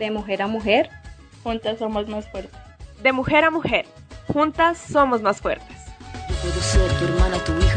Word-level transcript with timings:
De 0.00 0.10
mujer 0.10 0.40
a 0.40 0.46
mujer, 0.46 0.88
juntas 1.42 1.78
somos 1.78 2.08
más 2.08 2.26
fuertes. 2.26 2.58
De 3.02 3.12
mujer 3.12 3.44
a 3.44 3.50
mujer, 3.50 3.84
juntas 4.32 4.78
somos 4.78 5.20
más 5.20 5.42
fuertes. 5.42 5.76
Puedo 6.40 6.60
ser 6.62 6.90
tu 6.98 7.04
hermana, 7.04 7.36
tu 7.44 7.52
hija, 7.58 7.69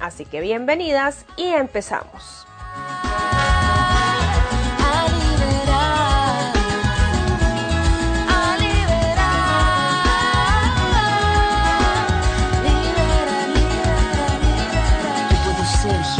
Así 0.00 0.24
que 0.24 0.40
bienvenidas 0.40 1.26
y 1.36 1.48
empezamos. 1.48 2.46
Ser 15.80 16.19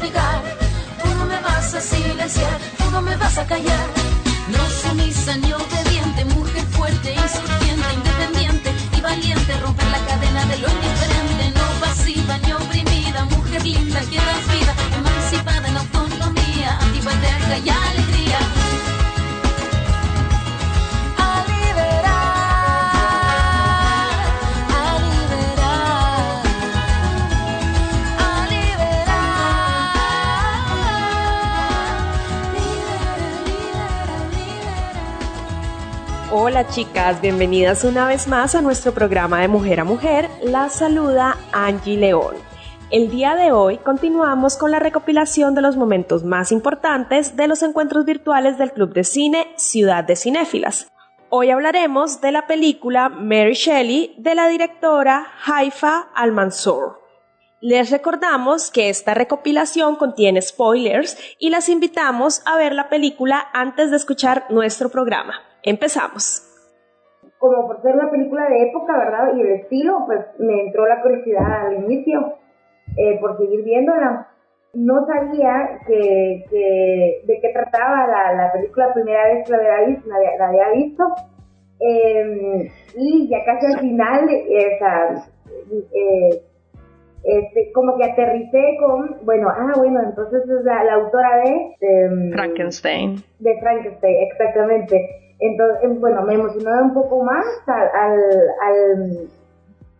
Obligar, 0.00 0.42
tú 1.02 1.08
no 1.18 1.26
me 1.26 1.40
vas 1.40 1.74
a 1.74 1.80
silenciar, 1.80 2.58
tú 2.78 2.90
no 2.90 3.02
me 3.02 3.16
vas 3.16 3.36
a 3.38 3.46
callar. 3.46 3.86
No 4.48 4.62
sumisa 4.82 5.36
ni 5.36 5.52
obediente, 5.52 6.24
mujer 6.36 6.64
fuerte, 6.76 7.12
insurgente, 7.12 7.88
independiente 7.94 8.72
y 8.96 9.00
valiente, 9.00 9.60
romper 9.60 9.86
la 9.86 9.98
cadena 10.06 10.44
de 10.46 10.58
lo 10.58 10.68
indiferente, 10.68 11.44
no 11.58 11.66
pasiva 11.80 12.38
ni 12.38 12.52
oprimida, 12.52 13.24
mujer 13.26 13.62
linda 13.64 14.00
que 14.00 14.16
das 14.16 14.44
vida, 14.52 14.74
emancipada 14.96 15.68
en 15.68 15.76
autonomía, 15.76 16.78
eterna 16.98 17.58
y 17.58 17.68
alegría. 17.68 18.09
Hola 36.32 36.68
chicas, 36.68 37.20
bienvenidas 37.20 37.82
una 37.82 38.06
vez 38.06 38.28
más 38.28 38.54
a 38.54 38.62
nuestro 38.62 38.94
programa 38.94 39.40
de 39.40 39.48
Mujer 39.48 39.80
a 39.80 39.84
Mujer. 39.84 40.28
La 40.44 40.68
saluda 40.68 41.36
Angie 41.50 41.96
León. 41.96 42.36
El 42.92 43.10
día 43.10 43.34
de 43.34 43.50
hoy 43.50 43.78
continuamos 43.78 44.56
con 44.56 44.70
la 44.70 44.78
recopilación 44.78 45.56
de 45.56 45.60
los 45.60 45.76
momentos 45.76 46.22
más 46.22 46.52
importantes 46.52 47.34
de 47.34 47.48
los 47.48 47.64
encuentros 47.64 48.04
virtuales 48.04 48.58
del 48.58 48.70
Club 48.70 48.92
de 48.94 49.02
Cine 49.02 49.48
Ciudad 49.56 50.04
de 50.04 50.14
Cinéfilas. 50.14 50.86
Hoy 51.30 51.50
hablaremos 51.50 52.20
de 52.20 52.30
la 52.30 52.46
película 52.46 53.08
Mary 53.08 53.54
Shelley 53.54 54.14
de 54.16 54.36
la 54.36 54.46
directora 54.46 55.26
Haifa 55.44 56.10
Al-Mansour. 56.14 57.00
Les 57.60 57.90
recordamos 57.90 58.70
que 58.70 58.88
esta 58.88 59.14
recopilación 59.14 59.96
contiene 59.96 60.40
spoilers 60.42 61.18
y 61.40 61.50
las 61.50 61.68
invitamos 61.68 62.40
a 62.46 62.56
ver 62.56 62.72
la 62.72 62.88
película 62.88 63.48
antes 63.52 63.90
de 63.90 63.96
escuchar 63.96 64.46
nuestro 64.48 64.90
programa. 64.90 65.49
Empezamos. 65.62 66.46
como 67.38 67.66
por 67.66 67.80
ser 67.82 67.94
una 67.94 68.10
película 68.10 68.48
de 68.50 68.62
época, 68.68 68.98
¿verdad? 68.98 69.32
Y 69.34 69.42
de 69.42 69.54
estilo, 69.56 70.04
pues 70.06 70.20
me 70.38 70.60
entró 70.66 70.86
la 70.86 71.00
curiosidad 71.00 71.66
al 71.68 71.84
inicio 71.84 72.34
eh, 72.98 73.18
por 73.20 73.38
seguir 73.38 73.62
viéndola. 73.64 74.26
No 74.74 75.06
sabía 75.06 75.78
que, 75.86 76.44
que- 76.50 77.20
de 77.26 77.40
qué 77.40 77.48
trataba 77.52 78.06
la, 78.06 78.32
la 78.34 78.52
película 78.52 78.88
la 78.88 78.94
primera 78.94 79.24
vez 79.32 79.44
que 79.46 79.52
la 79.52 79.58
había 79.58 79.86
visto. 79.88 80.08
La, 80.08 80.16
había- 80.16 80.36
la 80.38 80.48
había 80.48 80.70
visto. 80.72 81.04
Eh, 81.80 82.70
y 82.96 83.28
ya 83.30 83.38
casi 83.46 83.66
al 83.72 83.80
final, 83.80 84.28
esa, 84.28 85.24
eh, 85.94 86.42
este, 87.24 87.72
como 87.72 87.96
que 87.96 88.04
aterricé 88.04 88.76
con, 88.80 89.24
bueno, 89.24 89.48
ah, 89.48 89.72
bueno, 89.78 90.00
entonces 90.02 90.42
es 90.42 90.64
la, 90.64 90.84
la 90.84 90.94
autora 90.94 91.42
de... 91.42 91.74
de, 91.80 92.30
Frankenstein. 92.32 93.16
de 93.38 93.58
Frankenstein, 93.60 94.16
exactamente. 94.30 95.29
Entonces, 95.40 95.78
em, 95.84 96.00
bueno, 96.00 96.22
me 96.22 96.34
emocionó 96.34 96.82
un 96.82 96.94
poco 96.94 97.22
más 97.24 97.44
al, 97.66 97.88
al, 97.94 98.20
al, 98.62 99.28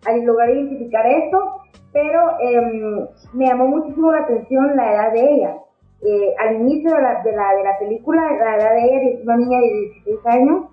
al 0.06 0.24
lograr 0.24 0.50
identificar 0.50 1.06
esto, 1.06 1.62
pero 1.92 2.38
em, 2.40 3.06
me 3.34 3.46
llamó 3.46 3.66
muchísimo 3.68 4.12
la 4.12 4.20
atención 4.20 4.76
la 4.76 4.92
edad 4.94 5.12
de 5.12 5.20
ella. 5.34 5.56
Eh, 6.02 6.34
al 6.38 6.56
inicio 6.56 6.94
de 6.94 7.02
la, 7.02 7.22
de, 7.22 7.32
la, 7.32 7.54
de 7.56 7.64
la 7.64 7.78
película, 7.78 8.22
la 8.38 8.56
edad 8.56 8.72
de 8.72 8.84
ella 8.84 9.10
es 9.10 9.22
una 9.25 9.37
niña 9.37 9.58
de 9.60 9.69
16 10.04 10.19
años, 10.26 10.64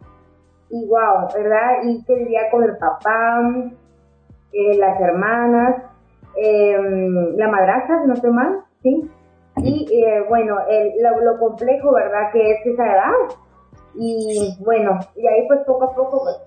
y 0.70 0.86
wow, 0.88 1.28
¿verdad? 1.34 1.84
Y 1.84 2.04
que 2.06 2.16
vivía 2.16 2.50
con 2.52 2.64
el 2.64 2.78
papá, 2.78 3.42
eh, 4.54 4.78
las 4.78 5.00
hermanas, 5.02 5.84
em, 6.36 7.36
la 7.38 7.48
madrastra, 7.48 8.02
si 8.02 8.08
no 8.08 8.14
estoy 8.14 8.32
mal, 8.32 8.60
¿sí? 8.84 9.10
Y 9.58 10.04
eh, 10.04 10.24
bueno, 10.30 10.58
el- 10.70 10.94
lo, 11.02 11.20
lo 11.22 11.40
complejo, 11.40 11.94
¿verdad? 11.94 12.32
Que 12.32 12.52
es 12.52 12.66
esa 12.66 12.86
edad. 12.86 13.12
Y 14.00 14.56
bueno, 14.64 15.00
y 15.16 15.28
ahí 15.28 15.48
pues 15.48 15.62
poco 15.66 15.86
a 15.86 15.96
poco, 15.96 16.22
pues, 16.24 16.38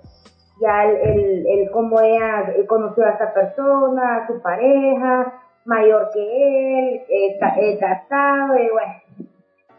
ya 0.60 0.84
el, 0.84 0.96
el, 0.96 1.46
el 1.48 1.70
cómo 1.70 2.00
ella 2.00 2.52
conoció 2.68 3.04
a 3.06 3.10
esta 3.10 3.32
persona, 3.34 4.16
a 4.18 4.26
su 4.26 4.40
pareja, 4.40 5.34
mayor 5.64 6.10
que 6.12 6.20
él, 6.22 7.02
eh, 7.08 7.38
ca- 7.40 7.56
eh, 7.58 7.78
casado, 7.78 8.56
y 8.58 8.68
bueno, 8.70 8.92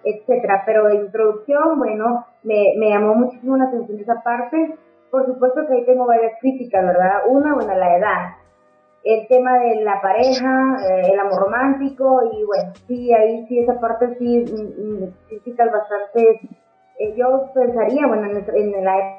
etcétera. 0.03 0.63
Pero 0.65 0.85
de 0.87 0.95
introducción, 0.95 1.77
bueno, 1.77 2.25
me, 2.43 2.73
me 2.77 2.89
llamó 2.89 3.15
muchísimo 3.15 3.57
la 3.57 3.65
atención 3.65 3.99
esa 3.99 4.21
parte. 4.23 4.75
Por 5.11 5.25
supuesto 5.25 5.67
que 5.67 5.73
ahí 5.73 5.85
tengo 5.85 6.05
varias 6.05 6.33
críticas, 6.39 6.83
¿verdad? 6.85 7.21
Una, 7.27 7.53
bueno, 7.53 7.75
la 7.75 7.97
edad. 7.97 8.29
el 9.03 9.27
tema 9.27 9.57
de 9.59 9.81
la 9.83 9.99
pareja, 10.01 10.77
eh, 10.89 11.11
el 11.13 11.19
amor 11.19 11.41
romántico 11.41 12.21
y 12.31 12.43
bueno, 12.45 12.71
sí, 12.87 13.11
ahí 13.13 13.45
sí 13.47 13.59
esa 13.59 13.79
parte 13.79 14.15
sí, 14.19 14.45
mm, 14.45 15.03
mm, 15.05 15.13
físicas 15.27 15.71
bastante, 15.71 16.39
yo 17.15 17.51
pensaría, 17.53 18.07
bueno, 18.07 18.25
en, 18.25 18.73
en, 18.75 18.83
la 18.83 19.17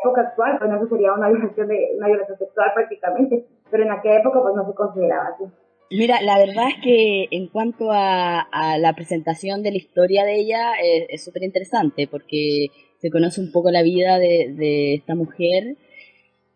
época 0.00 0.20
actual, 0.20 0.58
pues 0.58 0.70
no 0.70 0.88
sería 0.88 1.12
una 1.12 1.28
violación, 1.28 1.68
de, 1.68 1.88
una 1.96 2.08
violación 2.08 2.38
sexual 2.38 2.70
prácticamente, 2.74 3.46
pero 3.70 3.84
en 3.84 3.90
aquella 3.90 4.18
época 4.20 4.40
pues 4.42 4.54
no 4.54 4.66
se 4.66 4.74
consideraba 4.74 5.28
así. 5.34 5.44
Mira, 5.90 6.20
la 6.20 6.38
verdad 6.38 6.64
es 6.68 6.82
que 6.82 7.28
en 7.30 7.46
cuanto 7.48 7.90
a, 7.92 8.48
la 8.78 8.92
presentación 8.94 9.62
de 9.62 9.70
la 9.70 9.76
historia 9.76 10.24
de 10.24 10.34
ella 10.34 10.72
es 11.08 11.24
súper 11.24 11.44
interesante 11.44 12.08
porque 12.08 12.68
se 12.98 13.10
conoce 13.10 13.40
un 13.40 13.52
poco 13.52 13.70
la 13.70 13.82
vida 13.82 14.18
de, 14.18 14.52
de 14.56 14.94
esta 14.94 15.14
mujer 15.14 15.76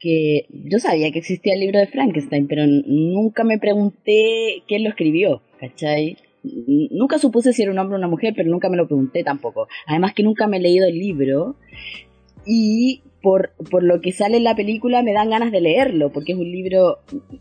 que 0.01 0.47
yo 0.49 0.79
sabía 0.79 1.13
que 1.13 1.21
existía 1.21 1.55
el 1.55 1.61
libro 1.61 1.79
de 1.79 1.87
Frankenstein, 1.87 2.49
pero 2.49 2.65
nunca 2.67 3.45
me 3.45 3.59
pregunté 3.59 4.63
quién 4.67 4.83
lo 4.83 4.91
escribió, 4.91 5.43
¿cachai? 5.61 6.17
Nunca 6.43 7.19
supuse 7.19 7.53
si 7.53 7.63
era 7.63 7.73
un 7.73 7.79
hombre 7.79 7.97
o 7.97 7.99
una 7.99 8.09
mujer, 8.09 8.33
pero 8.37 8.51
nunca 8.51 8.69
me 8.69 8.77
lo 8.77 8.87
pregunté 8.87 9.23
tampoco. 9.25 9.69
Además 9.87 10.15
que 10.15 10.23
nunca 10.23 10.47
me 10.47 10.57
he 10.57 10.61
leído 10.61 10.87
el 10.87 10.99
libro 10.99 11.57
y 12.47 13.03
por, 13.23 13.53
por 13.71 13.83
lo 13.83 14.01
que 14.01 14.13
sale 14.13 14.39
en 14.39 14.45
la 14.45 14.57
película 14.57 15.03
me 15.03 15.13
dan 15.13 15.31
ganas 15.31 15.53
de 15.53 15.61
leerlo, 15.61 16.11
porque 16.11 16.33
es 16.33 16.39
un 16.39 16.51
libro 16.51 17.01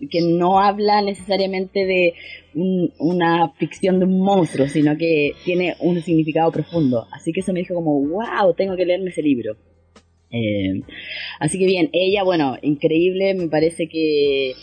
que 0.10 0.22
no 0.22 0.60
habla 0.60 1.02
necesariamente 1.02 1.86
de 1.86 2.14
una 2.54 3.50
ficción 3.54 4.00
de 4.00 4.06
un 4.06 4.20
monstruo, 4.20 4.68
sino 4.68 4.98
que 4.98 5.32
tiene 5.46 5.76
un 5.80 6.02
significado 6.02 6.52
profundo. 6.52 7.08
Así 7.12 7.32
que 7.32 7.40
eso 7.40 7.54
me 7.54 7.60
dijo 7.60 7.76
como, 7.76 8.02
wow, 8.02 8.54
tengo 8.56 8.76
que 8.76 8.86
leerme 8.86 9.10
ese 9.10 9.22
libro. 9.22 9.56
Eh, 10.32 10.82
así 11.40 11.58
que 11.58 11.66
bien, 11.66 11.90
ella, 11.94 12.24
bueno, 12.24 12.58
increíble, 12.62 13.34
me 13.34 13.48
parece 13.48 13.88
que 13.88 14.54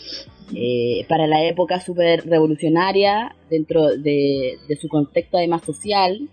eh, 0.55 1.05
para 1.09 1.27
la 1.27 1.43
época 1.43 1.81
súper 1.81 2.25
revolucionaria 2.25 3.35
dentro 3.49 3.97
de, 3.97 4.57
su 4.79 4.87
contexto 4.87 5.37
además 5.37 5.63
social, 5.63 6.29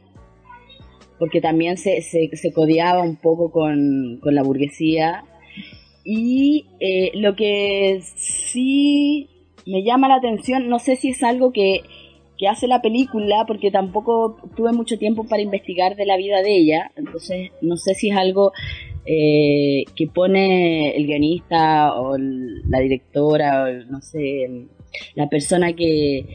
porque 1.18 1.40
también 1.40 1.76
se, 1.76 2.00
se, 2.02 2.30
se 2.36 2.52
codeaba 2.52 3.02
un 3.02 3.16
poco 3.16 3.50
con, 3.50 4.20
la 4.22 4.42
burguesía. 4.42 5.24
Y 6.04 6.66
eh, 6.80 7.10
lo 7.14 7.34
que 7.34 8.00
sí 8.16 9.28
me 9.66 9.82
llama 9.82 10.08
la 10.08 10.16
atención, 10.16 10.68
no 10.68 10.78
sé 10.78 10.96
si 10.96 11.08
es 11.08 11.22
algo 11.22 11.52
que, 11.52 11.80
que 12.38 12.46
hace 12.46 12.68
la 12.68 12.82
película, 12.82 13.44
porque 13.46 13.70
tampoco 13.70 14.36
tuve 14.54 14.72
mucho 14.72 14.98
tiempo 14.98 15.24
para 15.24 15.42
investigar 15.42 15.96
de 15.96 16.06
la 16.06 16.16
vida 16.16 16.42
de 16.42 16.56
ella, 16.56 16.92
entonces 16.94 17.50
no 17.62 17.76
sé 17.76 17.94
si 17.94 18.10
es 18.10 18.16
algo 18.16 18.52
eh, 19.06 19.84
que 19.94 20.06
pone 20.06 20.96
el 20.96 21.06
guionista 21.06 21.94
o 21.94 22.16
la 22.18 22.80
directora, 22.80 23.64
o 23.64 23.90
no 23.90 24.00
sé, 24.00 24.68
la 25.14 25.28
persona 25.28 25.74
que, 25.74 26.26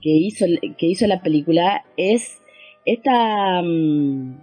que, 0.00 0.10
hizo, 0.10 0.46
que 0.78 0.86
hizo 0.86 1.06
la 1.06 1.22
película, 1.22 1.84
es 1.96 2.40
esta, 2.84 3.62
mm, 3.62 4.38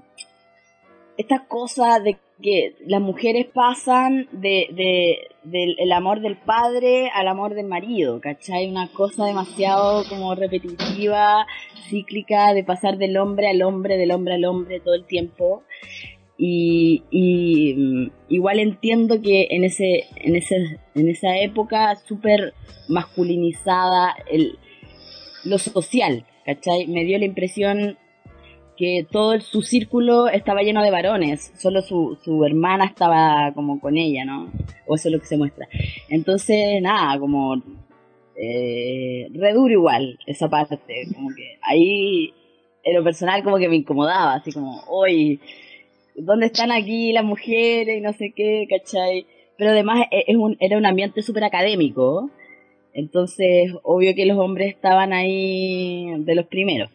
esta 1.18 1.48
cosa 1.48 2.00
de 2.00 2.18
que 2.42 2.76
las 2.86 3.02
mujeres 3.02 3.48
pasan 3.52 4.28
de, 4.32 4.68
de, 4.72 5.28
del 5.44 5.92
amor 5.92 6.22
del 6.22 6.38
padre 6.38 7.10
al 7.14 7.28
amor 7.28 7.56
del 7.56 7.66
marido, 7.66 8.22
¿cachai? 8.22 8.70
Una 8.70 8.88
cosa 8.90 9.26
demasiado 9.26 10.04
como 10.08 10.36
repetitiva, 10.36 11.48
cíclica, 11.90 12.54
de 12.54 12.64
pasar 12.64 12.98
del 12.98 13.18
hombre 13.18 13.48
al 13.48 13.62
hombre, 13.64 13.98
del 13.98 14.12
hombre 14.12 14.36
al 14.36 14.46
hombre 14.46 14.80
todo 14.80 14.94
el 14.94 15.06
tiempo. 15.06 15.64
Y, 16.40 17.74
mm, 17.76 18.12
igual 18.30 18.60
entiendo 18.60 19.22
que 19.22 19.48
en 19.50 19.64
ese 19.64 20.06
en 20.18 20.36
ese 20.36 20.80
en 20.94 21.10
esa 21.10 21.38
época 21.40 21.96
súper 21.96 22.54
masculinizada 22.88 24.16
el 24.30 24.60
lo 25.44 25.58
social 25.58 26.26
¿cachai? 26.46 26.88
me 26.88 27.06
dio 27.06 27.18
la 27.18 27.26
impresión 27.26 27.98
que 28.78 29.08
todo 29.10 29.40
su 29.40 29.64
círculo 29.64 30.28
estaba 30.28 30.62
lleno 30.62 30.84
de 30.84 30.92
varones 30.92 31.52
solo 31.58 31.82
su, 31.82 32.18
su 32.24 32.46
hermana 32.46 32.86
estaba 32.86 33.52
como 33.54 33.80
con 33.80 33.98
ella 33.98 34.24
no 34.24 34.52
o 34.86 34.96
eso 34.96 35.08
es 35.10 35.14
lo 35.14 35.20
que 35.20 35.26
se 35.26 35.38
muestra 35.38 35.68
entonces 36.10 36.82
nada 36.82 37.18
como 37.20 37.56
eh, 38.36 39.28
re 39.34 39.54
igual 39.72 40.20
esa 40.28 40.48
parte 40.50 40.80
como 41.16 41.30
que 41.36 41.58
ahí 41.64 42.34
en 42.84 42.96
lo 42.96 43.04
personal 43.04 43.44
como 43.44 43.58
que 43.58 43.68
me 43.68 43.78
incomodaba 43.78 44.36
así 44.36 44.52
como 44.52 44.84
hoy 44.88 45.42
¿dónde 46.18 46.48
están 46.48 46.72
aquí 46.72 47.14
las 47.14 47.24
mujeres 47.24 47.98
y 47.98 48.02
no 48.02 48.14
sé 48.14 48.34
qué, 48.36 48.68
cachai? 48.70 49.26
Pero 49.58 49.72
además 49.72 50.08
e, 50.12 50.26
es 50.28 50.36
un, 50.36 50.58
era 50.60 50.78
un 50.78 50.86
ambiente 50.86 51.22
súper 51.22 51.44
académico, 51.44 52.30
entonces 52.94 53.72
obvio 53.84 54.16
que 54.16 54.26
los 54.26 54.38
hombres 54.38 54.74
estaban 54.74 55.14
ahí 55.14 56.12
de 56.20 56.36
los 56.36 56.48
primeros. 56.48 56.90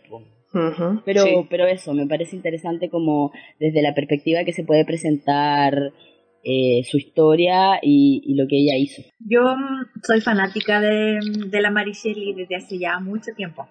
pero, 1.04 1.24
pero 1.48 1.66
eso, 1.66 1.94
me 1.94 2.06
parece 2.06 2.36
interesante 2.36 2.90
como 2.90 3.32
desde 3.58 3.80
la 3.80 3.94
perspectiva 3.94 4.44
que 4.44 4.52
se 4.52 4.64
puede 4.64 4.84
presentar 4.84 5.92
eh, 6.44 6.82
su 6.84 6.98
historia 6.98 7.78
y, 7.80 8.34
lo 8.34 8.46
que 8.48 8.58
ella 8.58 8.76
hizo. 8.76 9.02
Yo 9.20 9.42
mm, 9.56 10.02
soy 10.02 10.20
fanática 10.20 10.80
de, 10.80 11.20
de 11.46 11.60
la 11.60 11.70
Mary 11.70 11.92
desde 12.36 12.56
hace 12.56 12.78
ya 12.78 12.98
mucho 12.98 13.32
tiempo. 13.36 13.68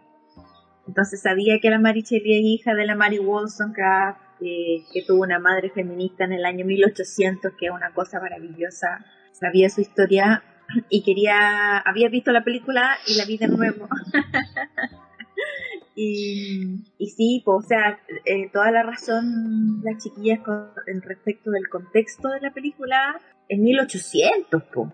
Entonces 0.88 1.22
sabía 1.22 1.60
que 1.62 1.70
la 1.70 1.80
Mary 1.80 2.00
es 2.00 2.24
hija 2.24 2.74
de 2.74 2.86
la 2.86 2.96
Mary 2.96 3.20
Wollstonecraft 3.20 4.31
que 4.42 5.04
tuvo 5.06 5.22
una 5.22 5.40
madre 5.40 5.70
feminista 5.70 6.24
en 6.24 6.34
el 6.34 6.46
año 6.46 6.66
1800, 6.66 7.54
que 7.58 7.68
es 7.68 7.72
una 7.72 7.94
cosa 7.94 8.20
maravillosa. 8.20 9.06
Sabía 9.32 9.70
su 9.70 9.82
historia 9.82 10.44
y 10.90 11.04
quería, 11.04 11.78
había 11.80 12.10
visto 12.10 12.32
la 12.32 12.44
película 12.44 12.98
y 13.08 13.16
la 13.16 13.26
vi 13.26 13.38
de 13.38 13.48
nuevo. 13.48 13.88
y, 15.96 16.84
y 16.98 17.10
sí, 17.10 17.42
pues, 17.46 17.66
o 17.66 17.68
sea, 17.68 18.00
eh, 18.26 18.50
toda 18.52 18.72
la 18.72 18.84
razón 18.84 19.82
las 19.84 20.04
chiquillas 20.04 20.40
con, 20.40 20.72
respecto 21.04 21.52
del 21.52 21.68
contexto 21.70 22.30
de 22.30 22.42
la 22.42 22.52
película 22.52 23.20
es 23.48 23.60
1800, 23.60 24.64
pues. 24.74 24.90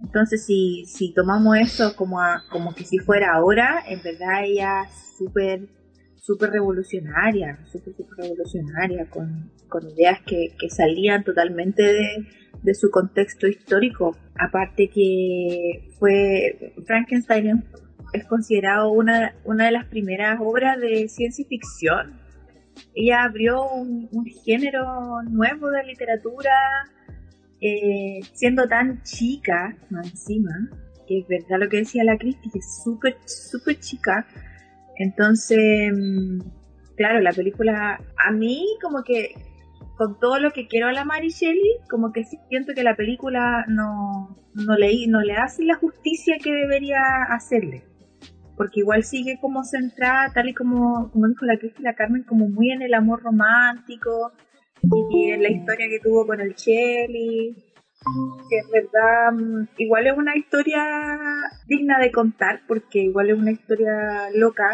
Entonces, 0.00 0.44
si, 0.44 0.84
si 0.86 1.14
tomamos 1.14 1.56
eso 1.56 1.96
como, 1.96 2.18
como 2.50 2.74
que 2.74 2.84
si 2.84 2.98
fuera 2.98 3.34
ahora, 3.34 3.82
en 3.86 4.02
verdad 4.02 4.44
ella 4.44 4.86
súper 5.16 5.68
súper 6.24 6.50
revolucionaria, 6.50 7.58
revolucionaria, 8.16 9.06
con, 9.10 9.50
ideas 9.94 10.20
que, 10.22 10.54
salían 10.70 11.22
totalmente 11.22 11.82
de, 11.82 12.74
su 12.74 12.90
contexto 12.90 13.46
histórico. 13.46 14.16
Aparte 14.38 14.88
que 14.88 15.90
fue 15.98 16.72
Frankenstein 16.86 17.64
es 18.14 18.24
considerado 18.26 18.90
una, 18.90 19.34
una 19.44 19.66
de 19.66 19.72
las 19.72 19.86
primeras 19.86 20.38
obras 20.40 20.80
de 20.80 21.08
ciencia 21.08 21.44
ficción. 21.46 22.18
Ella 22.94 23.24
abrió 23.24 23.62
un, 23.70 24.08
género 24.46 25.22
nuevo 25.28 25.70
de 25.70 25.84
literatura, 25.84 26.52
eh, 27.60 28.20
siendo 28.32 28.66
tan 28.66 29.02
chica, 29.02 29.76
encima, 29.90 30.70
que 31.06 31.18
es 31.18 31.28
verdad 31.28 31.58
lo 31.60 31.68
que 31.68 31.78
decía 31.78 32.02
la 32.02 32.16
crítica, 32.16 32.58
es 32.58 32.82
súper, 32.82 33.16
súper 33.26 33.78
chica, 33.78 34.26
entonces, 34.96 35.92
mm, 35.92 36.40
claro, 36.96 37.20
la 37.20 37.32
película, 37.32 38.00
a 38.16 38.32
mí 38.32 38.66
como 38.82 39.02
que 39.02 39.34
con 39.96 40.18
todo 40.18 40.40
lo 40.40 40.50
que 40.50 40.66
quiero 40.66 40.88
a 40.88 40.92
la 40.92 41.04
Mary 41.04 41.28
Shelley, 41.28 41.78
como 41.88 42.12
que 42.12 42.24
siento 42.24 42.72
que 42.74 42.82
la 42.82 42.96
película 42.96 43.64
no, 43.68 44.36
no, 44.54 44.76
le, 44.76 45.06
no 45.06 45.20
le 45.20 45.34
hace 45.34 45.64
la 45.64 45.76
justicia 45.76 46.36
que 46.42 46.52
debería 46.52 46.98
hacerle. 47.30 47.84
Porque 48.56 48.80
igual 48.80 49.04
sigue 49.04 49.38
como 49.40 49.64
centrada, 49.64 50.32
tal 50.32 50.48
y 50.48 50.54
como, 50.54 51.10
como 51.10 51.28
dijo 51.28 51.44
la 51.44 51.58
Cristina 51.58 51.94
Carmen, 51.94 52.24
como 52.24 52.48
muy 52.48 52.70
en 52.70 52.82
el 52.82 52.94
amor 52.94 53.22
romántico 53.22 54.32
y 55.10 55.30
en 55.30 55.42
la 55.42 55.50
historia 55.50 55.86
que 55.88 56.00
tuvo 56.00 56.26
con 56.26 56.40
el 56.40 56.54
Shelley 56.54 57.73
que 58.48 58.58
es 58.58 58.70
verdad, 58.70 59.32
mm, 59.32 59.68
igual 59.78 60.06
es 60.06 60.16
una 60.16 60.36
historia 60.36 60.84
digna 61.66 61.98
de 61.98 62.10
contar, 62.10 62.62
porque 62.66 63.00
igual 63.00 63.30
es 63.30 63.38
una 63.38 63.50
historia 63.50 64.28
loca, 64.34 64.68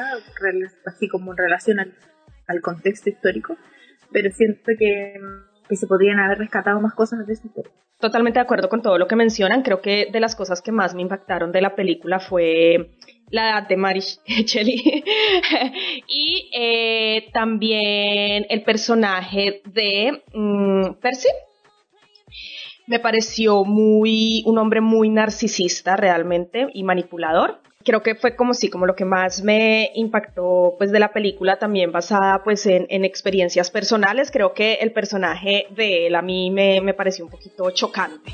así 0.86 1.08
como 1.08 1.32
en 1.32 1.38
relación 1.38 1.78
al, 1.80 1.92
contexto 2.62 3.10
histórico, 3.10 3.56
pero 4.12 4.30
siento 4.32 4.72
que, 4.76 5.14
que, 5.68 5.76
se 5.76 5.86
podrían 5.86 6.18
haber 6.18 6.38
rescatado 6.38 6.80
más 6.80 6.94
cosas 6.94 7.24
de 7.26 7.34
esa 7.34 7.46
historia. 7.46 7.72
Totalmente 8.00 8.40
de 8.40 8.44
acuerdo 8.44 8.68
con 8.68 8.82
todo 8.82 8.98
lo 8.98 9.06
que 9.06 9.14
mencionan, 9.14 9.62
creo 9.62 9.80
que 9.80 10.08
de 10.10 10.18
las 10.18 10.34
cosas 10.34 10.60
que 10.60 10.72
más 10.72 10.94
me 10.94 11.02
impactaron 11.02 11.52
de 11.52 11.60
la 11.60 11.76
película 11.76 12.18
fue 12.18 12.90
la 13.30 13.50
edad 13.50 13.68
de 13.68 13.76
Mary 13.76 14.00
Shelley. 14.26 14.82
Y 16.08 16.50
eh, 16.56 17.30
también 17.32 18.46
el 18.48 18.64
personaje 18.64 19.62
de 19.66 20.22
mm, 20.34 20.94
Percy 21.00 21.28
me 22.90 22.98
pareció 22.98 23.64
muy, 23.64 24.42
un 24.46 24.58
hombre 24.58 24.80
muy 24.80 25.10
narcisista 25.10 25.96
realmente 25.96 26.66
y 26.74 26.82
manipulador. 26.82 27.60
Creo 27.84 28.02
que 28.02 28.16
fue 28.16 28.34
como 28.34 28.52
sí, 28.52 28.68
como 28.68 28.84
lo 28.84 28.96
que 28.96 29.04
más 29.04 29.44
me 29.44 29.92
impactó 29.94 30.74
pues 30.76 30.90
de 30.90 30.98
la 30.98 31.12
película 31.12 31.56
también 31.56 31.92
basada 31.92 32.42
pues 32.42 32.66
en, 32.66 33.04
experiencias 33.04 33.70
personales. 33.70 34.32
Creo 34.32 34.54
que 34.54 34.74
el 34.74 34.90
personaje 34.90 35.68
de 35.70 36.08
él 36.08 36.16
a 36.16 36.22
mí 36.22 36.50
me, 36.50 36.80
me 36.80 36.92
pareció 36.92 37.24
un 37.24 37.30
poquito 37.30 37.70
chocante. 37.70 38.32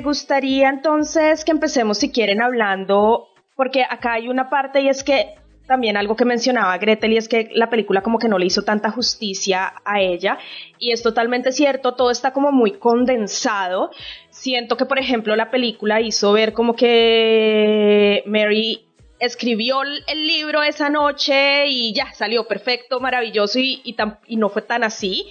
Gustaría 0.00 0.68
entonces 0.68 1.44
que 1.44 1.52
empecemos, 1.52 1.98
si 1.98 2.10
quieren, 2.10 2.42
hablando, 2.42 3.28
porque 3.56 3.84
acá 3.88 4.14
hay 4.14 4.28
una 4.28 4.48
parte 4.48 4.80
y 4.80 4.88
es 4.88 5.04
que 5.04 5.34
también 5.66 5.96
algo 5.96 6.16
que 6.16 6.24
mencionaba 6.24 6.76
Gretel 6.78 7.12
y 7.12 7.16
es 7.16 7.28
que 7.28 7.50
la 7.54 7.70
película 7.70 8.02
como 8.02 8.18
que 8.18 8.28
no 8.28 8.38
le 8.38 8.46
hizo 8.46 8.62
tanta 8.62 8.90
justicia 8.90 9.72
a 9.84 10.00
ella 10.00 10.38
y 10.78 10.92
es 10.92 11.02
totalmente 11.02 11.52
cierto, 11.52 11.94
todo 11.94 12.10
está 12.10 12.32
como 12.32 12.52
muy 12.52 12.72
condensado. 12.72 13.90
Siento 14.30 14.76
que 14.76 14.86
por 14.86 14.98
ejemplo 14.98 15.36
la 15.36 15.50
película 15.50 16.00
hizo 16.00 16.32
ver 16.32 16.52
como 16.52 16.74
que 16.74 18.22
Mary 18.26 18.84
escribió 19.20 19.82
el 19.82 20.26
libro 20.26 20.64
esa 20.64 20.90
noche 20.90 21.68
y 21.68 21.94
ya 21.94 22.12
salió 22.12 22.48
perfecto, 22.48 22.98
maravilloso 22.98 23.60
y, 23.60 23.80
y, 24.26 24.36
no 24.36 24.48
fue 24.48 24.62
tan 24.62 24.82
así. 24.82 25.26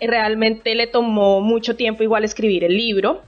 Realmente 0.00 0.74
le 0.74 0.88
tomó 0.88 1.40
mucho 1.40 1.76
tiempo 1.76 2.02
igual 2.02 2.24
escribir 2.24 2.64
el 2.64 2.76
libro 2.76 3.22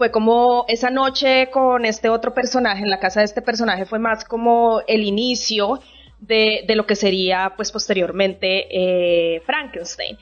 fue 0.00 0.10
como 0.10 0.64
esa 0.66 0.88
noche 0.88 1.50
con 1.50 1.84
este 1.84 2.08
otro 2.08 2.32
personaje, 2.32 2.82
en 2.82 2.88
la 2.88 2.98
casa 2.98 3.20
de 3.20 3.26
este 3.26 3.42
personaje 3.42 3.84
fue 3.84 3.98
más 3.98 4.24
como 4.24 4.80
el 4.86 5.02
inicio 5.02 5.78
de, 6.20 6.64
lo 6.74 6.86
que 6.86 6.96
sería 6.96 7.52
pues 7.54 7.70
posteriormente 7.70 8.66
eh, 8.70 9.42
Frankenstein. 9.44 10.16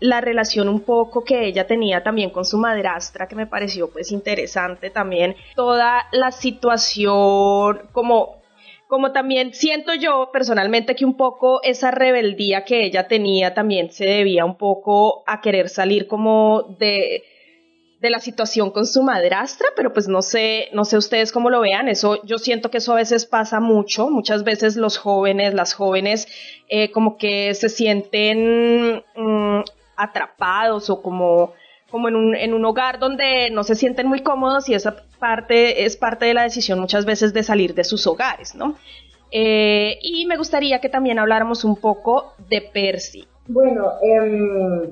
La 0.00 0.20
relación 0.20 0.68
un 0.68 0.80
poco 0.80 1.24
que 1.24 1.46
ella 1.46 1.66
tenía 1.66 2.02
también 2.02 2.28
con 2.28 2.44
su 2.44 2.58
madrastra, 2.58 3.26
que 3.26 3.34
me 3.34 3.46
pareció 3.46 3.90
pues 3.90 4.12
interesante 4.12 4.90
también, 4.90 5.34
toda 5.56 6.08
la 6.12 6.30
situación 6.30 7.88
como 7.92 8.42
como 8.86 9.12
también 9.12 9.54
siento 9.54 9.94
yo 9.94 10.28
personalmente 10.30 10.94
que 10.94 11.06
un 11.06 11.16
poco 11.16 11.62
esa 11.62 11.90
rebeldía 11.90 12.66
que 12.66 12.84
ella 12.84 13.08
tenía 13.08 13.54
también 13.54 13.90
se 13.90 14.04
debía 14.04 14.44
un 14.44 14.58
poco 14.58 15.24
a 15.26 15.40
querer 15.40 15.70
salir 15.70 16.06
como 16.06 16.76
de, 16.78 17.22
de 18.02 18.10
la 18.10 18.18
situación 18.18 18.72
con 18.72 18.84
su 18.84 19.04
madrastra, 19.04 19.68
pero 19.76 19.92
pues 19.92 20.08
no 20.08 20.22
sé, 20.22 20.68
no 20.72 20.84
sé 20.84 20.96
ustedes 20.96 21.30
cómo 21.30 21.50
lo 21.50 21.60
vean, 21.60 21.88
eso 21.88 22.20
yo 22.24 22.36
siento 22.36 22.68
que 22.68 22.78
eso 22.78 22.92
a 22.92 22.96
veces 22.96 23.26
pasa 23.26 23.60
mucho, 23.60 24.10
muchas 24.10 24.42
veces 24.42 24.76
los 24.76 24.98
jóvenes, 24.98 25.54
las 25.54 25.72
jóvenes 25.72 26.26
eh, 26.68 26.90
como 26.90 27.16
que 27.16 27.54
se 27.54 27.68
sienten 27.68 29.04
mm, 29.14 29.60
atrapados 29.96 30.90
o 30.90 31.00
como, 31.00 31.52
como 31.92 32.08
en 32.08 32.16
un, 32.16 32.34
en 32.34 32.54
un 32.54 32.64
hogar 32.64 32.98
donde 32.98 33.50
no 33.50 33.62
se 33.62 33.76
sienten 33.76 34.08
muy 34.08 34.20
cómodos 34.20 34.68
y 34.68 34.74
esa 34.74 34.96
parte 35.20 35.84
es 35.84 35.96
parte 35.96 36.26
de 36.26 36.34
la 36.34 36.42
decisión 36.42 36.80
muchas 36.80 37.04
veces 37.04 37.32
de 37.32 37.44
salir 37.44 37.72
de 37.72 37.84
sus 37.84 38.04
hogares, 38.08 38.56
¿no? 38.56 38.74
Eh, 39.30 39.98
y 40.02 40.26
me 40.26 40.36
gustaría 40.36 40.80
que 40.80 40.88
también 40.88 41.20
habláramos 41.20 41.64
un 41.64 41.76
poco 41.76 42.34
de 42.48 42.62
Percy. 42.62 43.28
Bueno, 43.46 43.92
eh, 44.02 44.90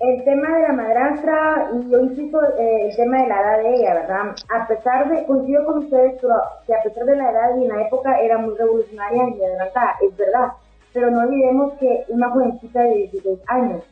el 0.00 0.24
tema 0.24 0.56
de 0.56 0.62
la 0.62 0.72
madrastra, 0.72 1.70
y 1.74 1.90
yo 1.90 2.00
insisto, 2.00 2.40
eh, 2.58 2.88
el 2.88 2.96
tema 2.96 3.18
de 3.18 3.28
la 3.28 3.40
edad 3.42 3.62
de 3.62 3.74
ella, 3.74 3.94
¿verdad? 3.94 4.34
A 4.48 4.66
pesar 4.66 5.10
de, 5.10 5.26
coincido 5.26 5.66
con 5.66 5.84
ustedes, 5.84 6.18
que 6.66 6.74
a 6.74 6.82
pesar 6.82 7.04
de 7.04 7.16
la 7.16 7.30
edad 7.30 7.56
y 7.58 7.64
en 7.64 7.68
la 7.68 7.82
época 7.82 8.18
era 8.18 8.38
muy 8.38 8.54
revolucionaria 8.56 9.28
y 9.28 9.44
adelantada, 9.44 9.96
es 10.00 10.16
verdad, 10.16 10.52
pero 10.94 11.10
no 11.10 11.20
olvidemos 11.20 11.74
que 11.74 12.04
una 12.08 12.30
jovencita 12.30 12.82
de 12.82 13.08
16 13.12 13.40
años. 13.48 13.84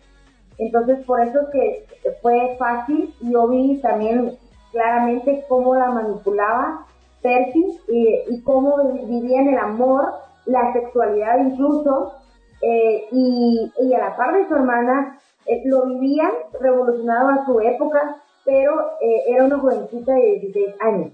Entonces, 0.57 1.05
por 1.05 1.21
eso 1.21 1.41
es 1.43 1.49
que 1.51 1.87
fue 2.23 2.57
fácil, 2.59 3.15
y 3.21 3.31
yo 3.31 3.47
vi 3.49 3.79
también 3.83 4.33
claramente 4.73 5.45
cómo 5.47 5.75
la 5.75 5.91
manipulaba 5.91 6.87
Percy 7.21 7.81
y, 7.89 8.35
y 8.35 8.43
cómo 8.45 8.95
vivían 8.95 9.49
el 9.49 9.59
amor, 9.59 10.15
la 10.47 10.73
sexualidad 10.73 11.39
incluso, 11.39 12.15
eh, 12.63 13.07
y 13.13 13.93
a 13.95 13.99
la 13.99 14.17
par 14.17 14.33
de 14.33 14.49
su 14.49 14.55
hermana, 14.55 15.19
eh, 15.49 15.63
lo 15.65 15.87
vivían 15.87 16.31
a 16.31 17.47
su 17.47 17.61
época, 17.61 18.23
pero 18.45 18.73
eh, 19.01 19.23
era 19.29 19.45
una 19.45 19.59
jovencita 19.59 20.13
de 20.13 20.41
16 20.41 20.77
años. 20.81 21.13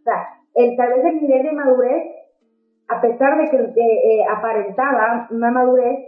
O 0.00 0.02
sea, 0.04 0.26
el, 0.54 0.76
tal 0.76 0.94
vez 0.94 1.04
el 1.04 1.20
nivel 1.20 1.42
de 1.42 1.52
madurez, 1.52 2.04
a 2.88 3.00
pesar 3.00 3.38
de 3.38 3.50
que 3.50 3.56
eh, 3.56 4.24
aparentaba 4.30 5.28
una 5.30 5.50
madurez, 5.50 5.98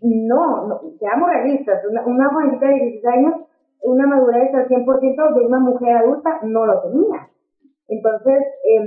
no, 0.00 0.80
seamos 0.98 1.28
realistas, 1.28 1.82
una, 1.88 2.28
jovencita 2.30 2.68
de 2.68 2.74
16 2.74 3.06
años, 3.06 3.34
una 3.82 4.06
madurez 4.06 4.54
al 4.54 4.68
100% 4.68 5.34
de 5.34 5.46
una 5.46 5.58
mujer 5.58 5.96
adulta 5.96 6.38
no 6.42 6.66
lo 6.66 6.82
tenía. 6.82 7.28
Entonces, 7.88 8.44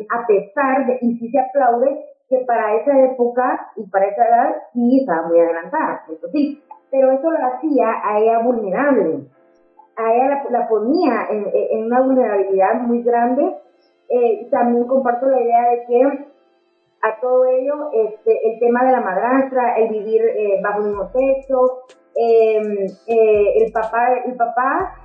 a 0.09 0.25
pesar 0.25 0.87
de, 0.87 0.97
y 1.01 1.19
sí 1.19 1.29
se 1.29 1.39
aplaude 1.39 2.03
que 2.29 2.39
para 2.47 2.75
esa 2.75 2.99
época 3.05 3.71
y 3.75 3.87
para 3.89 4.07
esa 4.07 4.27
edad 4.27 4.55
sí 4.73 5.01
estaba 5.01 5.27
muy 5.27 5.39
adelantada, 5.39 6.03
eso 6.09 6.27
sí, 6.31 6.61
pero 6.91 7.11
eso 7.11 7.31
la 7.31 7.47
hacía 7.47 7.87
a 8.03 8.19
ella 8.19 8.39
vulnerable. 8.39 9.27
A 9.95 10.13
ella 10.13 10.43
la, 10.49 10.67
ponía 10.67 11.27
en, 11.29 11.85
una 11.85 12.01
vulnerabilidad 12.01 12.75
muy 12.81 13.01
grande. 13.03 13.55
Eh, 14.09 14.47
también 14.51 14.85
comparto 14.87 15.27
la 15.27 15.41
idea 15.41 15.69
de 15.71 15.85
que 15.85 16.27
a 17.01 17.19
todo 17.19 17.45
ello, 17.45 17.89
este, 17.93 18.51
el 18.51 18.59
tema 18.59 18.85
de 18.85 18.91
la 18.91 19.01
madrastra, 19.01 19.77
el 19.77 19.89
vivir 19.89 20.21
eh, 20.21 20.59
bajo 20.63 20.79
el 20.79 20.87
mismo 20.87 21.11
techo, 21.11 21.83
em, 22.15 22.87
eh, 23.07 23.63
el 23.63 23.71
papá, 23.71 24.13
el 24.25 24.35
papá, 24.35 24.95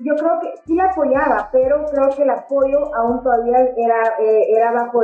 yo 0.00 0.14
creo 0.14 0.40
que 0.40 0.52
sí 0.64 0.76
la 0.76 0.86
apoyaba, 0.86 1.48
pero 1.52 1.84
creo 1.86 2.08
que 2.16 2.22
el 2.22 2.30
apoyo 2.30 2.94
aún 2.94 3.22
todavía 3.22 3.58
era, 3.76 4.14
era 4.20 4.72
bajo 4.72 5.00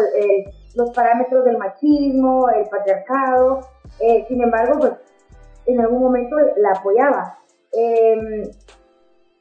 los 0.76 0.90
parámetros 0.92 1.44
del 1.44 1.58
machismo, 1.58 2.48
el 2.50 2.68
patriarcado. 2.68 3.60
sin 4.28 4.40
embargo, 4.40 4.78
pues 4.78 4.92
en 5.66 5.80
algún 5.80 6.00
momento 6.00 6.36
la 6.56 6.72
apoyaba. 6.72 7.38
Em, 7.72 8.44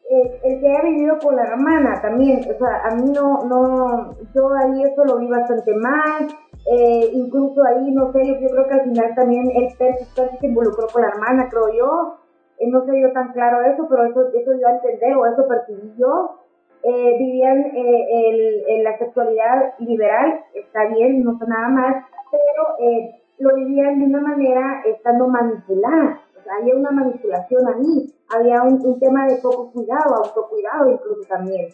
el, 0.10 0.60
que 0.60 0.68
haya 0.68 0.82
vivido 0.84 1.18
con 1.20 1.36
la 1.36 1.44
hermana 1.44 2.02
también, 2.02 2.40
o 2.40 2.58
sea, 2.58 2.82
a 2.86 2.96
mí 2.96 3.12
no, 3.12 3.46
no, 3.46 4.16
yo 4.34 4.50
ahí 4.54 4.84
eso 4.84 5.06
lo 5.06 5.18
vi 5.18 5.28
bastante 5.28 5.74
mal, 5.76 6.28
eh, 6.72 7.10
incluso 7.14 7.64
ahí, 7.64 7.92
no 7.92 8.12
sé, 8.12 8.26
yo, 8.26 8.50
creo 8.50 8.68
que 8.68 8.74
al 8.74 8.84
final 8.84 9.16
también 9.16 9.50
el 9.52 9.76
Percy, 9.78 10.06
se 10.40 10.46
involucró 10.46 10.88
con 10.88 11.02
la 11.02 11.10
hermana, 11.10 11.50
creo 11.50 11.74
yo, 11.74 12.18
eh, 12.60 12.70
no 12.70 12.86
sé 12.86 13.02
yo 13.02 13.12
tan 13.14 13.32
claro 13.34 13.62
eso, 13.62 13.88
pero 13.90 14.06
eso, 14.06 14.30
eso 14.34 14.52
a 14.68 14.72
entender, 14.72 15.16
o 15.16 15.26
eso 15.26 15.48
percibí 15.48 15.94
yo, 15.98 16.40
eh, 16.84 17.18
vivían 17.18 17.72
el, 17.74 18.84
la 18.84 18.98
sexualidad 18.98 19.74
liberal, 19.80 20.42
está 20.54 20.86
bien, 20.88 21.24
no 21.24 21.34
está 21.34 21.46
nada 21.46 21.70
mal, 21.70 22.06
pero 22.30 23.14
lo 23.40 23.56
vivían 23.56 24.00
de 24.00 24.06
una 24.06 24.22
manera 24.22 24.82
estando 24.86 25.28
manipuladas. 25.28 26.20
O 26.40 26.44
sea, 26.44 26.56
había 26.60 26.76
una 26.76 26.92
manipulación 26.92 27.68
ahí, 27.68 28.14
había 28.36 28.62
un, 28.64 29.00
tema 29.00 29.28
de 29.28 29.38
poco 29.38 29.72
cuidado, 29.72 30.16
autocuidado 30.16 30.92
incluso 30.92 31.22
también. 31.28 31.70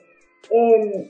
Em, 0.51 1.09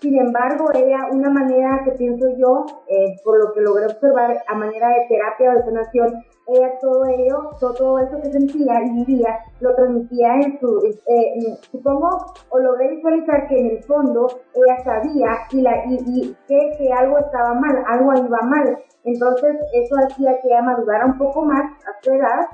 sin 0.00 0.18
embargo, 0.20 0.70
era 0.74 1.08
una 1.10 1.30
manera 1.30 1.80
que 1.84 1.92
pienso 1.92 2.26
yo, 2.36 2.66
eh, 2.86 3.16
por 3.24 3.38
lo 3.42 3.52
que 3.52 3.62
logré 3.62 3.86
observar, 3.86 4.36
a 4.46 4.54
manera 4.54 4.88
de 4.90 5.06
terapia 5.08 5.50
o 5.50 5.54
de 5.54 5.64
sanación, 5.64 6.22
ella 6.48 6.78
todo 6.80 7.04
ello, 7.06 7.50
todo, 7.58 7.98
eso 7.98 8.20
que 8.22 8.30
sentía 8.30 8.84
y 8.84 9.04
vivía, 9.04 9.38
lo 9.60 9.74
transmitía 9.74 10.34
en 10.34 10.60
su, 10.60 10.78
eh, 10.84 11.58
supongo, 11.72 12.08
o 12.50 12.58
logré 12.58 12.90
visualizar 12.90 13.48
que 13.48 13.58
en 13.58 13.66
el 13.70 13.82
fondo 13.84 14.28
ella 14.54 14.84
sabía 14.84 15.30
y, 15.50 15.62
la, 15.62 15.84
y, 15.86 16.36
que, 16.46 16.70
que 16.78 16.92
algo 16.92 17.18
estaba 17.18 17.54
mal, 17.54 17.82
algo 17.88 18.12
iba 18.14 18.42
mal. 18.42 18.78
Entonces, 19.02 19.56
eso 19.72 19.96
hacía 20.06 20.40
que 20.42 20.48
ella 20.48 20.62
madurara 20.62 21.06
un 21.06 21.18
poco 21.18 21.42
más 21.42 21.64
a 21.84 22.02
su 22.02 22.12
edad, 22.12 22.46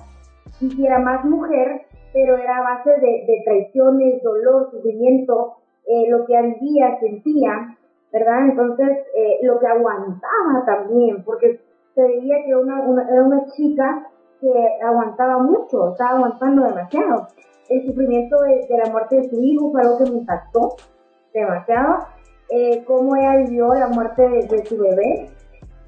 hiciera 0.60 1.00
más 1.00 1.24
mujer, 1.24 1.82
pero 2.12 2.36
era 2.36 2.58
a 2.58 2.62
base 2.62 2.90
de, 2.90 3.24
de 3.26 3.42
traiciones, 3.44 4.22
dolor, 4.22 4.70
sufrimiento, 4.70 5.56
eh, 5.86 6.04
lo 6.08 6.24
que 6.24 6.40
vivía, 6.40 6.98
sentía, 7.00 7.76
¿verdad? 8.12 8.46
Entonces, 8.50 8.98
eh, 9.16 9.38
lo 9.42 9.58
que 9.58 9.66
aguantaba 9.66 10.64
también, 10.66 11.24
porque 11.24 11.60
se 11.94 12.02
veía 12.02 12.36
que 12.44 12.50
era 12.50 13.22
una 13.22 13.46
chica 13.46 14.08
que 14.40 14.78
aguantaba 14.84 15.38
mucho, 15.38 15.92
estaba 15.92 16.18
aguantando 16.18 16.64
demasiado. 16.64 17.28
El 17.68 17.86
sufrimiento 17.86 18.36
de, 18.40 18.66
la 18.76 18.90
muerte 18.90 19.16
de 19.16 19.30
su 19.30 19.40
hijo 19.40 19.70
fue 19.70 19.80
algo 19.80 19.98
que 19.98 20.10
me 20.10 20.18
impactó 20.18 20.76
demasiado. 21.32 22.06
Eh, 22.50 22.84
cómo 22.84 23.16
ella 23.16 23.36
vivió 23.36 23.72
la 23.72 23.88
muerte 23.88 24.28
de, 24.28 24.66
su 24.66 24.76
bebé. 24.76 25.30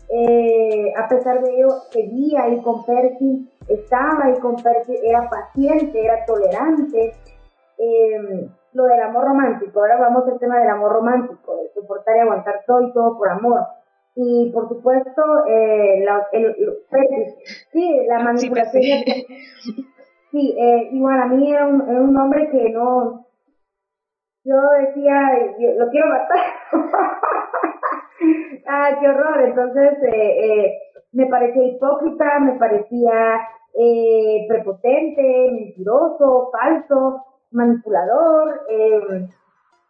Eh, 0.09 0.93
a 0.97 1.09
pesar 1.09 1.43
de 1.43 1.57
ello, 1.57 1.69
seguía 1.91 2.45
ahí 2.45 2.61
con 2.63 2.85
Percy, 2.85 3.51
estaba 3.69 4.27
ahí 4.27 4.39
con 4.39 4.55
Percy, 4.57 4.95
era 5.03 5.29
paciente, 5.29 6.05
era 6.05 6.25
tolerante. 6.25 7.13
Lo 8.75 8.85
del 8.85 9.01
amor 9.01 9.25
romántico, 9.25 9.81
ahora 9.81 9.99
vamos 9.99 10.25
al 10.29 10.39
tema 10.39 10.59
del 10.59 10.69
amor 10.69 10.93
romántico, 10.93 11.57
de 11.57 11.69
soportar 11.75 12.17
y 12.17 12.21
aguantar 12.21 12.63
todo 12.67 12.83
y 12.83 12.93
todo 12.93 13.17
por 13.17 13.29
amor. 13.29 13.61
Y 14.17 14.51
por 14.53 14.69
supuesto, 14.69 15.23
eh, 15.49 16.05
la, 16.05 16.27
el, 16.33 16.55
sí, 17.73 18.07
la 18.09 18.21
manipulación. 18.21 19.05
Sí, 20.31 20.55
eh, 20.59 20.89
igual 20.93 21.21
a 21.21 21.27
mí 21.27 21.53
era 21.53 21.67
un, 21.67 21.81
un 21.81 22.17
hombre 22.17 22.51
que 22.51 22.71
no. 22.71 23.25
Yo 24.45 24.57
decía, 24.81 25.15
lo 25.79 25.89
quiero 25.91 26.09
matar. 26.09 26.39
ah, 28.67 28.91
qué 29.01 29.09
horror. 29.09 29.43
Entonces, 29.43 29.93
eh, 30.03 30.45
eh, 30.45 30.79
me 31.13 31.27
parecía 31.27 31.65
hipócrita, 31.65 32.41
me 32.41 32.59
parecía 32.59 33.41
eh, 33.75 34.47
prepotente, 34.49 35.51
mentiroso, 35.53 36.51
falso, 36.53 37.25
manipulador. 37.55 38.61
Eh, 38.69 39.29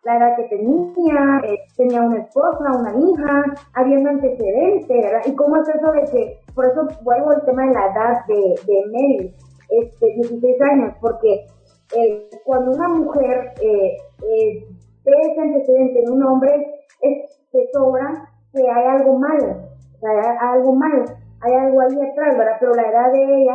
la 0.05 0.19
edad 0.19 0.37
que 0.37 0.45
tenía, 0.45 1.41
eh, 1.45 1.59
tenía 1.77 2.03
una 2.03 2.19
esposa, 2.19 2.79
una 2.79 2.93
hija, 2.93 3.55
había 3.73 3.99
un 3.99 4.09
antecedente, 4.09 4.95
¿verdad? 4.95 5.23
Y 5.25 5.35
cómo 5.35 5.57
es 5.57 5.69
eso 5.69 5.93
de 5.93 6.05
que, 6.13 6.39
por 6.55 6.67
eso 6.67 6.87
vuelvo 7.03 7.31
al 7.31 7.45
tema 7.45 7.67
de 7.67 7.73
la 7.73 7.87
edad 7.87 8.27
de, 8.27 8.55
de 8.67 8.85
Mary, 8.93 9.35
este, 9.71 10.07
16 10.15 10.61
años, 10.61 10.95
porque 11.01 11.47
eh, 11.97 12.29
cuando 12.45 12.73
una 12.73 12.89
mujer 12.89 13.53
eh, 13.61 13.97
eh, 14.23 14.67
ve 15.05 15.13
ese 15.21 15.41
antecedente 15.41 16.01
en 16.01 16.13
un 16.13 16.23
hombre, 16.23 16.75
es, 17.01 17.31
se 17.51 17.69
sobra 17.73 18.29
que 18.53 18.69
hay 18.69 18.87
algo 18.87 19.19
mal, 19.19 19.39
o 19.39 19.99
sea, 20.01 20.11
hay 20.11 20.59
algo 20.59 20.75
mal, 20.75 21.05
hay 21.41 21.55
algo 21.55 21.81
ahí 21.81 22.01
atrás, 22.01 22.37
¿verdad? 22.37 22.57
Pero 22.61 22.75
la 22.75 22.91
edad 22.91 23.13
de 23.13 23.23
ella, 23.23 23.55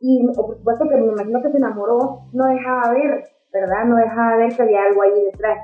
y 0.00 0.26
por 0.26 0.56
supuesto 0.56 0.88
que 0.88 0.96
me 0.96 1.06
imagino 1.06 1.42
que 1.42 1.50
se 1.50 1.56
enamoró, 1.56 2.20
no 2.32 2.46
dejaba 2.46 2.92
ver, 2.92 3.24
¿verdad? 3.52 3.84
No 3.86 3.96
dejaba 3.96 4.36
ver 4.36 4.54
que 4.54 4.62
había 4.62 4.82
algo 4.84 5.02
ahí 5.02 5.24
detrás. 5.24 5.58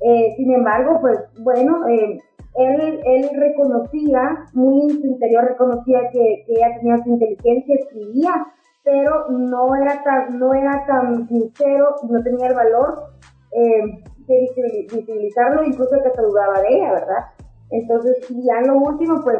Eh, 0.00 0.34
sin 0.36 0.52
embargo, 0.52 0.98
pues 1.00 1.18
bueno, 1.40 1.86
eh, 1.88 2.18
él, 2.56 3.00
él 3.04 3.30
reconocía, 3.36 4.46
muy 4.54 4.82
en 4.82 5.00
su 5.00 5.06
interior 5.06 5.44
reconocía 5.44 6.00
que, 6.10 6.44
que 6.46 6.52
ella 6.52 6.74
tenía 6.78 6.98
su 7.04 7.10
inteligencia, 7.10 7.74
escribía, 7.74 8.46
pero 8.82 9.28
no 9.28 9.74
era 9.76 10.02
tan, 10.02 10.38
no 10.38 10.54
era 10.54 10.84
tan 10.86 11.28
sincero, 11.28 11.96
no 12.08 12.22
tenía 12.22 12.48
el 12.48 12.54
valor 12.54 13.10
eh, 13.52 14.02
de 14.26 14.34
visibil- 14.34 14.92
visibilizarlo, 14.96 15.64
incluso 15.64 16.02
que 16.02 16.10
se 16.10 16.22
dudaba 16.22 16.60
de 16.62 16.76
ella, 16.76 16.92
¿verdad? 16.92 17.24
Entonces, 17.70 18.16
y 18.30 18.42
ya 18.44 18.60
lo 18.66 18.78
último, 18.78 19.20
pues 19.22 19.38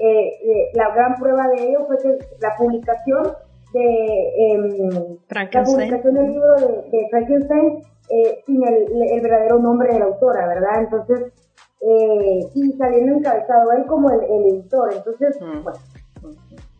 eh, 0.00 0.70
la 0.74 0.92
gran 0.94 1.14
prueba 1.14 1.46
de 1.48 1.68
ello 1.68 1.86
fue 1.86 1.96
que 1.98 2.18
la 2.40 2.54
publicación 2.58 3.22
de 3.72 4.52
em, 4.52 5.18
la 5.30 5.64
publicación 5.64 6.14
del 6.14 6.32
libro 6.32 6.54
de, 6.56 6.90
de 6.90 7.08
Frankenstein 7.10 7.82
eh, 8.10 8.42
sin 8.46 8.66
el, 8.66 8.86
el 9.10 9.20
verdadero 9.20 9.58
nombre 9.58 9.92
de 9.92 9.98
la 10.00 10.06
autora, 10.06 10.46
¿verdad? 10.46 10.80
Entonces, 10.80 11.32
eh, 11.80 12.40
y 12.54 12.72
saliendo 12.72 13.18
encabezado 13.18 13.72
él 13.72 13.86
como 13.86 14.10
el, 14.10 14.20
el 14.22 14.46
editor, 14.54 14.92
entonces, 14.94 15.38
bueno, 15.40 15.78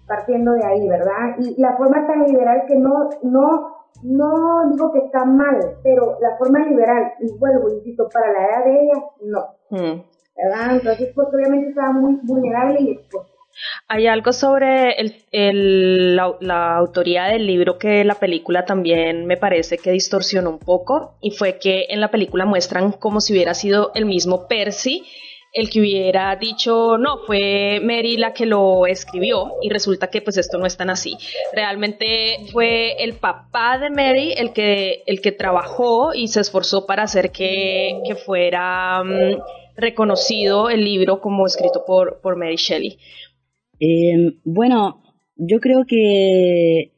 partiendo 0.07 0.53
de 0.53 0.65
ahí, 0.65 0.89
¿verdad? 0.89 1.37
Y 1.39 1.61
la 1.61 1.77
forma 1.77 2.07
tan 2.07 2.25
liberal 2.25 2.65
que 2.67 2.77
no, 2.77 3.09
no, 3.23 3.77
no 4.03 4.71
digo 4.71 4.93
que 4.93 4.99
está 5.01 5.25
mal, 5.25 5.59
pero 5.83 6.19
la 6.21 6.37
forma 6.37 6.61
liberal, 6.67 7.13
y 7.21 7.33
vuelvo, 7.39 7.71
insisto, 7.71 8.09
para 8.13 8.33
la 8.33 8.45
edad 8.45 8.65
de 8.65 8.81
ella, 8.83 9.05
no, 9.23 9.63
Mm. 9.73 10.03
¿verdad? 10.37 10.77
Entonces, 10.77 11.13
pues 11.15 11.29
obviamente 11.33 11.71
estaba 11.71 11.93
muy 11.93 12.21
vulnerable 12.25 12.81
y 12.83 12.91
expuesta. 12.91 13.32
Hay 13.88 14.06
algo 14.06 14.32
sobre 14.32 14.92
el, 15.00 15.25
el- 15.32 16.16
la, 16.16 16.76
autoría 16.76 17.25
del 17.25 17.47
libro 17.47 17.78
que 17.78 18.04
la 18.04 18.14
película 18.14 18.64
también 18.64 19.26
me 19.26 19.37
parece 19.37 19.78
que 19.78 19.90
distorsionó 19.92 20.50
un 20.50 20.59
poco 20.59 21.16
y 21.21 21.30
fue 21.32 21.59
que 21.59 21.87
en 21.90 22.00
la 22.00 22.11
película 22.11 22.44
muestran 22.44 22.92
como 22.92 23.21
si 23.21 23.32
hubiera 23.32 23.54
sido 23.54 23.92
el 23.94 24.04
mismo 24.06 24.49
Percy 24.49 25.04
el 25.54 25.68
que 25.68 25.80
hubiera 25.80 26.35
dicho 26.37 26.97
no, 26.97 27.18
fue 27.26 27.78
Mary 27.82 28.16
la 28.16 28.32
que 28.32 28.47
lo 28.47 28.87
escribió 28.87 29.52
y 29.61 29.68
resulta 29.68 30.08
que 30.08 30.23
pues 30.23 30.38
esto 30.38 30.56
no 30.56 30.65
es 30.67 30.78
tan 30.78 30.88
así. 30.88 31.17
Realmente 31.52 32.38
fue 32.52 33.02
el 33.02 33.15
papá 33.15 33.76
de 33.78 33.91
Mary 33.91 34.32
el 34.36 34.52
que, 34.54 35.02
el 35.06 35.21
que 35.21 35.30
trabajó 35.32 36.15
y 36.15 36.28
se 36.28 36.41
esforzó 36.41 36.86
para 36.86 37.02
hacer 37.02 37.32
que, 37.32 38.00
que 38.06 38.15
fuera 38.15 39.04
mm, 39.04 39.41
reconocido 39.76 40.71
el 40.71 40.84
libro 40.84 41.21
como 41.21 41.47
escrito 41.47 41.84
por, 41.86 42.21
por 42.23 42.36
Mary 42.36 42.56
Shelley. 42.56 42.99
Eh, 43.80 44.35
bueno, 44.45 45.02
yo 45.37 45.61
creo 45.61 45.85
que, 45.87 46.93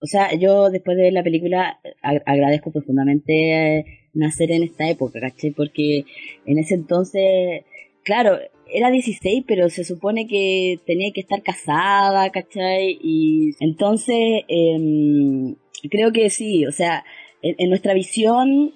o 0.00 0.06
sea, 0.06 0.34
yo 0.34 0.70
después 0.70 0.96
de 0.96 1.04
ver 1.04 1.12
la 1.12 1.22
película 1.22 1.78
ag- 2.02 2.22
agradezco 2.26 2.70
profundamente 2.70 3.78
eh, 3.78 3.84
nacer 4.14 4.52
en 4.52 4.62
esta 4.64 4.88
época, 4.90 5.20
¿caché? 5.20 5.52
Porque 5.56 6.04
en 6.44 6.58
ese 6.58 6.74
entonces, 6.74 7.64
claro, 8.04 8.38
era 8.72 8.90
16, 8.90 9.44
pero 9.46 9.68
se 9.70 9.84
supone 9.84 10.26
que 10.26 10.78
tenía 10.86 11.12
que 11.14 11.20
estar 11.20 11.42
casada, 11.42 12.30
¿cachai? 12.30 12.98
Y 13.02 13.52
entonces, 13.60 14.42
em, 14.48 15.54
creo 15.90 16.12
que 16.12 16.28
sí, 16.30 16.66
o 16.66 16.72
sea, 16.72 17.04
en, 17.42 17.68
nuestra 17.70 17.94
visión 17.94 18.72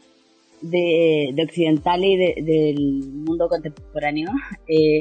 de, 0.62 1.30
de 1.34 1.42
occidental 1.42 2.04
y 2.04 2.16
de- 2.16 2.34
del 2.42 3.10
mundo 3.12 3.48
contemporáneo, 3.48 4.30
eh, 4.68 5.00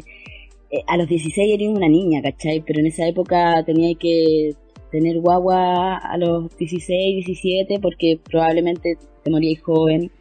eh, 0.71 0.83
a 0.87 0.97
los 0.97 1.07
16 1.07 1.53
eres 1.53 1.69
una 1.69 1.87
niña, 1.87 2.21
¿cachai? 2.21 2.61
Pero 2.61 2.79
en 2.79 2.87
esa 2.87 3.07
época 3.07 3.63
tenía 3.65 3.95
que 3.95 4.55
tener 4.91 5.19
guagua 5.19 5.97
a 5.97 6.17
los 6.17 6.55
16, 6.57 7.25
17 7.25 7.79
porque 7.79 8.19
probablemente 8.23 8.97
te 9.23 9.29
morías 9.29 9.61
joven. 9.61 10.11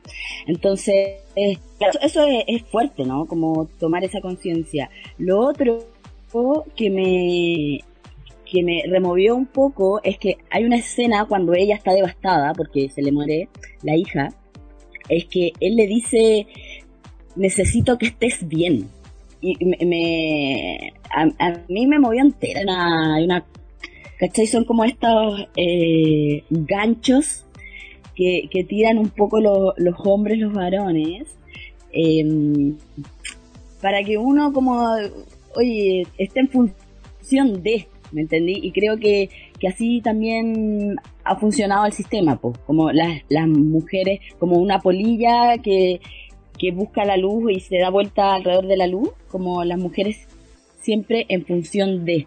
Entonces, 0.46 1.20
eh, 1.36 1.58
eso 2.02 2.24
es, 2.24 2.44
es 2.46 2.62
fuerte, 2.64 3.04
¿no? 3.04 3.26
Como 3.26 3.66
tomar 3.78 4.04
esa 4.04 4.20
conciencia. 4.20 4.90
Lo 5.18 5.40
otro 5.40 5.78
que 6.76 6.90
me 6.90 7.80
que 8.50 8.62
me 8.62 8.82
removió 8.88 9.36
un 9.36 9.46
poco 9.46 10.00
es 10.02 10.18
que 10.18 10.38
hay 10.50 10.64
una 10.64 10.76
escena 10.76 11.26
cuando 11.26 11.54
ella 11.54 11.74
está 11.74 11.92
devastada 11.92 12.54
porque 12.54 12.88
se 12.88 13.02
le 13.02 13.12
muere 13.12 13.48
la 13.82 13.94
hija, 13.94 14.30
es 15.08 15.26
que 15.26 15.52
él 15.60 15.76
le 15.76 15.86
dice 15.86 16.46
necesito 17.36 17.98
que 17.98 18.06
estés 18.06 18.46
bien 18.48 18.88
y 19.40 19.64
me, 19.64 19.76
me- 19.86 20.92
a, 21.14 21.22
a 21.46 21.60
mí 21.68 21.86
me 21.86 21.98
movió 21.98 22.22
entera 22.22 22.62
una, 22.62 23.22
una 23.22 23.44
¿cachai? 24.18 24.46
son 24.46 24.64
como 24.64 24.84
estos 24.84 25.46
eh, 25.56 26.42
ganchos 26.50 27.44
que, 28.14 28.48
que 28.50 28.64
tiran 28.64 28.98
un 28.98 29.10
poco 29.10 29.40
lo- 29.40 29.74
los 29.76 29.94
hombres, 30.04 30.38
los 30.38 30.52
varones 30.52 31.28
em, 31.92 32.76
para 33.80 34.02
que 34.02 34.18
uno 34.18 34.52
como 34.52 34.84
oye 35.54 36.06
esté 36.18 36.40
en 36.40 36.48
función 36.48 37.62
de 37.62 37.86
¿me 38.12 38.22
entendí? 38.22 38.58
y 38.62 38.72
creo 38.72 38.96
que, 38.98 39.28
que 39.60 39.68
así 39.68 40.00
también 40.02 40.96
ha 41.24 41.36
funcionado 41.36 41.86
el 41.86 41.92
sistema 41.92 42.36
pues 42.40 42.58
como 42.66 42.90
las, 42.90 43.22
las 43.28 43.46
mujeres 43.46 44.20
como 44.38 44.56
una 44.58 44.80
polilla 44.80 45.58
que 45.62 46.00
que 46.58 46.72
busca 46.72 47.04
la 47.04 47.16
luz 47.16 47.52
y 47.52 47.60
se 47.60 47.78
da 47.78 47.90
vuelta 47.90 48.34
alrededor 48.34 48.66
de 48.66 48.76
la 48.76 48.86
luz, 48.86 49.10
como 49.28 49.64
las 49.64 49.78
mujeres 49.78 50.26
siempre 50.80 51.26
en 51.28 51.44
función 51.44 52.04
de, 52.04 52.26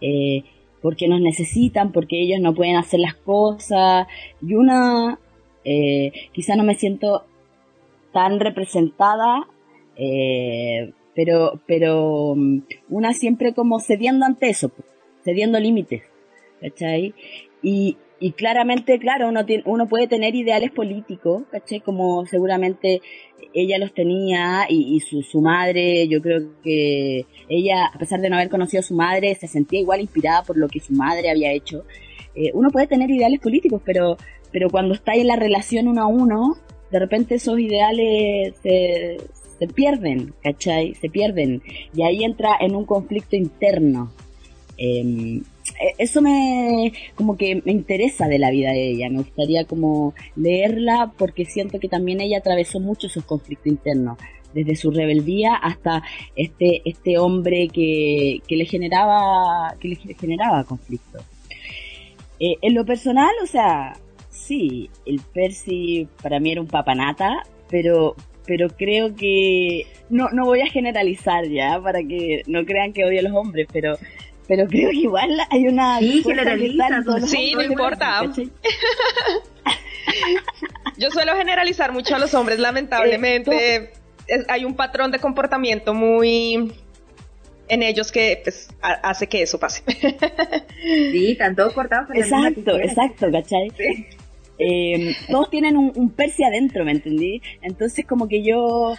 eh, 0.00 0.44
porque 0.82 1.08
nos 1.08 1.20
necesitan, 1.20 1.92
porque 1.92 2.20
ellos 2.20 2.40
no 2.40 2.54
pueden 2.54 2.76
hacer 2.76 3.00
las 3.00 3.14
cosas, 3.14 4.06
y 4.40 4.54
una, 4.54 5.18
eh, 5.64 6.12
quizá 6.32 6.56
no 6.56 6.62
me 6.62 6.74
siento 6.74 7.24
tan 8.12 8.40
representada, 8.40 9.48
eh, 9.96 10.92
pero, 11.14 11.60
pero 11.66 12.34
mm, 12.36 12.58
una 12.90 13.14
siempre 13.14 13.54
como 13.54 13.80
cediendo 13.80 14.26
ante 14.26 14.48
eso, 14.48 14.70
cediendo 15.24 15.58
límites, 15.58 16.02
¿cachai? 16.60 17.14
Y, 17.62 17.96
y 18.18 18.32
claramente, 18.32 18.98
claro, 18.98 19.28
uno, 19.28 19.44
tiene, 19.44 19.62
uno 19.66 19.88
puede 19.88 20.06
tener 20.06 20.34
ideales 20.34 20.70
políticos, 20.70 21.42
¿cachai? 21.50 21.80
Como 21.80 22.24
seguramente 22.26 23.02
ella 23.52 23.78
los 23.78 23.92
tenía 23.92 24.66
y, 24.68 24.96
y 24.96 25.00
su, 25.00 25.22
su 25.22 25.40
madre, 25.42 26.08
yo 26.08 26.22
creo 26.22 26.42
que 26.62 27.26
ella, 27.48 27.86
a 27.92 27.98
pesar 27.98 28.20
de 28.20 28.30
no 28.30 28.36
haber 28.36 28.48
conocido 28.48 28.80
a 28.80 28.84
su 28.84 28.94
madre, 28.94 29.34
se 29.34 29.46
sentía 29.46 29.80
igual 29.80 30.00
inspirada 30.00 30.42
por 30.42 30.56
lo 30.56 30.68
que 30.68 30.80
su 30.80 30.94
madre 30.94 31.30
había 31.30 31.52
hecho. 31.52 31.84
Eh, 32.34 32.50
uno 32.54 32.70
puede 32.70 32.86
tener 32.86 33.10
ideales 33.10 33.40
políticos, 33.40 33.82
pero, 33.84 34.16
pero 34.50 34.70
cuando 34.70 34.94
está 34.94 35.14
en 35.14 35.26
la 35.26 35.36
relación 35.36 35.86
uno 35.86 36.02
a 36.02 36.06
uno, 36.06 36.56
de 36.90 36.98
repente 36.98 37.34
esos 37.34 37.58
ideales 37.58 38.54
se, 38.62 39.18
se 39.58 39.66
pierden, 39.68 40.32
¿cachai? 40.42 40.94
Se 40.94 41.10
pierden. 41.10 41.62
Y 41.94 42.02
ahí 42.02 42.24
entra 42.24 42.56
en 42.60 42.74
un 42.74 42.86
conflicto 42.86 43.36
interno. 43.36 44.10
Eh, 44.78 45.42
eso 45.98 46.22
me 46.22 46.92
como 47.14 47.36
que 47.36 47.62
me 47.64 47.72
interesa 47.72 48.28
de 48.28 48.38
la 48.38 48.50
vida 48.50 48.70
de 48.70 48.90
ella. 48.90 49.10
Me 49.10 49.18
gustaría 49.18 49.64
como 49.64 50.14
leerla 50.36 51.12
porque 51.18 51.44
siento 51.44 51.78
que 51.80 51.88
también 51.88 52.20
ella 52.20 52.38
atravesó 52.38 52.80
mucho 52.80 53.08
sus 53.08 53.24
conflictos 53.24 53.66
internos 53.66 54.18
desde 54.54 54.76
su 54.76 54.90
rebeldía 54.90 55.54
hasta 55.54 56.02
este 56.34 56.80
este 56.84 57.18
hombre 57.18 57.68
que, 57.68 58.40
que 58.48 58.56
le 58.56 58.64
generaba 58.64 59.74
que 59.78 59.88
le 59.88 60.14
generaba 60.14 60.64
conflictos 60.64 61.22
Eh, 62.38 62.56
en 62.60 62.74
lo 62.74 62.84
personal 62.84 63.34
o 63.42 63.46
sea 63.46 63.94
sí 64.30 64.90
el 65.06 65.20
Percy 65.34 66.06
para 66.22 66.38
mí 66.38 66.52
era 66.52 66.60
un 66.60 66.68
papanata 66.68 67.30
pero 67.68 68.14
pero 68.46 68.68
creo 68.68 69.14
que 69.14 69.86
no 70.10 70.28
no 70.30 70.44
voy 70.44 70.60
a 70.60 70.70
generalizar 70.70 71.46
ya 71.48 71.80
para 71.80 72.00
que 72.02 72.42
no 72.46 72.64
crean 72.64 72.92
que 72.92 73.04
odio 73.04 73.20
a 73.20 73.28
los 73.28 73.32
hombres 73.32 73.66
pero 73.72 73.98
pero 74.48 74.66
creo 74.66 74.90
que 74.90 74.96
igual 74.96 75.30
hay 75.50 75.66
una 75.66 75.98
Sí, 75.98 76.22
generaliza, 76.24 77.02
Sí, 77.26 77.52
no 77.54 77.62
importa. 77.62 78.22
Yo 80.96 81.10
suelo 81.10 81.34
generalizar 81.36 81.92
mucho 81.92 82.14
a 82.16 82.18
los 82.18 82.32
hombres, 82.34 82.58
lamentablemente. 82.58 83.92
Es- 84.26 84.44
hay 84.48 84.64
un 84.64 84.74
patrón 84.74 85.10
de 85.10 85.18
comportamiento 85.20 85.94
muy 85.94 86.72
en 87.68 87.82
ellos 87.82 88.10
que 88.10 88.40
pues, 88.42 88.68
ha- 88.82 88.92
hace 89.08 89.28
que 89.28 89.42
eso 89.42 89.58
pase. 89.58 89.82
Sí, 91.12 91.32
están 91.32 91.56
todos 91.56 91.72
cortados 91.72 92.08
Exacto, 92.14 92.78
exacto, 92.78 93.26
¿cachai? 93.32 93.72
eh, 94.58 95.16
todos 95.28 95.50
tienen 95.50 95.76
un, 95.76 95.90
un 95.96 96.10
Percy 96.10 96.44
adentro, 96.44 96.84
¿me 96.84 96.92
entendí? 96.92 97.42
Entonces 97.62 98.06
como 98.06 98.28
que 98.28 98.42
yo 98.44 98.94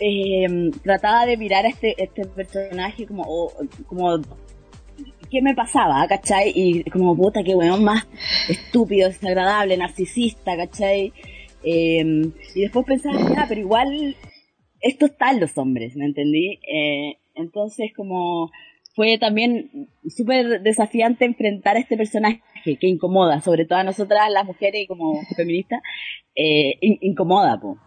eh, 0.00 0.70
trataba 0.84 1.24
de 1.24 1.36
mirar 1.38 1.64
a 1.64 1.68
este, 1.70 1.94
este 2.02 2.26
personaje 2.26 3.06
como, 3.06 3.22
o- 3.26 3.52
como 3.86 4.18
qué 5.30 5.40
me 5.42 5.54
pasaba, 5.54 6.06
¿cachai? 6.08 6.52
Y 6.54 6.84
como 6.90 7.16
puta, 7.16 7.42
qué 7.42 7.54
weón 7.54 7.84
más 7.84 8.06
estúpido, 8.48 9.08
desagradable, 9.08 9.76
narcisista, 9.76 10.56
¿cachai? 10.56 11.12
Eh, 11.62 12.04
y 12.54 12.60
después 12.60 12.86
pensaba, 12.86 13.16
ya, 13.34 13.46
pero 13.48 13.60
igual 13.60 14.16
esto 14.80 15.06
está 15.06 15.30
en 15.30 15.40
los 15.40 15.56
hombres, 15.58 15.94
¿me 15.96 16.06
entendí? 16.06 16.58
Eh, 16.66 17.16
entonces 17.34 17.92
como 17.94 18.50
fue 18.94 19.18
también 19.18 19.88
súper 20.08 20.62
desafiante 20.62 21.24
enfrentar 21.24 21.76
a 21.76 21.80
este 21.80 21.96
personaje 21.96 22.40
que 22.64 22.86
incomoda, 22.88 23.40
sobre 23.40 23.64
todo 23.64 23.78
a 23.78 23.84
nosotras 23.84 24.30
las 24.30 24.44
mujeres 24.44 24.86
como 24.88 25.20
feministas, 25.36 25.80
eh, 26.34 26.74
in- 26.80 26.98
incomoda, 27.00 27.60
po. 27.60 27.78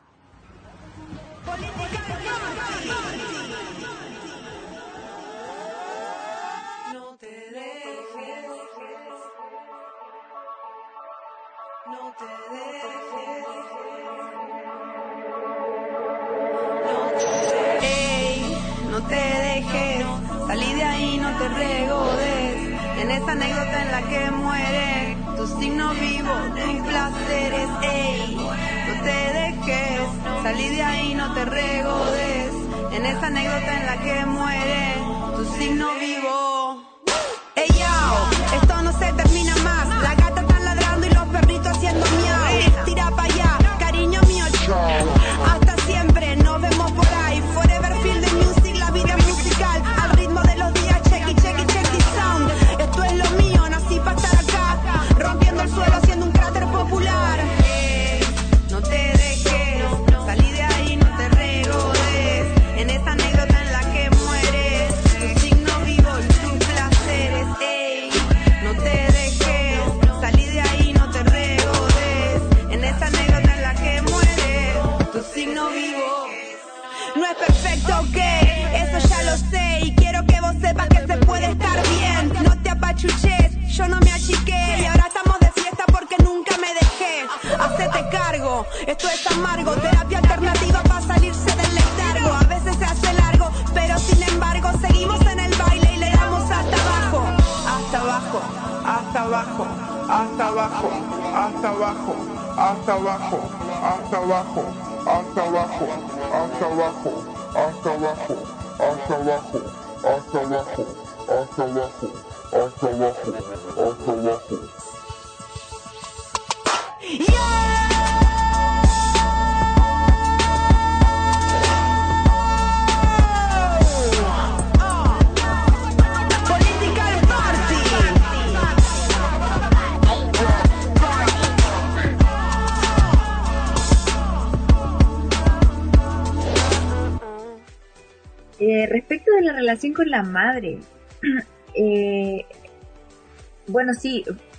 Esa 33.13 33.27
anécdota 33.27 33.79
en 33.79 33.85
la 33.85 33.97
que 33.97 34.25
muere 34.25 34.95
tu 35.35 35.45
signo 35.55 35.87
vivo. 35.99 36.22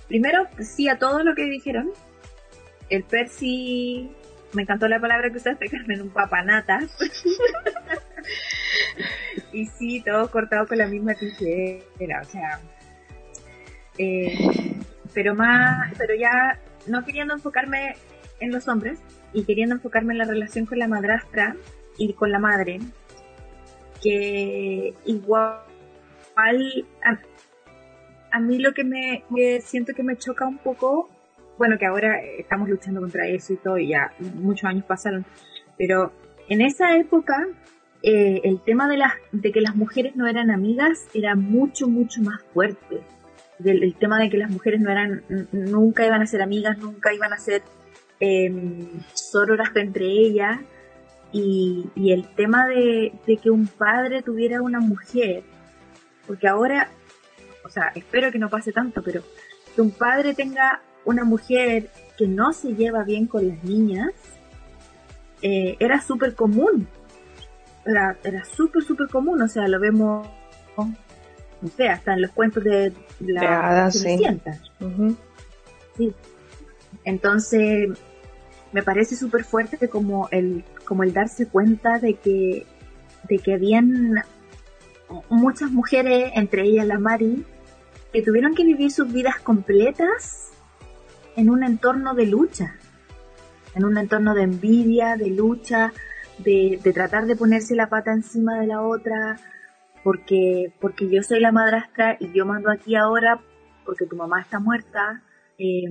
Primero 0.07 0.47
sí 0.59 0.87
a 0.87 0.97
todo 0.97 1.23
lo 1.23 1.35
que 1.35 1.45
dijeron. 1.45 1.91
El 2.89 3.03
Percy, 3.03 4.11
me 4.53 4.61
encantó 4.61 4.87
la 4.87 4.99
palabra 4.99 5.31
que 5.31 5.37
usaste, 5.37 5.67
Carmen, 5.67 6.01
un 6.01 6.09
papanata. 6.09 6.79
y 9.53 9.65
sí, 9.65 10.01
todo 10.01 10.29
cortado 10.29 10.67
con 10.67 10.77
la 10.77 10.87
misma 10.87 11.15
tijera, 11.15 12.21
o 12.21 12.25
sea. 12.25 12.59
eh, 13.97 14.77
pero 15.13 15.33
más, 15.33 15.93
pero 15.97 16.13
ya 16.15 16.59
no 16.87 17.05
queriendo 17.05 17.33
enfocarme 17.33 17.95
en 18.39 18.51
los 18.51 18.67
hombres 18.67 18.99
y 19.33 19.45
queriendo 19.45 19.75
enfocarme 19.75 20.13
en 20.13 20.19
la 20.19 20.25
relación 20.25 20.65
con 20.65 20.79
la 20.79 20.87
madrastra 20.87 21.55
y 21.97 22.13
con 22.13 22.31
la 22.31 22.39
madre, 22.39 22.79
que 24.01 24.93
igual 25.05 25.61
a, 26.35 27.19
a 28.35 28.39
mí 28.39 28.59
lo 28.59 28.73
que 28.73 28.83
me 28.83 29.23
siento 29.61 29.93
que 29.93 30.03
me 30.03 30.17
choca 30.17 30.45
un 30.45 30.57
poco, 30.57 31.09
bueno 31.57 31.77
que 31.77 31.85
ahora 31.85 32.19
estamos 32.37 32.67
luchando 32.67 32.99
contra 32.99 33.25
eso 33.27 33.53
y 33.53 33.57
todo, 33.57 33.77
y 33.77 33.87
ya 33.87 34.11
muchos 34.35 34.65
años 34.65 34.83
pasaron, 34.83 35.25
pero 35.77 36.11
en 36.49 36.59
esa 36.59 36.97
época 36.97 37.47
eh, 38.03 38.41
el 38.43 38.59
tema 38.61 38.89
de 38.89 38.97
las 38.97 39.13
de 39.31 39.53
que 39.53 39.61
las 39.61 39.73
mujeres 39.75 40.17
no 40.17 40.27
eran 40.27 40.51
amigas 40.51 41.07
era 41.13 41.35
mucho 41.35 41.87
mucho 41.87 42.21
más 42.21 42.43
fuerte. 42.53 42.99
El 43.63 43.95
tema 43.95 44.19
de 44.19 44.29
que 44.29 44.37
las 44.37 44.51
mujeres 44.51 44.81
no 44.81 44.91
eran 44.91 45.23
nunca 45.53 46.05
iban 46.05 46.21
a 46.21 46.27
ser 46.27 46.41
amigas, 46.41 46.77
nunca 46.77 47.13
iban 47.13 47.31
a 47.31 47.37
ser 47.37 47.63
eh, 48.19 48.51
sororas 49.13 49.69
entre 49.75 50.07
ellas 50.07 50.59
y, 51.31 51.85
y 51.95 52.11
el 52.11 52.27
tema 52.35 52.67
de, 52.67 53.13
de 53.25 53.37
que 53.37 53.49
un 53.49 53.67
padre 53.67 54.21
tuviera 54.23 54.61
una 54.61 54.81
mujer, 54.81 55.43
porque 56.27 56.49
ahora, 56.49 56.89
o 57.65 57.69
sea, 57.69 57.91
espero 57.95 58.31
que 58.31 58.39
no 58.39 58.49
pase 58.49 58.71
tanto, 58.71 59.01
pero 59.01 59.21
que 59.75 59.81
un 59.81 59.91
padre 59.91 60.33
tenga 60.33 60.81
una 61.03 61.23
mujer 61.23 61.89
que 62.17 62.27
no 62.27 62.53
se 62.53 62.75
lleva 62.75 63.03
bien 63.03 63.27
con 63.27 63.47
las 63.47 63.63
niñas, 63.63 64.11
eh, 65.41 65.75
era 65.79 65.99
súper 66.01 66.35
común. 66.35 66.87
Era, 67.85 68.17
era 68.23 68.45
súper, 68.45 68.83
súper 68.83 69.07
común, 69.09 69.41
o 69.41 69.47
sea, 69.47 69.67
lo 69.67 69.79
vemos, 69.79 70.27
no 70.77 71.69
sé, 71.75 71.89
hasta 71.89 72.13
en 72.13 72.21
los 72.21 72.31
cuentos 72.31 72.63
de 72.63 72.93
la 73.19 73.89
De. 73.91 74.59
Sí. 75.97 76.13
Entonces, 77.03 77.89
me 78.71 78.81
parece 78.81 79.15
súper 79.15 79.43
fuerte 79.43 79.87
como 79.87 80.27
el, 80.31 80.63
como 80.85 81.03
el 81.03 81.13
darse 81.13 81.47
cuenta 81.47 81.99
de 81.99 82.15
que, 82.15 82.65
de 83.29 83.39
que 83.39 83.53
habían 83.53 84.15
muchas 85.29 85.71
mujeres, 85.71 86.31
entre 86.35 86.63
ellas 86.63 86.87
la 86.87 86.97
Mari, 86.97 87.45
que 88.15 88.21
tuvieron 88.21 88.55
que 88.55 88.63
vivir 88.63 88.91
sus 88.91 89.11
vidas 89.11 89.41
completas 89.41 90.53
en 91.35 91.49
un 91.49 91.65
entorno 91.65 92.13
de 92.13 92.25
lucha, 92.25 92.77
en 93.75 93.83
un 93.83 93.97
entorno 93.97 94.33
de 94.33 94.43
envidia, 94.43 95.17
de 95.17 95.31
lucha, 95.31 95.91
de, 96.37 96.79
tratar 96.93 97.25
de 97.25 97.35
ponerse 97.35 97.75
la 97.75 97.89
pata 97.89 98.13
encima 98.13 98.57
de 98.61 98.67
la 98.67 98.81
otra, 98.83 99.37
porque, 100.01 100.73
porque 100.79 101.09
yo 101.09 101.23
soy 101.23 101.41
la 101.41 101.51
madrastra 101.51 102.15
y 102.21 102.31
yo 102.31 102.45
mando 102.45 102.71
aquí 102.71 102.95
ahora 102.95 103.41
porque 103.85 104.05
tu 104.05 104.15
mamá 104.15 104.39
está 104.39 104.61
muerta, 104.61 105.21
eh, 105.57 105.83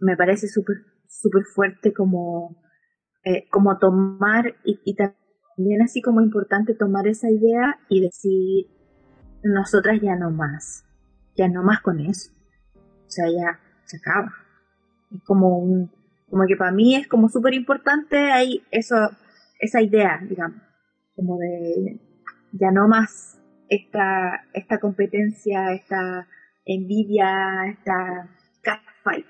me 0.00 0.16
parece 0.16 0.48
súper 0.48 0.78
súper 1.06 1.44
fuerte 1.44 1.92
como, 1.92 2.60
eh, 3.22 3.48
como 3.48 3.78
tomar 3.78 4.56
y 4.64 4.96
también 4.96 5.82
así 5.82 6.02
como 6.02 6.20
importante 6.20 6.74
tomar 6.74 7.06
esa 7.06 7.30
idea 7.30 7.78
y 7.88 8.00
decir 8.00 8.66
nosotras 9.44 10.00
ya 10.02 10.16
no 10.16 10.32
más, 10.32 10.84
ya 11.36 11.48
no 11.48 11.62
más 11.62 11.80
con 11.80 12.00
eso, 12.00 12.30
o 12.74 13.10
sea 13.10 13.26
ya 13.30 13.60
se 13.84 13.96
acaba, 13.98 14.32
Es 15.14 15.22
como 15.24 15.58
un, 15.58 15.90
como 16.30 16.46
que 16.46 16.56
para 16.56 16.72
mí 16.72 16.96
es 16.96 17.08
como 17.08 17.28
súper 17.28 17.54
importante 17.54 18.16
ahí 18.32 18.62
eso, 18.70 18.96
esa 19.58 19.82
idea, 19.82 20.20
digamos, 20.28 20.60
como 21.14 21.38
de 21.38 22.00
ya 22.52 22.70
no 22.70 22.88
más 22.88 23.38
esta, 23.68 24.44
esta 24.52 24.78
competencia, 24.78 25.72
esta 25.72 26.28
envidia, 26.64 27.66
esta 27.70 28.28
catfight 28.62 29.26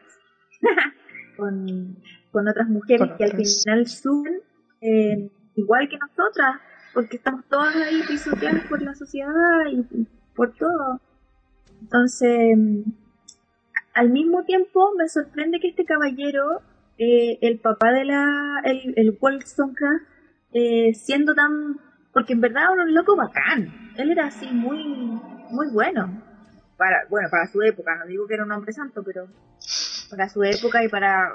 con, 1.37 1.97
con 2.31 2.49
otras 2.49 2.69
mujeres 2.69 3.11
que 3.17 3.25
al 3.25 3.33
final 3.33 3.87
suben 3.87 4.41
eh, 4.81 5.31
igual 5.55 5.88
que 5.88 5.97
nosotras, 5.99 6.57
porque 6.93 7.17
estamos 7.17 7.45
todas 7.49 7.75
ahí 7.77 8.03
pisoteadas 8.07 8.65
por 8.69 8.83
la 8.83 8.95
sociedad 8.95 9.67
y 9.71 10.07
por 10.35 10.55
todo. 10.57 11.01
Entonces, 11.83 12.57
al 13.92 14.11
mismo 14.11 14.45
tiempo 14.45 14.92
me 14.97 15.09
sorprende 15.09 15.59
que 15.59 15.68
este 15.68 15.85
caballero, 15.85 16.62
eh, 16.97 17.38
el 17.42 17.59
papá 17.59 17.92
de 17.92 18.05
la, 18.05 18.62
el, 18.64 18.95
el 18.97 19.18
Wollstonecraft, 19.21 20.05
eh, 20.53 20.95
siendo 20.95 21.35
tan, 21.35 21.81
porque 22.12 22.35
en 22.35 22.40
verdad 22.40 22.73
era 22.73 22.85
un 22.85 22.95
loco 22.95 23.16
bacán, 23.16 23.92
él 23.97 24.11
era 24.12 24.27
así 24.27 24.47
muy, 24.47 24.85
muy 25.51 25.68
bueno, 25.73 26.23
para, 26.77 27.05
bueno, 27.11 27.29
para 27.31 27.47
su 27.49 27.61
época, 27.62 27.97
no 27.97 28.07
digo 28.07 28.27
que 28.27 28.35
era 28.35 28.45
un 28.45 28.53
hombre 28.53 28.73
santo, 28.73 29.03
pero 29.05 29.27
para 30.09 30.29
su 30.29 30.45
época 30.45 30.85
y 30.85 30.88
para 30.88 31.33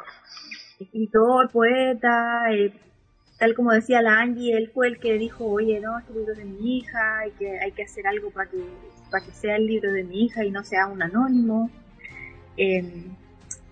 escritor, 0.80 1.52
poeta, 1.52 2.52
eh, 2.52 2.74
tal 3.38 3.54
como 3.54 3.72
decía 3.72 4.02
la 4.02 4.20
Angie, 4.20 4.58
él 4.58 4.72
fue 4.74 4.88
el 4.88 5.00
que 5.00 5.18
dijo, 5.18 5.46
oye, 5.46 5.80
no, 5.80 6.00
este 6.00 6.14
libro 6.14 6.32
es 6.34 6.40
de 6.40 6.46
mi 6.46 6.78
hija, 6.78 7.20
hay 7.20 7.32
que, 7.32 7.60
hay 7.60 7.72
que 7.72 7.84
hacer 7.84 8.08
algo 8.08 8.32
para 8.32 8.50
que, 8.50 8.58
para 9.12 9.26
que 9.26 9.32
sea 9.32 9.56
el 9.58 9.68
libro 9.68 9.92
de 9.92 10.04
mi 10.04 10.26
hija 10.26 10.44
y 10.44 10.52
no 10.52 10.64
sea 10.64 10.88
un 10.88 11.02
anónimo. 11.02 11.70
Em, 12.58 13.16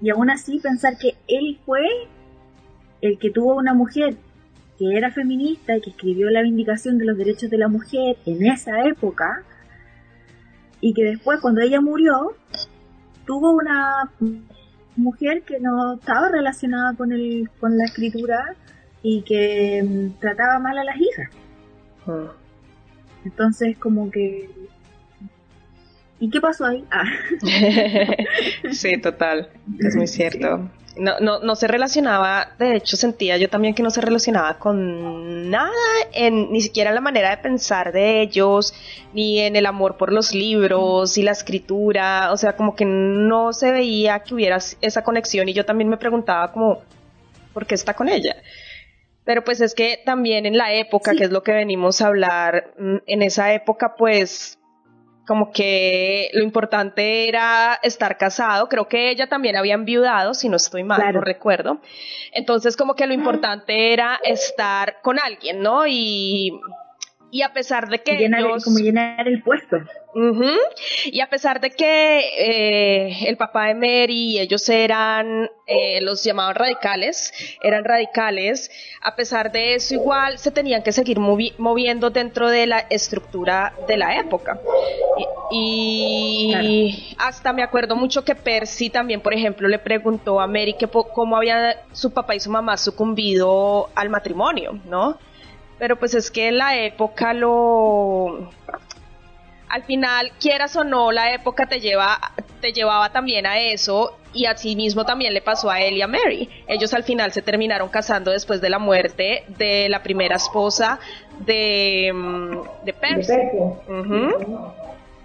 y 0.02 0.10
aún 0.10 0.30
así 0.30 0.60
pensar 0.60 0.98
que 0.98 1.16
él 1.28 1.60
fue 1.66 1.88
el 3.02 3.18
que 3.18 3.32
tuvo 3.32 3.56
una 3.56 3.74
mujer 3.74 4.16
que 4.78 4.96
era 4.96 5.12
feminista 5.12 5.76
y 5.76 5.82
que 5.82 5.90
escribió 5.92 6.30
la 6.30 6.42
vindicación 6.42 6.98
de 6.98 7.06
los 7.06 7.18
derechos 7.18 7.50
de 7.50 7.58
la 7.58 7.68
mujer 7.68 8.18
en 8.26 8.46
esa 8.46 8.86
época, 8.86 9.44
y 10.82 10.94
que 10.94 11.04
después 11.04 11.40
cuando 11.40 11.62
ella 11.62 11.82
murió, 11.82 12.36
tuvo 13.26 13.54
una 13.54 14.12
mujer 14.96 15.44
que 15.44 15.60
no 15.60 15.96
estaba 15.96 16.30
relacionada 16.30 16.94
con, 16.94 17.12
el, 17.12 17.50
con 17.60 17.78
la 17.78 17.86
escritura 17.86 18.56
y 19.08 19.22
que 19.22 19.84
mm, 19.84 20.20
trataba 20.20 20.58
mal 20.58 20.80
a 20.80 20.84
las 20.84 20.98
hijas. 20.98 21.30
Mm. 22.08 22.26
Entonces 23.26 23.78
como 23.78 24.10
que... 24.10 24.50
¿Y 26.20 26.32
qué 26.32 26.42
pasó 26.42 26.66
ahí? 26.66 26.84
Ah. 26.90 27.04
sí, 28.72 29.00
total, 29.00 29.50
es 29.80 29.96
muy 29.96 30.08
cierto. 30.08 30.72
No, 30.98 31.20
no, 31.20 31.40
no 31.40 31.56
se 31.56 31.68
relacionaba, 31.68 32.54
de 32.58 32.78
hecho 32.78 32.98
sentía 32.98 33.38
yo 33.38 33.48
también 33.48 33.76
que 33.76 33.84
no 33.84 33.92
se 33.92 34.02
relacionaba 34.02 34.58
con 34.58 35.52
nada, 35.52 35.70
en, 36.14 36.52
ni 36.52 36.62
siquiera 36.62 36.90
en 36.90 36.96
la 36.96 37.02
manera 37.02 37.30
de 37.30 37.38
pensar 37.38 37.92
de 37.92 38.22
ellos, 38.22 38.74
ni 39.14 39.40
en 39.42 39.56
el 39.56 39.68
amor 39.68 39.98
por 39.98 40.12
los 40.12 40.34
libros 40.34 41.18
y 41.18 41.22
la 41.22 41.32
escritura, 41.32 42.32
o 42.32 42.38
sea, 42.38 42.56
como 42.56 42.76
que 42.76 42.86
no 42.86 43.54
se 43.54 43.72
veía 43.72 44.20
que 44.22 44.34
hubiera 44.34 44.58
esa 44.82 45.04
conexión 45.04 45.48
y 45.50 45.54
yo 45.54 45.66
también 45.66 45.90
me 45.90 45.98
preguntaba 45.98 46.52
como, 46.52 46.82
¿por 47.54 47.68
qué 47.68 47.76
está 47.76 47.94
con 47.94 48.08
ella? 48.08 48.38
Pero 49.26 49.44
pues 49.44 49.60
es 49.60 49.74
que 49.74 50.00
también 50.06 50.46
en 50.46 50.58
la 50.58 50.74
época, 50.74 51.14
que 51.16 51.26
es 51.26 51.32
lo 51.32 51.44
que 51.44 51.52
venimos 51.52 52.02
a 52.02 52.08
hablar, 52.08 52.74
mm, 52.78 52.98
en 53.08 53.22
esa 53.24 53.54
época 53.54 53.96
pues 53.96 54.60
como 55.28 55.52
que 55.52 56.30
lo 56.34 56.44
importante 56.44 57.28
era 57.28 57.80
estar 57.82 58.18
casado, 58.18 58.70
creo 58.70 58.88
que 58.88 59.10
ella 59.10 59.28
también 59.28 59.56
había 59.56 59.74
enviudado, 59.74 60.36
si 60.36 60.50
no 60.50 60.58
estoy 60.58 60.84
mal, 60.84 61.14
no 61.14 61.22
recuerdo. 61.22 61.82
Entonces 62.32 62.78
como 62.78 62.94
que 62.94 63.08
lo 63.08 63.14
importante 63.14 63.92
era 63.92 64.20
estar 64.24 65.02
con 65.02 65.18
alguien, 65.20 65.62
¿no? 65.62 65.88
Y, 65.88 66.52
y 67.36 67.42
a 67.42 67.52
pesar 67.52 67.90
de 67.90 68.00
que... 68.00 68.30
como 68.64 68.78
llenar 68.78 69.28
el 69.28 69.44
puesto. 69.44 69.76
Y 71.08 71.20
a 71.20 71.30
pesar 71.30 71.60
de 71.60 71.72
que 71.72 72.20
eh, 72.40 73.28
el 73.28 73.36
papá 73.36 73.66
de 73.66 73.74
Mary 73.74 74.36
y 74.36 74.40
ellos 74.40 74.70
eran, 74.70 75.50
eh, 75.68 76.00
los 76.00 76.24
llamaban 76.24 76.56
radicales, 76.56 77.34
eran 77.62 77.84
radicales, 77.84 78.72
a 79.04 79.18
pesar 79.18 79.52
de 79.52 79.76
eso 79.76 79.96
igual 79.96 80.38
se 80.38 80.52
tenían 80.52 80.82
que 80.82 80.94
seguir 80.94 81.20
moviendo 81.20 82.10
dentro 82.10 82.48
de 82.48 82.68
la 82.68 82.80
estructura 82.90 83.74
de 83.86 83.98
la 83.98 84.18
época. 84.18 84.58
Y, 85.52 87.14
hasta 87.18 87.52
me 87.52 87.64
acuerdo 87.64 87.98
mucho 87.98 88.24
que 88.24 88.36
Percy 88.36 88.90
también, 88.90 89.20
por 89.20 89.34
ejemplo, 89.34 89.68
le 89.68 89.80
preguntó 89.80 90.40
a 90.40 90.48
Mary 90.48 90.76
que 90.80 90.88
cómo 90.88 91.36
había 91.36 91.84
su 91.92 92.14
papá 92.14 92.34
y 92.34 92.40
su 92.40 92.50
mamá 92.50 92.78
sucumbido 92.78 93.90
al 93.94 94.08
matrimonio, 94.08 94.80
¿no? 94.86 95.20
Pero 95.78 95.98
pues 95.98 96.14
es 96.14 96.32
que 96.32 96.52
la 96.52 96.78
época 96.78 97.34
lo 97.34 98.50
al 99.76 99.84
final, 99.84 100.32
quieras 100.40 100.76
o 100.76 100.84
no, 100.84 101.12
la 101.12 101.34
época 101.34 101.66
te 101.66 101.80
lleva, 101.80 102.18
te 102.62 102.72
llevaba 102.72 103.12
también 103.12 103.46
a 103.46 103.60
eso 103.60 104.18
y 104.34 104.46
así 104.46 104.76
mismo 104.76 105.06
también 105.06 105.34
le 105.34 105.42
pasó 105.42 105.70
a 105.70 105.82
él 105.82 105.98
y 105.98 106.02
a 106.02 106.08
Mary. 106.08 106.50
Ellos 106.68 106.94
al 106.94 107.04
final 107.04 107.32
se 107.32 107.42
terminaron 107.42 107.90
casando 107.90 108.32
después 108.32 108.62
de 108.62 108.70
la 108.70 108.80
muerte 108.80 109.44
de 109.58 109.90
la 109.90 110.04
primera 110.04 110.36
esposa 110.36 111.00
de, 111.40 112.12
mm, 112.14 112.86
de 112.86 112.94
Percy. 112.94 113.34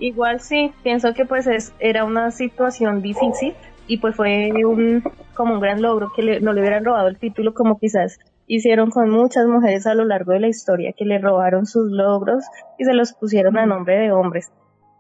Igual 0.01 0.41
sí, 0.41 0.73
pienso 0.83 1.13
que 1.13 1.27
pues 1.27 1.47
es, 1.47 1.73
era 1.79 2.05
una 2.05 2.31
situación 2.31 3.03
difícil 3.03 3.55
y 3.91 3.97
pues 3.97 4.15
fue 4.15 4.53
un 4.65 5.03
como 5.35 5.55
un 5.55 5.61
gran 5.61 5.83
logro 5.83 6.13
que 6.15 6.39
no 6.41 6.53
le 6.53 6.61
hubieran 6.61 6.85
robado 6.85 7.09
el 7.09 7.19
título 7.19 7.55
como 7.55 7.77
quizás 7.77 8.21
hicieron 8.47 8.89
con 8.89 9.11
muchas 9.11 9.47
mujeres 9.47 9.85
a 9.89 9.97
lo 9.97 10.05
largo 10.05 10.31
de 10.31 10.39
la 10.39 10.47
historia 10.47 10.95
que 10.97 11.05
le 11.05 11.19
robaron 11.19 11.67
sus 11.67 11.91
logros 11.91 12.45
y 12.79 12.85
se 12.85 12.95
los 12.95 13.13
pusieron 13.15 13.59
a 13.59 13.67
nombre 13.67 13.99
de 13.99 14.13
hombres. 14.13 14.53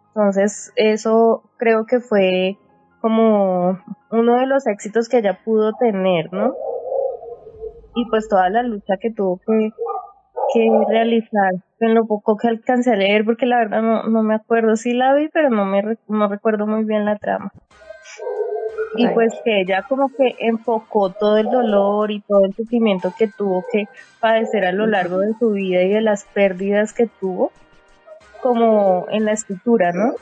Entonces, 0.08 0.72
eso 0.74 1.44
creo 1.56 1.86
que 1.86 2.00
fue 2.00 2.58
como 3.00 3.78
uno 4.10 4.36
de 4.40 4.46
los 4.46 4.66
éxitos 4.66 5.08
que 5.08 5.18
ella 5.18 5.38
pudo 5.44 5.72
tener, 5.78 6.32
¿no? 6.32 6.52
Y 7.94 8.08
pues 8.10 8.28
toda 8.28 8.50
la 8.50 8.64
lucha 8.64 8.94
que 9.00 9.12
tuvo 9.12 9.38
que, 9.46 9.70
que 10.52 10.68
realizar, 10.88 11.52
en 11.78 11.94
lo 11.94 12.06
poco 12.06 12.36
que 12.36 12.48
alcancé 12.48 12.92
a 12.92 12.96
leer, 12.96 13.24
porque 13.24 13.46
la 13.46 13.58
verdad 13.58 13.82
no, 13.82 14.02
no 14.02 14.24
me 14.24 14.34
acuerdo, 14.34 14.74
sí 14.74 14.94
la 14.94 15.14
vi, 15.14 15.28
pero 15.28 15.48
no 15.48 15.64
me 15.64 15.80
no 16.08 16.28
recuerdo 16.28 16.66
muy 16.66 16.84
bien 16.84 17.04
la 17.04 17.16
trama 17.18 17.52
y 18.96 19.06
pues 19.08 19.34
que 19.44 19.60
ella 19.60 19.84
como 19.88 20.08
que 20.08 20.34
enfocó 20.40 21.10
todo 21.10 21.36
el 21.36 21.48
dolor 21.50 22.10
y 22.10 22.20
todo 22.20 22.44
el 22.44 22.54
sufrimiento 22.54 23.12
que 23.16 23.28
tuvo 23.28 23.64
que 23.70 23.88
padecer 24.20 24.64
a 24.64 24.72
lo 24.72 24.86
largo 24.86 25.18
de 25.18 25.34
su 25.38 25.50
vida 25.50 25.82
y 25.82 25.88
de 25.90 26.00
las 26.00 26.24
pérdidas 26.24 26.92
que 26.92 27.06
tuvo 27.06 27.52
como 28.42 29.06
en 29.10 29.26
la 29.26 29.32
escritura, 29.32 29.92
¿no? 29.92 30.14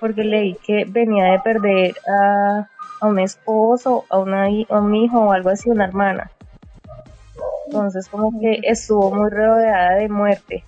Porque 0.00 0.24
leí 0.24 0.54
que 0.66 0.84
venía 0.84 1.32
de 1.32 1.38
perder 1.40 1.94
a, 2.08 2.68
a 3.00 3.06
un 3.06 3.18
esposo, 3.18 4.04
a, 4.10 4.18
una, 4.18 4.46
a 4.46 4.80
un 4.80 4.94
hijo 4.94 5.20
o 5.20 5.32
algo 5.32 5.50
así, 5.50 5.70
una 5.70 5.84
hermana. 5.84 6.30
Entonces 7.66 8.08
como 8.08 8.38
que 8.40 8.60
estuvo 8.64 9.10
muy 9.14 9.30
rodeada 9.30 9.94
de 9.94 10.08
muerte 10.08 10.64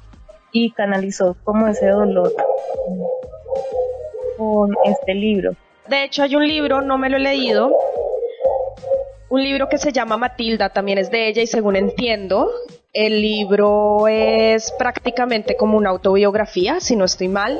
y 0.52 0.70
canalizó 0.70 1.36
como 1.44 1.66
ese 1.66 1.88
dolor 1.88 2.32
con 4.38 4.74
este 4.84 5.14
libro. 5.14 5.54
De 5.88 6.04
hecho, 6.04 6.22
hay 6.22 6.34
un 6.34 6.46
libro, 6.46 6.80
no 6.80 6.96
me 6.96 7.10
lo 7.10 7.18
he 7.18 7.20
leído, 7.20 7.76
un 9.28 9.42
libro 9.42 9.68
que 9.68 9.78
se 9.78 9.92
llama 9.92 10.16
Matilda, 10.16 10.70
también 10.70 10.98
es 10.98 11.10
de 11.10 11.28
ella 11.28 11.42
y 11.42 11.46
según 11.46 11.76
entiendo, 11.76 12.50
el 12.94 13.20
libro 13.20 14.06
es 14.06 14.72
prácticamente 14.78 15.56
como 15.56 15.76
una 15.76 15.90
autobiografía, 15.90 16.78
si 16.78 16.94
no 16.94 17.04
estoy 17.04 17.26
mal, 17.26 17.58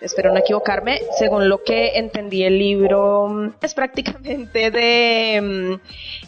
espero 0.00 0.32
no 0.32 0.40
equivocarme. 0.40 1.00
Según 1.16 1.48
lo 1.48 1.62
que 1.62 1.96
entendí, 1.96 2.42
el 2.42 2.58
libro 2.58 3.54
es 3.62 3.72
prácticamente 3.72 4.72
de... 4.72 5.40
Mm, 5.40 5.80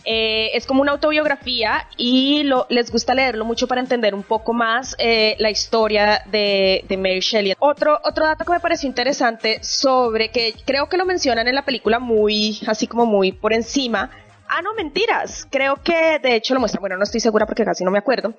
eh, 0.04 0.50
es 0.54 0.64
como 0.64 0.82
una 0.82 0.92
autobiografía 0.92 1.88
y 1.96 2.44
lo, 2.44 2.66
les 2.68 2.92
gusta 2.92 3.14
leerlo 3.14 3.44
mucho 3.44 3.66
para 3.66 3.80
entender 3.80 4.14
un 4.14 4.22
poco 4.22 4.52
más 4.52 4.94
eh, 5.00 5.34
la 5.40 5.50
historia 5.50 6.22
de, 6.26 6.84
de, 6.88 6.96
Mary 6.96 7.18
Shelley. 7.18 7.54
Otro, 7.58 8.00
otro 8.04 8.26
dato 8.26 8.44
que 8.44 8.52
me 8.52 8.60
pareció 8.60 8.88
interesante 8.88 9.58
sobre 9.62 10.30
que 10.30 10.54
creo 10.64 10.88
que 10.88 10.96
lo 10.96 11.04
mencionan 11.04 11.48
en 11.48 11.56
la 11.56 11.64
película 11.64 11.98
muy, 11.98 12.60
así 12.68 12.86
como 12.86 13.06
muy 13.06 13.32
por 13.32 13.52
encima, 13.52 14.10
Ah, 14.48 14.62
no, 14.62 14.74
mentiras. 14.74 15.46
Creo 15.50 15.76
que 15.82 16.18
de 16.20 16.34
hecho 16.36 16.54
lo 16.54 16.60
muestra, 16.60 16.80
bueno, 16.80 16.96
no 16.96 17.04
estoy 17.04 17.20
segura 17.20 17.46
porque 17.46 17.64
casi 17.64 17.84
no 17.84 17.90
me 17.90 17.98
acuerdo. 17.98 18.34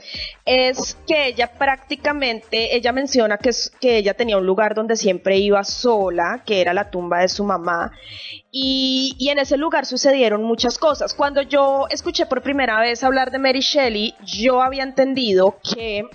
Es 0.45 0.97
que 1.07 1.27
ella 1.27 1.51
prácticamente, 1.57 2.75
ella 2.75 2.91
menciona 2.91 3.37
que, 3.37 3.51
que 3.79 3.97
ella 3.97 4.13
tenía 4.13 4.37
un 4.37 4.45
lugar 4.45 4.75
donde 4.75 4.95
siempre 4.95 5.37
iba 5.37 5.63
sola, 5.63 6.43
que 6.45 6.61
era 6.61 6.73
la 6.73 6.89
tumba 6.89 7.19
de 7.19 7.27
su 7.27 7.43
mamá. 7.43 7.91
Y, 8.51 9.15
y 9.19 9.29
en 9.29 9.39
ese 9.39 9.57
lugar 9.57 9.85
sucedieron 9.85 10.43
muchas 10.43 10.77
cosas. 10.77 11.13
Cuando 11.13 11.41
yo 11.41 11.87
escuché 11.89 12.25
por 12.25 12.41
primera 12.41 12.79
vez 12.79 13.03
hablar 13.03 13.31
de 13.31 13.39
Mary 13.39 13.61
Shelley, 13.61 14.15
yo 14.23 14.61
había 14.61 14.83
entendido 14.83 15.57
que 15.61 16.05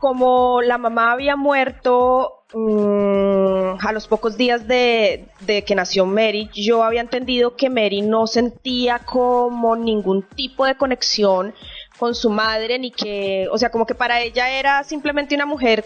como 0.00 0.62
la 0.62 0.78
mamá 0.78 1.12
había 1.12 1.36
muerto 1.36 2.42
mm, 2.54 3.86
a 3.86 3.92
los 3.92 4.08
pocos 4.08 4.36
días 4.36 4.66
de, 4.66 5.26
de 5.40 5.62
que 5.62 5.74
nació 5.74 6.06
Mary, 6.06 6.50
yo 6.54 6.82
había 6.82 7.02
entendido 7.02 7.54
que 7.54 7.68
Mary 7.68 8.00
no 8.00 8.26
sentía 8.26 8.98
como 9.00 9.76
ningún 9.76 10.22
tipo 10.22 10.64
de 10.64 10.74
conexión 10.74 11.54
con 11.98 12.14
su 12.14 12.30
madre, 12.30 12.78
ni 12.78 12.90
que, 12.90 13.46
o 13.52 13.58
sea, 13.58 13.70
como 13.70 13.84
que 13.84 13.94
para 13.94 14.22
ella 14.22 14.50
era 14.50 14.82
simplemente 14.84 15.34
una 15.34 15.44
mujer 15.44 15.84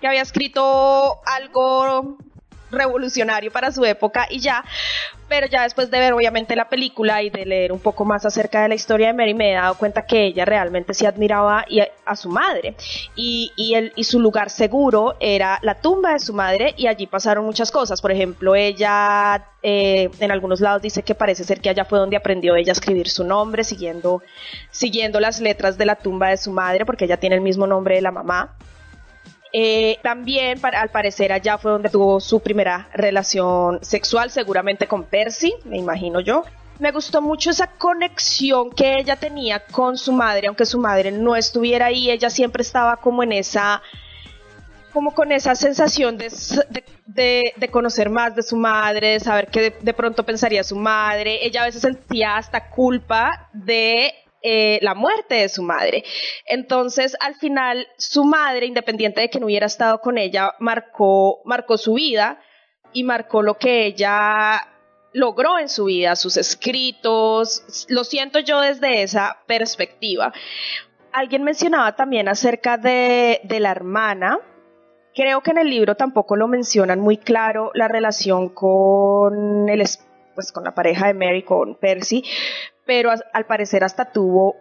que 0.00 0.06
había 0.06 0.22
escrito 0.22 1.20
algo 1.24 2.18
revolucionario 2.70 3.50
para 3.50 3.72
su 3.72 3.84
época 3.84 4.26
y 4.30 4.40
ya, 4.40 4.64
pero 5.28 5.46
ya 5.46 5.62
después 5.62 5.90
de 5.90 5.98
ver 5.98 6.12
obviamente 6.12 6.56
la 6.56 6.68
película 6.68 7.22
y 7.22 7.30
de 7.30 7.46
leer 7.46 7.72
un 7.72 7.80
poco 7.80 8.04
más 8.04 8.24
acerca 8.26 8.62
de 8.62 8.68
la 8.68 8.74
historia 8.74 9.08
de 9.08 9.12
Mary 9.12 9.34
me 9.34 9.52
he 9.52 9.54
dado 9.54 9.74
cuenta 9.76 10.06
que 10.06 10.26
ella 10.26 10.44
realmente 10.44 10.94
sí 10.94 11.06
admiraba 11.06 11.64
a, 12.04 12.16
su 12.16 12.28
madre. 12.28 12.74
Y, 13.14 13.52
y, 13.56 13.74
el, 13.74 13.92
y 13.96 14.04
su 14.04 14.20
lugar 14.20 14.50
seguro 14.50 15.16
era 15.20 15.58
la 15.62 15.76
tumba 15.76 16.12
de 16.12 16.18
su 16.18 16.34
madre 16.34 16.74
y 16.76 16.86
allí 16.86 17.06
pasaron 17.06 17.44
muchas 17.44 17.70
cosas, 17.70 18.00
por 18.00 18.12
ejemplo 18.12 18.54
ella 18.54 19.46
eh, 19.62 20.10
en 20.18 20.30
algunos 20.30 20.60
lados 20.60 20.82
dice 20.82 21.02
que 21.02 21.14
parece 21.14 21.44
ser 21.44 21.60
que 21.60 21.68
allá 21.68 21.84
fue 21.84 21.98
donde 21.98 22.16
aprendió 22.16 22.56
ella 22.56 22.72
a 22.72 22.74
escribir 22.74 23.08
su 23.08 23.24
nombre 23.24 23.62
siguiendo, 23.62 24.22
siguiendo 24.70 25.20
las 25.20 25.40
letras 25.40 25.76
de 25.76 25.86
la 25.86 25.96
tumba 25.96 26.28
de 26.28 26.38
su 26.38 26.50
madre 26.50 26.86
porque 26.86 27.04
ella 27.04 27.18
tiene 27.18 27.36
el 27.36 27.42
mismo 27.42 27.66
nombre 27.66 27.96
de 27.96 28.02
la 28.02 28.10
mamá 28.10 28.56
eh, 29.52 29.98
también, 30.02 30.60
al 30.62 30.90
parecer, 30.90 31.32
allá 31.32 31.58
fue 31.58 31.72
donde 31.72 31.88
tuvo 31.88 32.20
su 32.20 32.40
primera 32.40 32.88
relación 32.92 33.78
sexual, 33.82 34.30
seguramente 34.30 34.86
con 34.86 35.04
Percy, 35.04 35.54
me 35.64 35.78
imagino 35.78 36.20
yo. 36.20 36.44
Me 36.78 36.92
gustó 36.92 37.20
mucho 37.20 37.50
esa 37.50 37.66
conexión 37.66 38.70
que 38.70 38.98
ella 38.98 39.16
tenía 39.16 39.60
con 39.66 39.98
su 39.98 40.12
madre, 40.12 40.46
aunque 40.46 40.64
su 40.64 40.78
madre 40.78 41.12
no 41.12 41.36
estuviera 41.36 41.86
ahí, 41.86 42.10
ella 42.10 42.30
siempre 42.30 42.62
estaba 42.62 42.96
como 42.96 43.22
en 43.22 43.32
esa 43.32 43.82
como 44.92 45.14
con 45.14 45.30
esa 45.30 45.54
sensación 45.54 46.18
de, 46.18 46.32
de, 47.06 47.68
conocer 47.70 48.10
más 48.10 48.34
de 48.34 48.42
su 48.42 48.56
madre, 48.56 49.10
de 49.12 49.20
saber 49.20 49.48
qué 49.48 49.70
de, 49.80 49.94
pronto 49.94 50.24
pensaría 50.24 50.64
su 50.64 50.76
madre. 50.76 51.46
Ella 51.46 51.62
a 51.62 51.66
veces 51.66 51.82
sentía 51.82 52.36
hasta 52.36 52.70
culpa 52.70 53.48
de 53.52 54.12
eh, 54.42 54.78
la 54.82 54.94
muerte 54.94 55.34
de 55.36 55.48
su 55.48 55.62
madre. 55.62 56.04
Entonces, 56.46 57.16
al 57.20 57.34
final, 57.34 57.86
su 57.98 58.24
madre, 58.24 58.66
independiente 58.66 59.20
de 59.20 59.28
que 59.28 59.38
no 59.38 59.46
hubiera 59.46 59.66
estado 59.66 60.00
con 60.00 60.16
ella, 60.16 60.54
marcó, 60.58 61.42
marcó 61.44 61.76
su 61.76 61.94
vida 61.94 62.40
y 62.92 63.04
marcó 63.04 63.42
lo 63.42 63.58
que 63.58 63.84
ella 63.84 64.66
logró 65.12 65.58
en 65.58 65.68
su 65.68 65.86
vida, 65.86 66.16
sus 66.16 66.36
escritos. 66.36 67.86
Lo 67.88 68.04
siento 68.04 68.38
yo 68.38 68.60
desde 68.60 69.02
esa 69.02 69.38
perspectiva. 69.46 70.32
Alguien 71.12 71.42
mencionaba 71.42 71.96
también 71.96 72.28
acerca 72.28 72.78
de, 72.78 73.40
de 73.44 73.60
la 73.60 73.72
hermana. 73.72 74.38
Creo 75.14 75.42
que 75.42 75.50
en 75.50 75.58
el 75.58 75.68
libro 75.68 75.96
tampoco 75.96 76.36
lo 76.36 76.46
mencionan 76.48 77.00
muy 77.00 77.18
claro 77.18 77.72
la 77.74 77.88
relación 77.88 78.48
con 78.48 79.68
el 79.68 79.80
pues 80.40 80.52
con 80.52 80.64
la 80.64 80.74
pareja 80.74 81.08
de 81.08 81.12
Mary, 81.12 81.42
con 81.42 81.74
Percy, 81.74 82.24
pero 82.86 83.10
al 83.10 83.44
parecer 83.44 83.84
hasta 83.84 84.10
tuvo, 84.10 84.56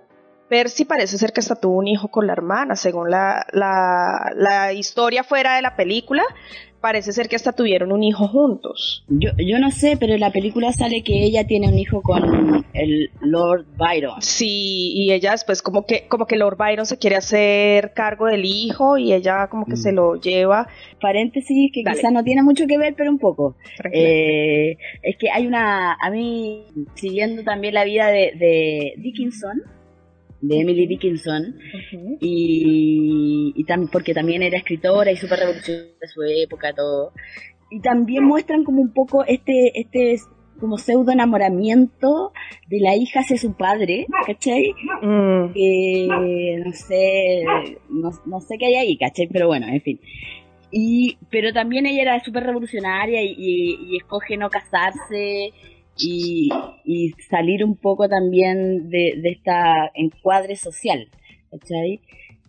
Percy 0.49 0.83
parece 0.83 1.17
ser 1.17 1.31
que 1.31 1.39
hasta 1.39 1.55
tuvo 1.55 1.77
un 1.77 1.87
hijo 1.87 2.09
con 2.09 2.27
la 2.27 2.33
hermana, 2.33 2.75
según 2.75 3.09
la, 3.09 3.45
la, 3.53 4.33
la 4.35 4.73
historia 4.73 5.23
fuera 5.23 5.55
de 5.55 5.61
la 5.61 5.77
película, 5.77 6.23
parece 6.81 7.11
ser 7.11 7.27
que 7.27 7.35
hasta 7.35 7.53
tuvieron 7.53 7.91
un 7.91 8.03
hijo 8.03 8.27
juntos. 8.27 9.03
Yo, 9.07 9.31
yo 9.37 9.59
no 9.59 9.71
sé, 9.71 9.97
pero 9.99 10.13
en 10.13 10.19
la 10.19 10.31
película 10.31 10.71
sale 10.73 11.03
que 11.03 11.23
ella 11.23 11.45
tiene 11.45 11.67
un 11.67 11.77
hijo 11.77 12.01
con 12.01 12.65
el 12.73 13.09
Lord 13.21 13.65
Byron. 13.77 14.21
Sí, 14.21 14.91
y 14.95 15.11
ella 15.11 15.31
después 15.31 15.61
como 15.61 15.85
que, 15.85 16.07
como 16.07 16.25
que 16.25 16.37
Lord 16.37 16.57
Byron 16.57 16.85
se 16.85 16.97
quiere 16.97 17.17
hacer 17.17 17.93
cargo 17.93 18.27
del 18.27 18.45
hijo 18.45 18.97
y 18.97 19.13
ella 19.13 19.47
como 19.47 19.65
que 19.65 19.75
se 19.75 19.91
mm. 19.91 19.95
lo 19.95 20.15
lleva. 20.15 20.67
Paréntesis 21.01 21.71
que 21.73 21.83
quizás 21.83 22.11
no 22.11 22.23
tiene 22.23 22.43
mucho 22.43 22.67
que 22.67 22.77
ver, 22.77 22.95
pero 22.95 23.11
un 23.11 23.19
poco. 23.19 23.55
Eh, 23.91 24.77
es 25.01 25.17
que 25.17 25.29
hay 25.29 25.47
una, 25.47 25.93
a 25.93 26.09
mí, 26.09 26.65
siguiendo 26.95 27.43
también 27.43 27.73
la 27.73 27.83
vida 27.83 28.07
de, 28.07 28.33
de 28.37 28.93
Dickinson, 28.97 29.61
de 30.41 30.59
Emily 30.61 30.87
Dickinson 30.87 31.55
y, 32.21 33.53
y 33.55 33.63
también 33.65 33.89
porque 33.91 34.13
también 34.13 34.41
era 34.41 34.57
escritora 34.57 35.11
y 35.11 35.17
súper 35.17 35.39
revolucionaria 35.39 35.93
de 35.99 36.07
su 36.07 36.21
época 36.23 36.73
todo 36.73 37.13
y 37.69 37.81
también 37.81 38.23
muestran 38.23 38.63
como 38.63 38.81
un 38.81 38.93
poco 38.93 39.25
este 39.25 39.71
este 39.79 40.17
como 40.59 40.77
pseudo 40.77 41.11
enamoramiento 41.11 42.33
de 42.67 42.79
la 42.81 42.95
hija 42.95 43.21
hacia 43.21 43.37
su 43.37 43.53
padre, 43.53 44.05
¿cachai? 44.27 44.73
Mm. 45.01 45.53
Que 45.53 46.61
no 46.63 46.71
sé, 46.73 47.43
no, 48.25 48.41
sé 48.41 48.57
qué 48.57 48.65
hay 48.65 48.75
ahí, 48.75 48.97
¿cachai? 48.97 49.27
Pero 49.31 49.47
bueno, 49.47 49.67
en 49.67 49.81
fin. 49.81 49.99
Y, 50.71 51.17
pero 51.31 51.51
también 51.51 51.85
ella 51.87 52.01
era 52.01 52.19
súper 52.23 52.43
revolucionaria 52.43 53.23
y, 53.23 53.35
y, 53.37 53.97
escoge 53.97 54.37
no 54.37 54.49
casarse 54.49 55.51
y, 55.99 56.49
y 56.85 57.11
salir 57.29 57.63
un 57.63 57.75
poco 57.75 58.07
también 58.07 58.89
de, 58.89 59.15
de 59.21 59.29
esta 59.29 59.91
encuadre 59.93 60.55
social, 60.55 61.09
¿cachai? 61.51 61.99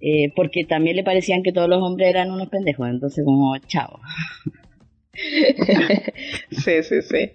Eh, 0.01 0.33
porque 0.35 0.65
también 0.65 0.97
le 0.97 1.05
parecían 1.05 1.43
que 1.43 1.53
todos 1.53 1.69
los 1.69 1.83
hombres 1.83 2.09
eran 2.09 2.31
unos 2.31 2.49
pendejos, 2.49 2.89
entonces 2.89 3.25
como, 3.25 3.57
chao. 3.59 4.01
sí, 6.51 6.83
sí, 6.83 7.03
sí. 7.03 7.31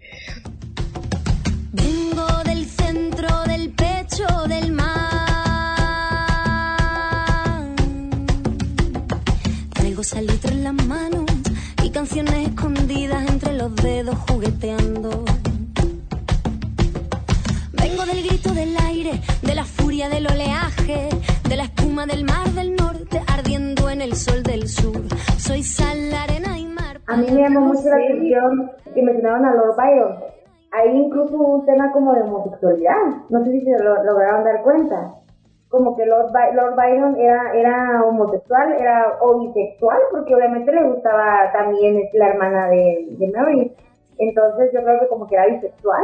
Vengo 1.74 2.44
del 2.46 2.66
centro 2.66 3.44
del 3.46 3.70
pecho 3.72 4.26
del 4.48 4.72
mar. 4.72 4.96
Traigo 9.74 10.04
salitre 10.04 10.54
en 10.54 10.64
las 10.64 10.86
manos 10.86 11.26
y 11.84 11.92
canciones 11.92 12.48
escondidas 12.48 13.30
entre 13.30 13.54
los 13.54 13.76
dedos 13.76 14.18
jugueteando 14.28 15.26
del 18.66 18.74
grito 18.74 18.74
del 18.74 18.78
aire, 18.88 19.12
de 19.42 19.56
la 19.56 19.64
furia 19.64 20.10
del 20.10 20.28
oleaje, 20.28 21.10
de 21.48 21.56
la 21.56 21.64
espuma 21.64 22.06
del 22.06 22.26
mar 22.26 22.48
del 22.50 22.76
norte 22.76 23.22
ardiendo 23.32 23.90
en 23.90 24.02
el 24.02 24.14
sol 24.14 24.44
del 24.44 24.68
sur. 24.68 25.02
Soy 25.38 25.62
sal, 25.64 26.14
arena 26.14 26.58
y 26.58 26.66
mar. 26.66 27.00
A 27.08 27.18
mí 27.18 27.28
me 27.32 27.42
llamó 27.42 27.62
mucho 27.62 27.88
la 27.90 27.98
atención 27.98 28.72
que 28.94 29.02
mencionaron 29.02 29.46
a 29.46 29.54
Lord 29.54 29.76
Byron. 29.78 30.16
Ahí 30.72 30.98
incluso 30.98 31.36
hubo 31.36 31.60
un 31.60 31.66
tema 31.66 31.92
como 31.92 32.14
de 32.14 32.22
homosexualidad. 32.24 32.96
No 33.30 33.44
sé 33.44 33.52
si 33.52 33.62
se 33.62 33.84
lo 33.84 34.04
lograron 34.04 34.44
dar 34.44 34.62
cuenta. 34.64 35.14
Como 35.70 35.96
que 35.96 36.06
Lord, 36.06 36.32
Lord 36.54 36.76
Byron 36.76 37.16
era, 37.18 37.54
era 37.54 38.04
homosexual, 38.04 38.74
era 38.80 39.18
o 39.22 39.40
bisexual, 39.40 40.00
porque 40.12 40.36
obviamente 40.36 40.72
le 40.72 40.90
gustaba 40.90 41.52
también 41.54 42.02
la 42.14 42.28
hermana 42.30 42.68
de, 42.70 43.08
de 43.10 43.32
Mary. 43.32 43.76
Entonces 44.18 44.72
yo 44.74 44.82
creo 44.84 45.00
que 45.02 45.08
como 45.08 45.28
que 45.28 45.36
era 45.36 45.48
bisexual 45.48 46.04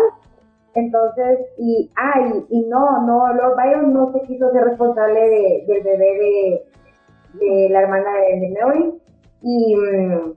entonces, 0.74 1.40
y, 1.58 1.92
ay, 1.96 2.46
y, 2.50 2.66
no, 2.68 3.06
no, 3.06 3.34
Lord 3.34 3.56
Byron 3.58 3.94
no 3.94 4.12
se 4.14 4.22
quiso 4.22 4.52
ser 4.52 4.64
responsable 4.64 5.20
de, 5.20 5.64
del 5.68 5.84
bebé 5.84 6.18
de, 6.18 6.66
de 7.34 7.70
la 7.70 7.82
hermana 7.82 8.10
de, 8.16 8.60
Mary. 8.60 8.94
Y 9.42 9.76
mm, 9.76 10.34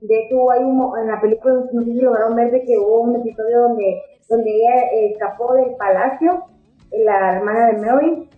de 0.00 0.18
hecho 0.20 0.50
hay 0.50 0.64
un, 0.64 0.98
en 0.98 1.08
la 1.08 1.20
película, 1.20 1.54
no 1.72 1.82
sé 1.84 1.92
si 1.92 2.00
lograron 2.00 2.34
ver 2.34 2.50
de 2.50 2.62
que 2.64 2.78
hubo 2.78 3.02
un 3.02 3.16
episodio 3.16 3.62
donde, 3.62 4.02
donde 4.28 4.50
ella 4.50 5.10
escapó 5.12 5.54
del 5.54 5.76
palacio, 5.76 6.44
la 6.90 7.36
hermana 7.36 7.66
de 7.68 7.78
Mary, 7.78 8.28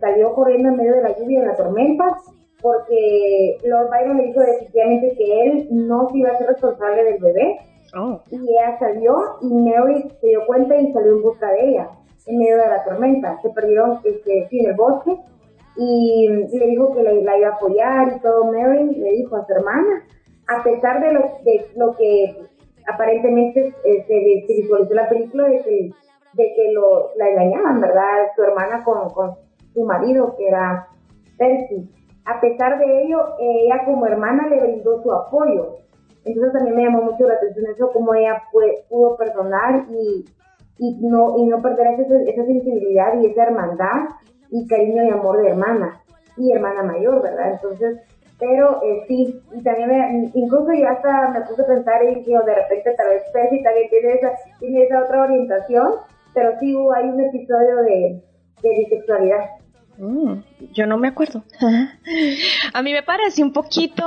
salió 0.00 0.32
corriendo 0.34 0.70
en 0.70 0.76
medio 0.76 0.94
de 0.94 1.02
la 1.02 1.18
lluvia 1.18 1.40
de 1.40 1.46
la 1.46 1.56
tormenta, 1.56 2.16
porque 2.62 3.58
Lord 3.64 3.90
Byron 3.90 4.16
le 4.16 4.26
dijo 4.28 4.40
definitivamente 4.40 5.14
que 5.16 5.42
él 5.42 5.68
no 5.70 6.08
se 6.08 6.18
iba 6.18 6.30
a 6.30 6.38
ser 6.38 6.48
responsable 6.48 7.04
del 7.04 7.20
bebé, 7.20 7.58
Oh. 7.94 8.20
Y 8.30 8.36
ella 8.36 8.78
salió 8.78 9.16
y 9.42 9.52
Mary 9.52 10.10
se 10.20 10.28
dio 10.28 10.46
cuenta 10.46 10.76
y 10.76 10.92
salió 10.92 11.16
en 11.16 11.22
busca 11.22 11.50
de 11.52 11.68
ella 11.68 11.88
en 12.26 12.38
medio 12.38 12.56
de 12.56 12.68
la 12.68 12.84
tormenta. 12.84 13.40
Se 13.42 13.50
perdieron 13.50 14.00
este, 14.04 14.48
en 14.50 14.66
el 14.66 14.74
bosque 14.74 15.16
y 15.76 16.28
le 16.28 16.66
dijo 16.66 16.92
que 16.94 17.02
la, 17.02 17.12
iba 17.12 17.48
a 17.48 17.56
apoyar 17.56 18.12
y 18.16 18.20
todo. 18.20 18.44
Mary 18.52 18.94
le 18.96 19.10
dijo 19.12 19.36
a 19.36 19.46
su 19.46 19.52
hermana, 19.52 20.04
a 20.48 20.62
pesar 20.62 21.00
de 21.00 21.12
lo, 21.12 21.20
de 21.44 21.66
lo 21.76 21.96
que 21.96 22.36
aparentemente 22.92 23.74
eh, 23.84 24.04
se, 24.06 24.54
visualizó 24.54 24.94
la 24.94 25.08
película 25.08 25.48
de 25.48 25.62
que, 25.62 25.90
de 26.34 26.54
que 26.54 26.72
lo, 26.72 27.14
la 27.16 27.28
engañaban, 27.30 27.80
¿verdad? 27.80 28.28
Su 28.34 28.42
hermana 28.42 28.84
con, 28.84 29.10
con 29.10 29.34
su 29.72 29.84
marido, 29.84 30.34
que 30.36 30.48
era 30.48 30.88
Percy. 31.38 31.90
A 32.24 32.40
pesar 32.40 32.78
de 32.78 33.02
ello, 33.02 33.18
ella 33.38 33.84
como 33.84 34.06
hermana 34.06 34.48
le 34.48 34.60
brindó 34.60 35.00
su 35.02 35.12
apoyo 35.12 35.76
entonces 36.26 36.52
también 36.52 36.76
me 36.76 36.84
llamó 36.84 37.02
mucho 37.02 37.26
la 37.26 37.34
atención 37.34 37.66
eso, 37.72 37.90
cómo 37.92 38.14
ella 38.14 38.42
pudo 38.88 39.16
perdonar 39.16 39.86
y, 39.90 40.24
y, 40.78 40.94
no, 41.06 41.38
y 41.38 41.46
no 41.46 41.62
perder 41.62 42.00
esa, 42.00 42.22
esa 42.22 42.44
sensibilidad 42.44 43.20
y 43.20 43.26
esa 43.26 43.44
hermandad 43.44 44.08
y 44.50 44.66
cariño 44.66 45.04
y 45.04 45.10
amor 45.10 45.40
de 45.42 45.48
hermana 45.48 46.00
y 46.36 46.52
hermana 46.52 46.82
mayor, 46.82 47.22
¿verdad? 47.22 47.52
Entonces, 47.52 47.98
pero 48.38 48.82
eh, 48.82 49.04
sí, 49.08 49.40
y 49.54 49.62
también 49.62 49.88
me, 49.88 50.30
incluso 50.34 50.72
yo 50.72 50.88
hasta 50.88 51.30
me 51.30 51.40
puse 51.42 51.62
a 51.62 51.66
pensar 51.66 52.02
y 52.04 52.22
que 52.22 52.32
de 52.32 52.54
repente 52.54 52.94
tal 52.96 53.08
vez 53.08 53.22
Percy 53.32 53.62
también 53.62 53.88
tiene 53.88 54.12
esa, 54.14 54.32
tiene 54.60 54.82
esa 54.82 55.02
otra 55.04 55.22
orientación, 55.22 55.92
pero 56.34 56.58
sí 56.60 56.74
hubo, 56.76 56.92
hay 56.92 57.08
un 57.08 57.20
episodio 57.20 57.76
de, 57.76 58.22
de 58.62 58.68
bisexualidad. 58.78 59.50
Mm, 59.96 60.40
yo 60.74 60.86
no 60.86 60.98
me 60.98 61.08
acuerdo. 61.08 61.42
A 62.74 62.82
mí 62.82 62.92
me 62.92 63.02
parece 63.02 63.42
un 63.42 63.52
poquito 63.52 64.04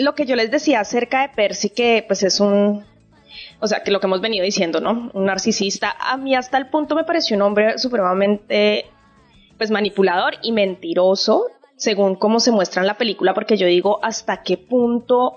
lo 0.00 0.14
que 0.14 0.24
yo 0.24 0.34
les 0.34 0.50
decía 0.50 0.80
acerca 0.80 1.22
de 1.22 1.28
Percy, 1.28 1.70
que 1.70 2.04
pues 2.06 2.22
es 2.22 2.40
un, 2.40 2.84
o 3.60 3.66
sea, 3.66 3.82
que 3.82 3.90
lo 3.90 4.00
que 4.00 4.06
hemos 4.06 4.20
venido 4.20 4.44
diciendo, 4.44 4.80
¿no? 4.80 5.10
Un 5.12 5.26
narcisista. 5.26 5.94
A 6.00 6.16
mí 6.16 6.34
hasta 6.34 6.56
el 6.58 6.68
punto 6.68 6.94
me 6.94 7.04
pareció 7.04 7.36
un 7.36 7.42
hombre 7.42 7.78
supremamente, 7.78 8.86
pues 9.58 9.70
manipulador 9.70 10.34
y 10.42 10.52
mentiroso, 10.52 11.46
según 11.76 12.14
cómo 12.14 12.40
se 12.40 12.50
muestra 12.50 12.80
en 12.80 12.86
la 12.86 12.96
película, 12.96 13.34
porque 13.34 13.58
yo 13.58 13.66
digo, 13.66 14.00
¿hasta 14.02 14.42
qué 14.42 14.56
punto 14.56 15.36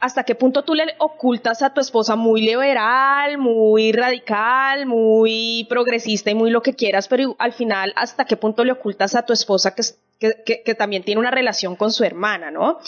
hasta 0.00 0.24
qué 0.24 0.34
punto 0.34 0.64
tú 0.64 0.74
le 0.74 0.96
ocultas 0.98 1.62
a 1.62 1.72
tu 1.72 1.80
esposa 1.80 2.16
muy 2.16 2.40
liberal, 2.40 3.38
muy 3.38 3.92
radical, 3.92 4.84
muy 4.84 5.64
progresista 5.68 6.28
y 6.28 6.34
muy 6.34 6.50
lo 6.50 6.60
que 6.60 6.74
quieras, 6.74 7.06
pero 7.06 7.36
al 7.38 7.52
final, 7.52 7.92
hasta 7.94 8.24
qué 8.24 8.36
punto 8.36 8.64
le 8.64 8.72
ocultas 8.72 9.14
a 9.14 9.24
tu 9.24 9.32
esposa 9.32 9.76
que, 9.76 9.82
que, 10.44 10.74
también 10.74 11.02
tiene 11.02 11.20
una 11.20 11.30
relación 11.30 11.76
con 11.76 11.92
su 11.92 12.04
hermana, 12.04 12.50
¿no? 12.50 12.78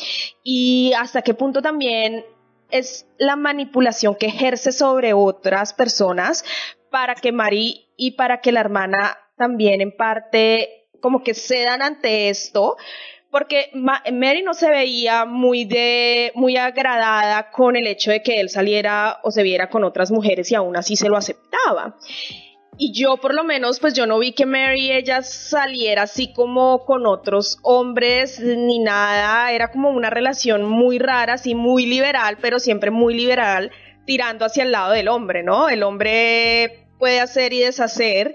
Y 0.42 0.92
hasta 0.98 1.22
qué 1.22 1.34
punto 1.34 1.62
también 1.62 2.24
es 2.70 3.06
la 3.18 3.36
manipulación 3.36 4.14
que 4.14 4.26
ejerce 4.26 4.72
sobre 4.72 5.12
otras 5.12 5.74
personas 5.74 6.44
para 6.90 7.14
que 7.14 7.32
Mari 7.32 7.86
y 7.96 8.12
para 8.12 8.40
que 8.40 8.52
la 8.52 8.60
hermana 8.60 9.18
también 9.36 9.80
en 9.80 9.96
parte 9.96 10.88
como 11.00 11.22
que 11.22 11.34
cedan 11.34 11.82
ante 11.82 12.30
esto 12.30 12.76
porque 13.34 13.70
Mary 13.74 14.42
no 14.42 14.54
se 14.54 14.70
veía 14.70 15.24
muy 15.24 15.64
de 15.64 16.30
muy 16.36 16.56
agradada 16.56 17.50
con 17.50 17.74
el 17.74 17.88
hecho 17.88 18.12
de 18.12 18.22
que 18.22 18.38
él 18.38 18.48
saliera 18.48 19.18
o 19.24 19.32
se 19.32 19.42
viera 19.42 19.68
con 19.68 19.82
otras 19.82 20.12
mujeres 20.12 20.52
y 20.52 20.54
aún 20.54 20.76
así 20.76 20.94
se 20.94 21.08
lo 21.08 21.16
aceptaba. 21.16 21.96
Y 22.76 22.92
yo 22.92 23.18
por 23.18 23.34
lo 23.34 23.44
menos 23.44 23.78
pues 23.78 23.94
yo 23.94 24.06
no 24.06 24.18
vi 24.18 24.32
que 24.32 24.46
Mary 24.46 24.90
ella 24.90 25.22
saliera 25.22 26.02
así 26.02 26.32
como 26.32 26.84
con 26.84 27.06
otros 27.06 27.58
hombres 27.62 28.40
ni 28.40 28.80
nada, 28.80 29.52
era 29.52 29.70
como 29.70 29.90
una 29.90 30.10
relación 30.10 30.64
muy 30.64 30.98
rara, 30.98 31.34
así 31.34 31.54
muy 31.54 31.86
liberal, 31.86 32.38
pero 32.40 32.58
siempre 32.58 32.90
muy 32.90 33.14
liberal, 33.14 33.70
tirando 34.06 34.44
hacia 34.44 34.64
el 34.64 34.72
lado 34.72 34.92
del 34.92 35.08
hombre, 35.08 35.42
¿no? 35.42 35.68
El 35.68 35.82
hombre 35.84 36.88
puede 36.98 37.20
hacer 37.20 37.52
y 37.52 37.60
deshacer 37.60 38.34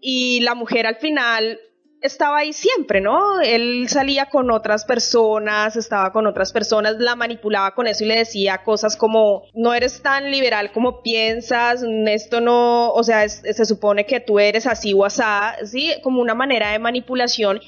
y 0.00 0.40
la 0.40 0.54
mujer 0.54 0.86
al 0.86 0.96
final 0.96 1.60
estaba 2.06 2.38
ahí 2.38 2.52
siempre, 2.52 3.00
¿no? 3.00 3.40
Él 3.40 3.86
salía 3.88 4.26
con 4.26 4.50
otras 4.50 4.84
personas, 4.84 5.76
estaba 5.76 6.12
con 6.12 6.26
otras 6.26 6.52
personas, 6.52 6.96
la 6.98 7.16
manipulaba 7.16 7.74
con 7.74 7.86
eso 7.86 8.04
y 8.04 8.08
le 8.08 8.16
decía 8.16 8.62
cosas 8.64 8.96
como, 8.96 9.42
no 9.54 9.74
eres 9.74 10.02
tan 10.02 10.30
liberal 10.30 10.72
como 10.72 11.02
piensas, 11.02 11.84
esto 12.06 12.40
no, 12.40 12.90
o 12.92 13.02
sea, 13.02 13.28
se 13.28 13.64
supone 13.64 14.06
que 14.06 14.20
tú 14.20 14.38
eres 14.38 14.66
así 14.66 14.94
o 14.94 15.04
asá, 15.04 15.56
¿sí? 15.64 15.92
Como 16.02 16.20
una 16.20 16.34
manera 16.34 16.72
de 16.72 16.78
manipulación. 16.78 17.60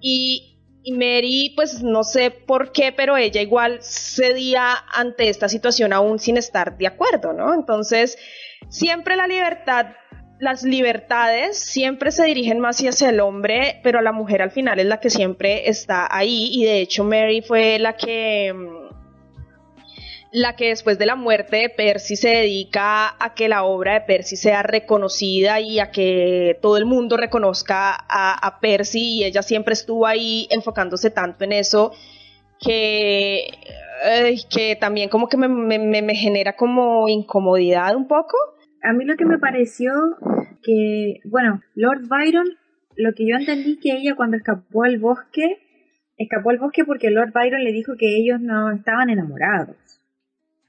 Y, 0.00 0.58
y 0.82 0.92
Mary, 0.92 1.52
pues 1.54 1.82
no 1.82 2.04
sé 2.04 2.30
por 2.30 2.72
qué, 2.72 2.92
pero 2.92 3.16
ella 3.16 3.40
igual 3.40 3.78
cedía 3.82 4.74
ante 4.92 5.28
esta 5.28 5.48
situación 5.48 5.92
aún 5.92 6.18
sin 6.18 6.36
estar 6.36 6.76
de 6.78 6.86
acuerdo, 6.86 7.32
¿no? 7.32 7.54
Entonces, 7.54 8.18
siempre 8.68 9.16
la 9.16 9.26
libertad 9.26 9.86
las 10.38 10.62
libertades 10.62 11.58
siempre 11.58 12.12
se 12.12 12.24
dirigen 12.24 12.60
más 12.60 12.80
hacia 12.80 13.08
el 13.08 13.20
hombre, 13.20 13.80
pero 13.82 14.02
la 14.02 14.12
mujer 14.12 14.42
al 14.42 14.50
final 14.50 14.78
es 14.78 14.86
la 14.86 15.00
que 15.00 15.10
siempre 15.10 15.68
está 15.68 16.14
ahí. 16.14 16.50
Y 16.52 16.64
de 16.64 16.80
hecho 16.80 17.04
Mary 17.04 17.42
fue 17.42 17.78
la 17.78 17.94
que 17.94 18.52
mm, 18.52 18.86
la 20.32 20.54
que 20.54 20.68
después 20.68 20.98
de 20.98 21.06
la 21.06 21.16
muerte 21.16 21.56
de 21.56 21.68
Percy 21.70 22.16
se 22.16 22.28
dedica 22.28 23.16
a 23.18 23.34
que 23.34 23.48
la 23.48 23.64
obra 23.64 23.94
de 23.94 24.00
Percy 24.02 24.36
sea 24.36 24.62
reconocida 24.62 25.60
y 25.60 25.78
a 25.78 25.90
que 25.90 26.58
todo 26.60 26.76
el 26.76 26.84
mundo 26.84 27.16
reconozca 27.16 27.94
a, 28.08 28.58
Percy. 28.60 29.20
Y 29.20 29.24
ella 29.24 29.42
siempre 29.42 29.72
estuvo 29.72 30.06
ahí 30.06 30.46
enfocándose 30.50 31.10
tanto 31.10 31.44
en 31.44 31.52
eso 31.52 31.92
que, 32.60 33.48
que 34.50 34.76
también 34.76 35.08
como 35.08 35.28
que 35.28 35.38
me, 35.38 35.48
me 35.48 36.14
genera 36.14 36.54
como 36.54 37.08
incomodidad 37.08 37.96
un 37.96 38.06
poco 38.06 38.36
a 38.86 38.92
mí 38.92 39.04
lo 39.04 39.16
que 39.16 39.24
me 39.24 39.38
pareció 39.38 39.92
que, 40.62 41.20
bueno, 41.24 41.60
Lord 41.74 42.08
Byron, 42.08 42.46
lo 42.96 43.12
que 43.14 43.26
yo 43.26 43.36
entendí 43.36 43.80
que 43.80 43.92
ella 43.92 44.14
cuando 44.14 44.36
escapó 44.36 44.84
al 44.84 44.98
bosque, 44.98 45.58
escapó 46.16 46.50
al 46.50 46.58
bosque 46.58 46.84
porque 46.84 47.10
Lord 47.10 47.32
Byron 47.32 47.64
le 47.64 47.72
dijo 47.72 47.94
que 47.98 48.16
ellos 48.16 48.40
no 48.40 48.70
estaban 48.70 49.10
enamorados. 49.10 49.76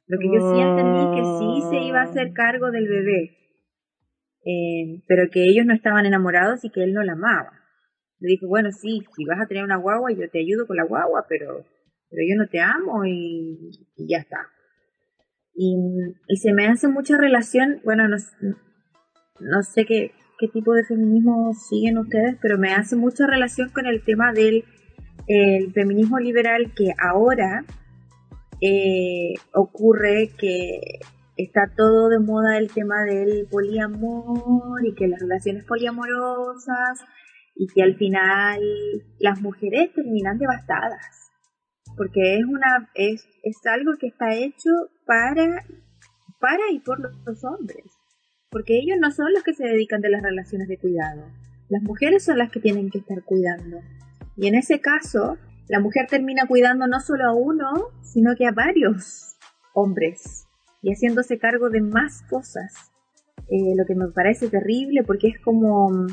Lo 0.07 0.18
que 0.18 0.28
yo 0.34 0.39
sí 0.51 0.59
entendí 0.59 1.15
que 1.15 1.24
sí 1.38 1.70
se 1.70 1.86
iba 1.86 1.99
a 1.99 2.05
hacer 2.05 2.34
cargo 2.34 2.72
del 2.72 2.88
bebé, 2.88 3.38
eh, 4.45 5.03
pero 5.07 5.30
que 5.30 5.43
ellos 5.43 5.65
no 5.65 5.74
estaban 5.74 6.05
enamorados 6.05 6.65
y 6.65 6.72
que 6.72 6.84
él 6.84 6.93
no 6.93 7.03
la 7.03 7.13
amaba. 7.13 7.51
Le 8.20 8.30
dijo, 8.30 8.47
bueno, 8.47 8.72
sí, 8.72 9.05
si 9.15 9.26
vas 9.26 9.39
a 9.39 9.47
tener 9.47 9.63
una 9.63 9.78
guagua, 9.78 10.11
yo 10.11 10.28
te 10.30 10.39
ayudo 10.39 10.65
con 10.65 10.78
la 10.78 10.86
guagua, 10.86 11.26
pero, 11.30 11.65
pero 12.09 12.24
yo 12.28 12.36
no 12.36 12.47
te 12.47 12.61
amo 12.61 13.05
y 13.05 13.70
ya 13.97 14.18
está. 14.18 14.47
Y, 15.59 15.75
se 16.37 16.53
me 16.53 16.67
hace 16.67 16.87
mucha 16.87 17.17
relación, 17.17 17.81
bueno, 17.83 18.07
no, 18.07 18.17
no 19.39 19.63
sé 19.63 19.85
qué, 19.85 20.11
qué 20.37 20.47
tipo 20.47 20.71
de 20.73 20.83
feminismo 20.83 21.51
siguen 21.53 21.97
ustedes, 21.97 22.37
pero 22.41 22.59
me 22.59 22.73
hace 22.73 22.95
mucha 22.95 23.25
relación 23.25 23.69
con 23.69 23.87
el 23.87 24.03
tema 24.03 24.31
del 24.33 24.63
el 25.27 25.73
feminismo 25.73 26.19
liberal 26.19 26.73
que 26.75 26.93
ahora 26.97 27.65
eh, 28.61 29.33
ocurre 29.53 30.31
que 30.37 30.79
está 31.35 31.71
todo 31.75 32.09
de 32.09 32.19
moda 32.19 32.57
el 32.57 32.71
tema 32.71 33.03
del 33.03 33.47
poliamor 33.49 34.85
y 34.85 34.93
que 34.93 35.07
las 35.07 35.19
relaciones 35.19 35.65
poliamorosas 35.65 37.01
y 37.55 37.67
que 37.67 37.81
al 37.83 37.95
final 37.95 38.61
las 39.19 39.41
mujeres 39.41 39.91
terminan 39.93 40.37
devastadas 40.37 41.31
porque 41.97 42.37
es 42.37 42.45
una 42.45 42.89
es, 42.93 43.27
es 43.43 43.57
algo 43.65 43.93
que 43.99 44.07
está 44.07 44.33
hecho 44.35 44.69
para 45.07 45.63
para 46.39 46.71
y 46.71 46.79
por 46.79 46.99
los 46.99 47.43
hombres. 47.43 47.85
Porque 48.49 48.77
ellos 48.77 48.97
no 48.99 49.11
son 49.11 49.33
los 49.33 49.43
que 49.43 49.53
se 49.53 49.65
dedican 49.65 50.01
de 50.01 50.09
las 50.09 50.21
relaciones 50.21 50.67
de 50.67 50.77
cuidado. 50.77 51.23
Las 51.69 51.81
mujeres 51.83 52.23
son 52.23 52.37
las 52.37 52.51
que 52.51 52.59
tienen 52.59 52.89
que 52.89 52.99
estar 52.99 53.23
cuidando. 53.23 53.79
Y 54.35 54.47
en 54.47 54.55
ese 54.55 54.79
caso 54.79 55.37
la 55.67 55.79
mujer 55.79 56.07
termina 56.07 56.47
cuidando 56.47 56.87
no 56.87 56.99
solo 57.01 57.25
a 57.25 57.33
uno 57.33 57.89
sino 58.03 58.35
que 58.35 58.45
a 58.45 58.51
varios 58.51 59.35
hombres. 59.73 60.47
Y 60.81 60.91
haciéndose 60.91 61.39
cargo 61.39 61.69
de 61.69 61.81
más 61.81 62.21
cosas. 62.29 62.73
Eh, 63.49 63.73
lo 63.75 63.85
que 63.85 63.95
me 63.95 64.07
parece 64.09 64.49
terrible 64.49 65.03
porque 65.03 65.27
es 65.29 65.39
como 65.39 66.07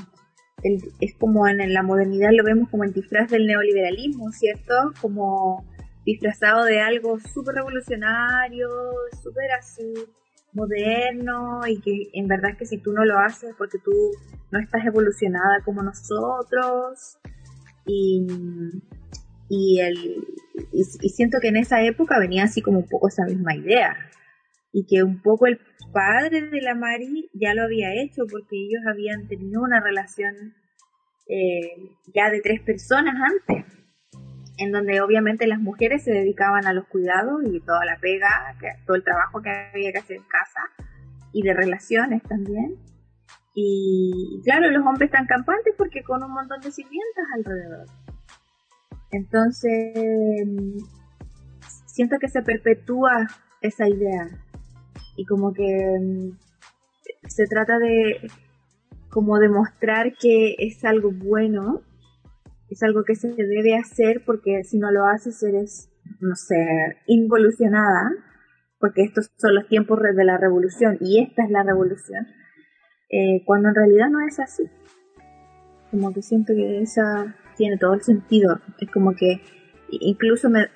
es 1.01 1.14
como 1.18 1.47
en, 1.47 1.74
la 1.74 1.82
modernidad 1.82 2.30
lo 2.32 2.45
vemos 2.45 2.70
como 2.70 2.84
el 2.84 2.92
disfraz 2.92 3.30
del 3.30 3.47
neoliberalismo, 3.47 4.30
¿cierto? 4.32 4.74
Como 5.01 5.64
disfrazado 6.05 6.65
de 6.65 6.81
algo 6.81 7.19
súper 7.19 7.57
revolucionario, 7.57 8.69
súper 9.23 9.51
así 9.53 9.95
moderno 10.53 11.61
y 11.67 11.81
que 11.81 12.11
en 12.13 12.29
verdad 12.29 12.53
es 12.53 12.59
que 12.59 12.67
si 12.67 12.79
tú 12.79 12.93
no 12.93 13.05
lo 13.05 13.19
haces 13.19 13.55
porque 13.59 13.79
tú 13.79 13.93
no 14.51 14.61
estás 14.61 14.85
evolucionada 14.87 15.61
como 15.65 15.83
nosotros. 15.83 17.19
Y, 17.87 18.27
y, 19.51 19.81
el, 19.81 20.25
y, 20.73 21.09
siento 21.11 21.39
que 21.41 21.49
en 21.49 21.57
esa 21.57 21.83
época 21.83 22.19
venía 22.19 22.45
así 22.45 22.63
como 22.63 22.79
un 22.79 22.89
poco 22.89 23.09
esa 23.09 23.25
misma 23.27 23.55
idea 23.55 23.95
y 24.73 24.87
que 24.87 25.03
un 25.03 25.21
poco 25.21 25.47
el 25.47 25.61
padre 25.93 26.49
de 26.49 26.63
la 26.63 26.75
Mari 26.75 27.29
ya 27.35 27.53
lo 27.53 27.65
había 27.65 27.93
hecho 27.95 28.23
porque 28.31 28.57
ellos 28.57 28.81
habían 28.89 29.29
tenido 29.29 29.61
una 29.61 29.81
relación 29.81 30.55
eh, 31.29 31.91
ya 32.15 32.31
de 32.31 32.41
tres 32.41 32.63
personas 32.63 33.15
antes 33.15 33.84
en 34.57 34.73
donde 34.73 35.01
obviamente 35.01 35.47
las 35.47 35.59
mujeres 35.59 36.05
se 36.05 36.13
dedicaban 36.13 36.67
a 36.67 36.73
los 36.73 36.87
cuidados 36.87 37.43
y 37.45 37.61
toda 37.61 37.85
la 37.85 37.97
pega, 37.99 38.55
todo 38.87 38.97
el 38.97 39.05
trabajo 39.05 39.43
que 39.43 39.51
había 39.51 39.93
que 39.93 39.99
hacer 39.99 40.17
en 40.17 40.23
casa 40.25 40.61
y 41.33 41.43
de 41.43 41.55
relaciones 41.55 42.23
también. 42.23 42.77
Y 43.55 44.41
claro, 44.45 44.71
los 44.71 44.85
hombres 44.87 45.09
están 45.09 45.27
campantes 45.27 45.75
porque 45.77 46.03
con 46.03 46.23
un 46.23 46.33
montón 46.33 46.61
de 46.61 46.71
sirvientas 46.71 47.25
alrededor. 47.35 47.87
Entonces, 49.13 49.93
siento 51.87 52.19
que 52.19 52.29
se 52.29 52.43
perpetúa 52.43 53.29
esa 53.61 53.89
idea 53.89 54.29
y 55.17 55.25
como 55.25 55.53
que 55.53 56.33
se 57.29 57.47
trata 57.47 57.79
de 57.79 58.29
como 59.09 59.39
demostrar 59.39 60.13
que 60.15 60.57
es 60.59 60.85
algo 60.85 61.13
bueno 61.13 61.83
es 62.69 62.83
algo 62.83 63.05
que 63.05 63.15
se 63.15 63.29
debe 63.29 63.77
hacer 63.77 64.23
porque 64.25 64.65
si 64.65 64.79
no 64.79 64.91
lo 64.91 65.07
haces 65.07 65.43
eres, 65.43 65.91
no 66.21 66.35
sé, 66.35 66.57
involucionada, 67.07 68.11
porque 68.79 69.03
estos 69.03 69.31
son 69.37 69.55
los 69.55 69.69
tiempos 69.69 69.99
de 70.01 70.25
la 70.25 70.39
revolución 70.39 70.99
y 71.01 71.23
esta 71.23 71.45
es 71.45 71.51
la 71.51 71.62
revolución, 71.62 72.27
eh, 73.11 73.43
cuando 73.47 73.69
en 73.69 73.75
realidad 73.75 74.09
no 74.11 74.21
es 74.27 74.39
así. 74.41 74.65
Como 75.91 76.12
que 76.12 76.23
siento 76.23 76.53
que 76.55 76.83
esa 76.83 77.37
tiene 77.57 77.79
todo 77.79 77.95
el 77.95 78.03
sentido. 78.03 78.61
Es 78.81 78.91
como 78.91 79.15
que 79.15 79.41
incluso 79.91 80.51
me, 80.51 80.69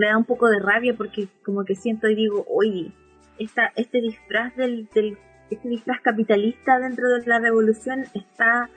da 0.00 0.18
un 0.18 0.24
poco 0.24 0.48
de 0.48 0.58
rabia 0.58 0.94
porque 0.96 1.28
como 1.44 1.64
que 1.64 1.74
siento 1.74 2.08
y 2.08 2.16
digo, 2.16 2.44
oye, 2.48 2.92
esta, 3.38 3.72
este 3.76 4.00
disfraz 4.00 4.56
del, 4.56 4.88
del 4.94 5.16
este 5.50 5.68
disfraz 5.68 6.00
capitalista 6.00 6.78
dentro 6.78 7.08
de 7.08 7.24
la 7.26 7.38
revolución 7.38 8.04
está 8.14 8.68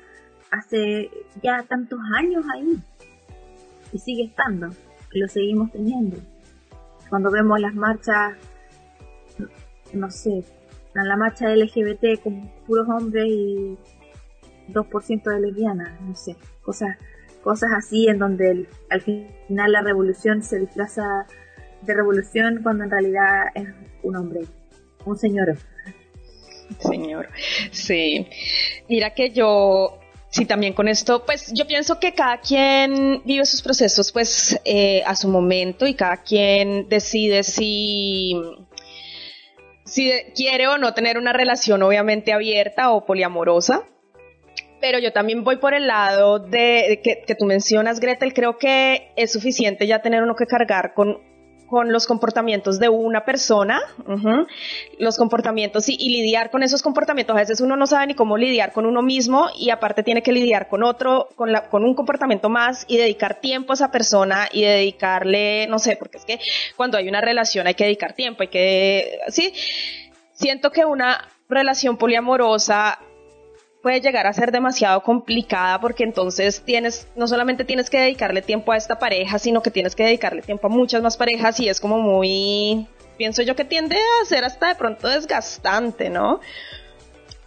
hace 0.51 1.09
ya 1.41 1.63
tantos 1.63 1.99
años 2.15 2.45
ahí. 2.53 2.77
y 3.91 3.97
sigue 3.97 4.25
estando, 4.25 4.69
y 5.11 5.19
lo 5.19 5.27
seguimos 5.27 5.71
teniendo. 5.71 6.17
Cuando 7.09 7.31
vemos 7.31 7.59
las 7.59 7.73
marchas, 7.73 8.35
no 9.93 10.11
sé, 10.11 10.43
la 10.93 11.15
marcha 11.15 11.49
LGBT 11.49 12.21
con 12.21 12.49
puros 12.67 12.87
hombres 12.87 13.25
y 13.27 13.77
2% 14.69 15.23
de 15.23 15.39
lesbianas, 15.39 15.99
no 16.01 16.15
sé, 16.15 16.35
cosas, 16.61 16.97
cosas 17.43 17.71
así 17.75 18.07
en 18.07 18.19
donde 18.19 18.67
al 18.89 19.01
final 19.01 19.71
la 19.71 19.81
revolución 19.81 20.43
se 20.43 20.59
disfraza 20.59 21.25
de 21.81 21.93
revolución 21.93 22.61
cuando 22.61 22.83
en 22.83 22.91
realidad 22.91 23.45
es 23.55 23.67
un 24.03 24.15
hombre, 24.15 24.41
un 25.05 25.17
señor. 25.17 25.57
Señor, 26.79 27.29
sí. 27.71 28.27
Mira 28.87 29.15
que 29.15 29.31
yo 29.31 29.99
Sí, 30.31 30.45
también 30.45 30.73
con 30.73 30.87
esto, 30.87 31.25
pues 31.25 31.51
yo 31.53 31.65
pienso 31.65 31.99
que 31.99 32.13
cada 32.13 32.39
quien 32.39 33.23
vive 33.25 33.45
sus 33.45 33.63
procesos 33.63 34.11
pues 34.11 34.59
eh, 34.63 35.01
a 35.07 35.15
su 35.15 35.27
momento 35.27 35.87
y 35.87 35.95
cada 35.95 36.17
quien 36.17 36.87
decide 36.87 37.41
si, 37.41 38.39
si 39.85 40.11
quiere 40.35 40.67
o 40.67 40.77
no 40.77 40.93
tener 40.93 41.17
una 41.17 41.33
relación 41.33 41.81
obviamente 41.81 42.31
abierta 42.31 42.91
o 42.91 43.05
poliamorosa. 43.05 43.85
Pero 44.79 44.99
yo 44.99 45.11
también 45.11 45.43
voy 45.43 45.57
por 45.57 45.73
el 45.73 45.87
lado 45.87 46.37
de 46.37 47.01
que, 47.03 47.23
que 47.25 47.35
tú 47.35 47.45
mencionas, 47.45 47.99
Gretel, 47.99 48.33
creo 48.33 48.57
que 48.57 49.11
es 49.15 49.33
suficiente 49.33 49.87
ya 49.87 50.01
tener 50.03 50.21
uno 50.21 50.35
que 50.35 50.45
cargar 50.45 50.93
con 50.93 51.28
con 51.69 51.91
los 51.91 52.07
comportamientos 52.07 52.79
de 52.79 52.89
una 52.89 53.25
persona, 53.25 53.79
los 54.97 55.17
comportamientos 55.17 55.87
y, 55.89 55.97
lidiar 55.97 56.49
con 56.49 56.63
esos 56.63 56.81
comportamientos. 56.81 57.35
A 57.35 57.39
veces 57.39 57.61
uno 57.61 57.75
no 57.75 57.85
sabe 57.85 58.07
ni 58.07 58.15
cómo 58.15 58.37
lidiar 58.37 58.73
con 58.73 58.85
uno 58.85 59.01
mismo 59.01 59.47
y 59.55 59.69
aparte 59.69 60.03
tiene 60.03 60.23
que 60.23 60.31
lidiar 60.31 60.67
con 60.67 60.83
otro, 60.83 61.29
con, 61.35 61.51
la, 61.51 61.69
con 61.69 61.83
un 61.83 61.93
comportamiento 61.93 62.49
más 62.49 62.85
y 62.87 62.97
dedicar 62.97 63.39
tiempo 63.39 63.73
a 63.73 63.75
esa 63.75 63.91
persona 63.91 64.49
y 64.51 64.63
dedicarle, 64.63 65.67
no 65.67 65.77
sé, 65.77 65.95
porque 65.97 66.17
es 66.17 66.25
que 66.25 66.39
cuando 66.75 66.97
hay 66.97 67.07
una 67.07 67.21
relación 67.21 67.67
hay 67.67 67.75
que 67.75 67.83
dedicar 67.83 68.13
tiempo, 68.13 68.41
hay 68.41 68.47
que, 68.47 69.19
sí, 69.27 69.53
siento 70.33 70.71
que 70.71 70.85
una 70.85 71.27
relación 71.47 71.97
poliamorosa 71.97 72.99
puede 73.81 74.01
llegar 74.01 74.27
a 74.27 74.33
ser 74.33 74.51
demasiado 74.51 75.01
complicada 75.03 75.79
porque 75.79 76.03
entonces 76.03 76.61
tienes, 76.61 77.07
no 77.15 77.27
solamente 77.27 77.63
tienes 77.63 77.89
que 77.89 77.99
dedicarle 77.99 78.41
tiempo 78.41 78.71
a 78.71 78.77
esta 78.77 78.99
pareja, 78.99 79.39
sino 79.39 79.61
que 79.61 79.71
tienes 79.71 79.95
que 79.95 80.03
dedicarle 80.03 80.41
tiempo 80.41 80.67
a 80.67 80.69
muchas 80.69 81.01
más 81.01 81.17
parejas 81.17 81.59
y 81.59 81.69
es 81.69 81.79
como 81.79 81.99
muy, 81.99 82.87
pienso 83.17 83.41
yo 83.41 83.55
que 83.55 83.65
tiende 83.65 83.95
a 83.95 84.25
ser 84.25 84.43
hasta 84.43 84.69
de 84.69 84.75
pronto 84.75 85.07
desgastante, 85.07 86.09
¿no? 86.09 86.41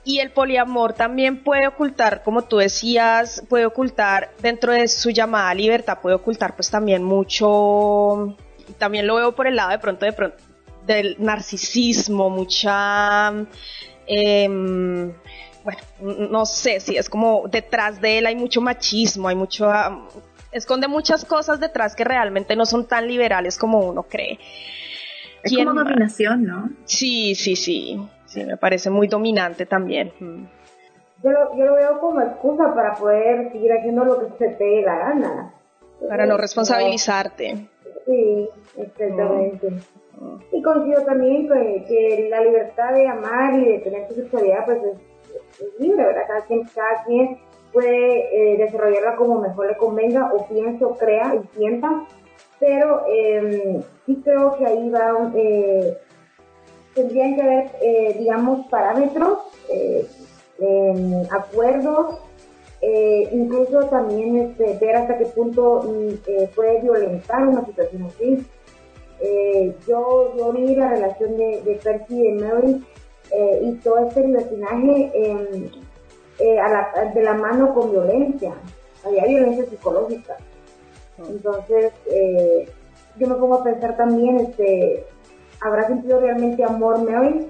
Y 0.05 0.18
el 0.18 0.30
poliamor 0.33 0.95
también 0.95 1.45
puede 1.45 1.68
ocultar, 1.68 2.24
como 2.24 2.43
tú 2.43 2.57
decías, 2.57 3.45
puede 3.49 3.66
ocultar 3.66 4.33
dentro 4.41 4.72
de 4.72 4.89
su 4.89 5.11
llamada 5.11 5.55
libertad, 5.55 5.99
puede 6.03 6.16
ocultar 6.16 6.57
pues 6.57 6.70
también 6.70 7.05
mucho, 7.05 8.37
también 8.78 9.07
lo 9.07 9.16
veo 9.16 9.35
por 9.37 9.47
el 9.47 9.55
lado 9.55 9.70
de 9.70 9.78
pronto, 9.78 10.05
de 10.05 10.12
pronto 10.12 10.37
del 10.87 11.16
narcisismo, 11.18 12.30
mucha... 12.30 13.33
Eh, 14.09 15.12
bueno, 15.65 15.81
no 16.31 16.47
sé 16.47 16.81
si 16.81 16.97
es 16.97 17.09
como 17.09 17.49
detrás 17.49 18.01
de 18.01 18.19
él 18.19 18.27
hay 18.27 18.37
mucho 18.37 18.61
machismo, 18.61 19.29
hay 19.29 19.37
mucho, 19.37 19.71
ah, 19.71 20.09
esconde 20.51 20.89
muchas 20.89 21.25
cosas 21.25 21.61
detrás 21.61 21.95
que 21.95 22.05
realmente 22.05 22.57
no 22.57 22.67
son 22.67 22.87
tan 22.87 23.07
liberales 23.07 23.59
como 23.59 23.81
uno 23.81 24.03
cree. 24.03 24.39
Es 25.43 25.57
como 25.57 25.73
dominación, 25.73 26.45
¿no? 26.45 26.71
Sí, 26.85 27.35
sí, 27.35 27.57
sí, 27.57 28.01
sí, 28.27 28.45
me 28.45 28.57
parece 28.57 28.91
muy 28.91 29.09
dominante 29.09 29.67
también. 29.67 30.13
Mm. 30.21 30.45
Yo 31.25 31.31
lo, 31.31 31.57
yo 31.57 31.65
lo 31.67 31.75
veo 31.75 32.01
como 32.01 32.21
excusa 32.21 32.75
para 32.75 32.95
poder 32.95 33.53
seguir 33.53 33.73
haciendo 33.73 34.05
lo 34.05 34.19
que 34.19 34.39
se 34.39 34.51
te 34.55 34.65
dé 34.65 34.83
la 34.83 34.99
gana. 34.99 35.55
Para 36.09 36.27
no 36.27 36.37
responsabilizarte. 36.37 37.69
Sí, 38.07 38.49
exactamente. 38.77 39.71
Mm. 39.71 40.37
Y 40.53 40.63
coincido 40.63 41.03
también 41.03 41.49
que, 41.49 41.85
que, 41.89 42.29
la 42.29 42.41
libertad 42.41 42.93
de 42.95 43.09
amar 43.09 43.55
y 43.55 43.65
de 43.65 43.79
tener 43.79 44.09
tu 44.09 44.15
sexualidad 44.15 44.65
pues 44.65 44.79
es 44.79 45.12
libre, 45.78 46.05
¿verdad? 46.05 46.22
Cada 46.26 46.41
quien, 46.47 46.64
cada 46.74 47.05
quien 47.05 47.39
puede 47.72 48.55
eh, 48.55 48.59
desarrollarla 48.59 49.16
como 49.16 49.41
mejor 49.41 49.66
le 49.66 49.76
convenga 49.76 50.33
o 50.33 50.47
piense 50.47 50.85
o 50.85 50.95
crea 50.97 51.35
y 51.35 51.57
sienta, 51.57 52.07
pero 52.62 53.05
eh, 53.09 53.83
sí 54.07 54.22
creo 54.22 54.57
que 54.57 54.64
ahí 54.64 54.89
va, 54.89 55.33
eh, 55.35 55.99
tendrían 56.95 57.35
que 57.35 57.43
haber, 57.43 57.70
eh, 57.83 58.16
digamos, 58.20 58.66
parámetros, 58.68 59.39
em, 60.59 61.24
acuerdos, 61.30 62.20
incluso 63.33 63.87
también 63.87 64.37
este, 64.37 64.78
ver 64.78 64.97
hasta 64.97 65.18
qué 65.18 65.26
punto 65.26 65.83
mm, 65.83 66.55
puede 66.55 66.83
violentar 66.83 67.47
una 67.49 67.64
situación 67.64 68.05
así. 68.05 68.47
yo, 69.89 70.35
yo 70.37 70.53
vi 70.53 70.76
la 70.76 70.91
relación 70.91 71.37
de, 71.37 71.62
de 71.62 71.74
Percy 71.83 72.14
y 72.14 72.33
de 72.33 72.45
Mary 72.45 72.85
eh, 73.33 73.61
y 73.62 73.72
todo 73.76 74.07
este 74.07 74.26
libertinaje 74.26 75.11
em, 75.14 75.70
eh, 76.39 76.61
de 77.14 77.22
la 77.22 77.33
mano 77.33 77.72
con 77.72 77.91
violencia, 77.91 78.53
había 79.07 79.24
violencia 79.24 79.64
psicológica. 79.64 80.37
Entonces, 81.18 81.93
eh, 82.11 82.68
yo 83.16 83.26
me 83.28 83.37
pongo 83.37 83.55
a 83.55 83.64
pensar 83.64 83.97
también, 83.97 84.39
este, 84.39 85.07
¿habrá 85.61 85.87
sentido 85.87 86.20
realmente 86.20 86.62
amor 86.62 86.99
Mary? 87.11 87.49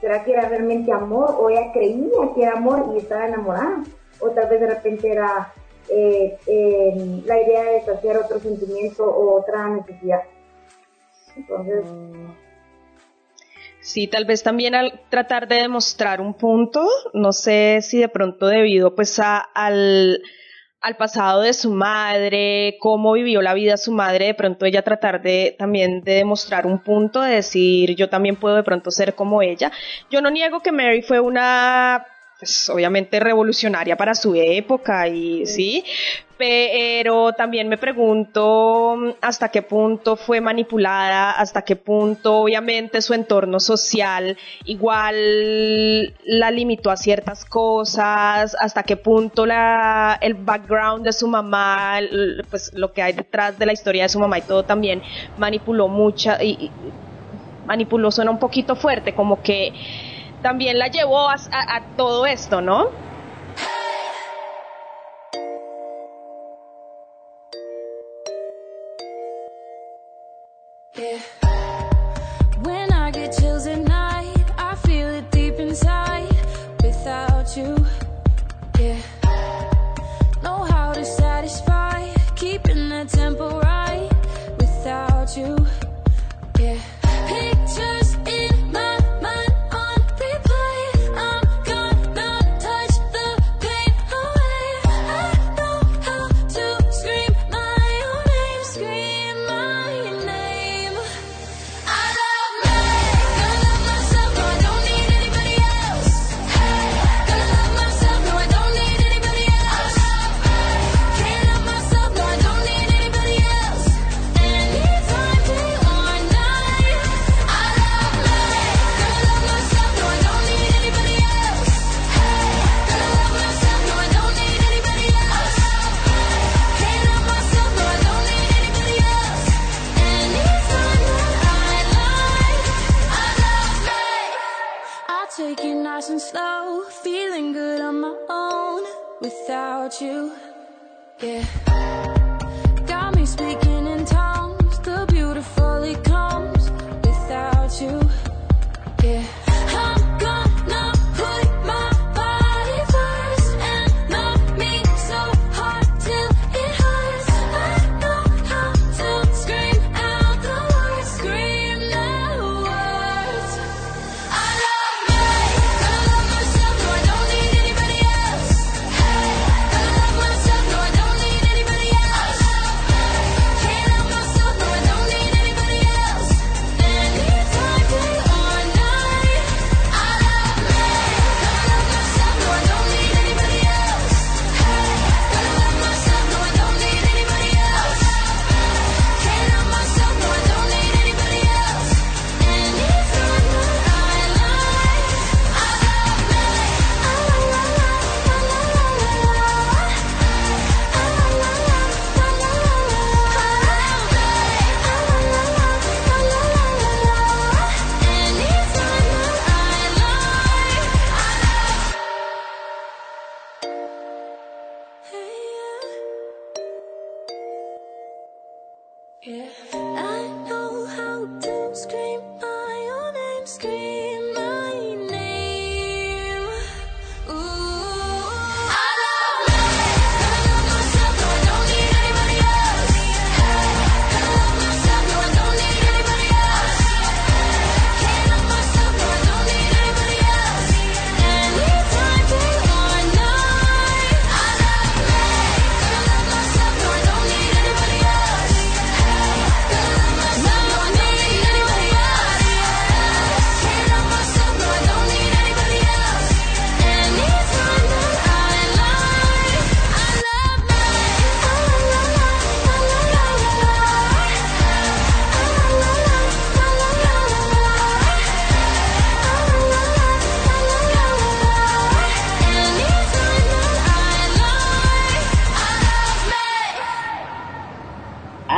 ¿Será 0.00 0.22
que 0.22 0.32
era 0.32 0.48
realmente 0.48 0.92
amor 0.92 1.34
o 1.36 1.50
ella 1.50 1.72
creía 1.72 2.32
que 2.34 2.42
era 2.44 2.52
amor 2.52 2.92
y 2.94 2.98
estaba 2.98 3.26
enamorada? 3.26 3.82
O 4.20 4.30
tal 4.30 4.48
vez 4.48 4.60
de 4.60 4.66
repente 4.68 5.10
era 5.10 5.52
em, 5.88 7.24
la 7.24 7.42
idea 7.42 7.64
de 7.64 7.80
saciar 7.84 8.18
otro 8.18 8.38
sentimiento 8.38 9.04
o 9.04 9.40
otra 9.40 9.68
necesidad. 9.70 10.22
Entonces... 11.36 11.84
Sí, 13.88 14.06
tal 14.06 14.26
vez 14.26 14.42
también 14.42 14.74
al 14.74 15.00
tratar 15.08 15.48
de 15.48 15.62
demostrar 15.62 16.20
un 16.20 16.34
punto, 16.34 16.86
no 17.14 17.32
sé 17.32 17.78
si 17.80 17.96
de 17.96 18.10
pronto 18.10 18.46
debido 18.46 18.94
pues 18.94 19.18
a, 19.18 19.38
al, 19.38 20.20
al 20.82 20.96
pasado 20.98 21.40
de 21.40 21.54
su 21.54 21.70
madre, 21.70 22.76
cómo 22.80 23.14
vivió 23.14 23.40
la 23.40 23.54
vida 23.54 23.78
su 23.78 23.92
madre, 23.92 24.26
de 24.26 24.34
pronto 24.34 24.66
ella 24.66 24.82
tratar 24.82 25.22
de 25.22 25.56
también 25.58 26.02
de 26.02 26.12
demostrar 26.16 26.66
un 26.66 26.80
punto, 26.80 27.22
de 27.22 27.36
decir 27.36 27.96
yo 27.96 28.10
también 28.10 28.36
puedo 28.36 28.56
de 28.56 28.62
pronto 28.62 28.90
ser 28.90 29.14
como 29.14 29.40
ella. 29.40 29.72
Yo 30.10 30.20
no 30.20 30.30
niego 30.30 30.60
que 30.60 30.70
Mary 30.70 31.00
fue 31.00 31.20
una 31.20 32.04
pues 32.38 32.70
obviamente 32.70 33.18
revolucionaria 33.18 33.96
para 33.96 34.14
su 34.14 34.34
época 34.36 35.08
y 35.08 35.44
sí, 35.44 35.84
pero 36.36 37.32
también 37.32 37.68
me 37.68 37.78
pregunto 37.78 39.16
hasta 39.20 39.48
qué 39.48 39.62
punto 39.62 40.14
fue 40.14 40.40
manipulada, 40.40 41.32
hasta 41.32 41.62
qué 41.62 41.74
punto 41.74 42.42
obviamente 42.42 43.02
su 43.02 43.12
entorno 43.12 43.58
social 43.58 44.36
igual 44.64 46.14
la 46.24 46.52
limitó 46.52 46.92
a 46.92 46.96
ciertas 46.96 47.44
cosas, 47.44 48.56
hasta 48.60 48.84
qué 48.84 48.96
punto 48.96 49.44
la, 49.44 50.16
el 50.20 50.34
background 50.34 51.04
de 51.04 51.12
su 51.12 51.26
mamá, 51.26 51.98
pues 52.50 52.72
lo 52.72 52.92
que 52.92 53.02
hay 53.02 53.14
detrás 53.14 53.58
de 53.58 53.66
la 53.66 53.72
historia 53.72 54.04
de 54.04 54.10
su 54.10 54.20
mamá 54.20 54.38
y 54.38 54.42
todo 54.42 54.62
también 54.62 55.02
manipuló 55.38 55.88
mucha 55.88 56.40
y 56.40 56.70
manipuló 57.66 58.12
suena 58.12 58.30
un 58.30 58.38
poquito 58.38 58.76
fuerte, 58.76 59.12
como 59.12 59.42
que 59.42 59.72
también 60.42 60.78
la 60.78 60.88
llevó 60.88 61.28
a, 61.28 61.36
todo 61.96 62.26
esto, 62.26 62.60
¿no? 62.60 62.86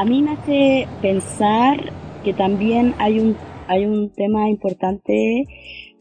A 0.01 0.05
mí 0.07 0.23
me 0.23 0.31
hace 0.31 0.89
pensar 1.03 1.93
que 2.25 2.33
también 2.33 2.95
hay 2.97 3.21
un, 3.21 3.37
hay 3.69 3.85
un 3.85 4.09
tema 4.09 4.49
importante 4.49 5.45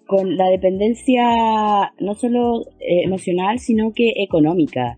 con 0.08 0.38
la 0.38 0.46
dependencia 0.46 1.92
no 2.00 2.16
solo 2.16 2.62
eh, 2.80 3.04
emocional, 3.04 3.60
sino 3.60 3.92
que 3.92 4.14
económica. 4.16 4.98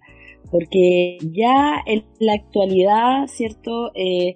Porque 0.52 1.18
ya 1.34 1.82
en 1.88 2.04
la 2.20 2.34
actualidad, 2.34 3.26
¿cierto? 3.26 3.90
Eh, 3.96 4.36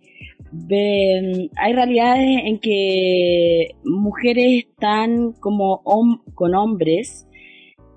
hay 1.57 1.73
realidades 1.73 2.41
en 2.45 2.57
que 2.57 3.75
mujeres 3.83 4.63
están 4.65 5.33
como 5.33 5.83
con 6.33 6.55
hombres, 6.55 7.27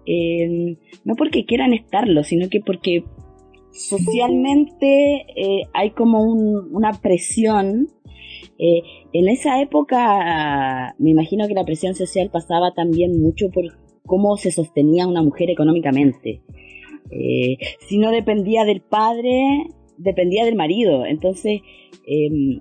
eh, 0.05 0.77
no 1.03 1.15
porque 1.17 1.47
quieran 1.47 1.73
estarlo, 1.73 2.25
sino 2.25 2.51
que 2.51 2.61
porque 2.61 3.05
socialmente 3.71 5.27
eh, 5.37 5.63
hay 5.73 5.91
como 5.91 6.23
un- 6.23 6.75
una 6.75 6.93
presión. 6.93 7.89
Eh, 8.59 8.83
en 9.13 9.29
esa 9.29 9.61
época, 9.61 10.95
me 10.99 11.11
imagino 11.11 11.47
que 11.47 11.55
la 11.55 11.65
presión 11.65 11.95
social 11.95 12.31
pasaba 12.31 12.73
también 12.75 13.21
mucho 13.21 13.51
por 13.51 13.65
cómo 14.07 14.37
se 14.37 14.51
sostenía 14.51 15.07
una 15.07 15.23
mujer 15.23 15.51
económicamente. 15.51 16.43
Eh, 17.11 17.57
si 17.81 17.99
no 17.99 18.11
dependía 18.11 18.65
del 18.65 18.81
padre, 18.81 19.67
dependía 19.97 20.45
del 20.45 20.57
marido. 20.57 21.07
Entonces, 21.07 21.61
em, 22.07 22.61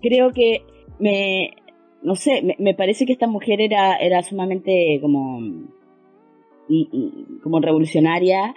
creo 0.00 0.32
que 0.32 0.62
me, 0.98 1.50
no 2.02 2.14
sé, 2.14 2.42
me, 2.58 2.74
parece 2.74 3.06
que 3.06 3.12
esta 3.12 3.26
mujer 3.26 3.60
era, 3.60 3.96
era 3.96 4.22
sumamente 4.22 4.98
como, 5.00 5.40
y- 6.68 6.88
y- 6.92 7.40
como 7.42 7.60
revolucionaria. 7.60 8.54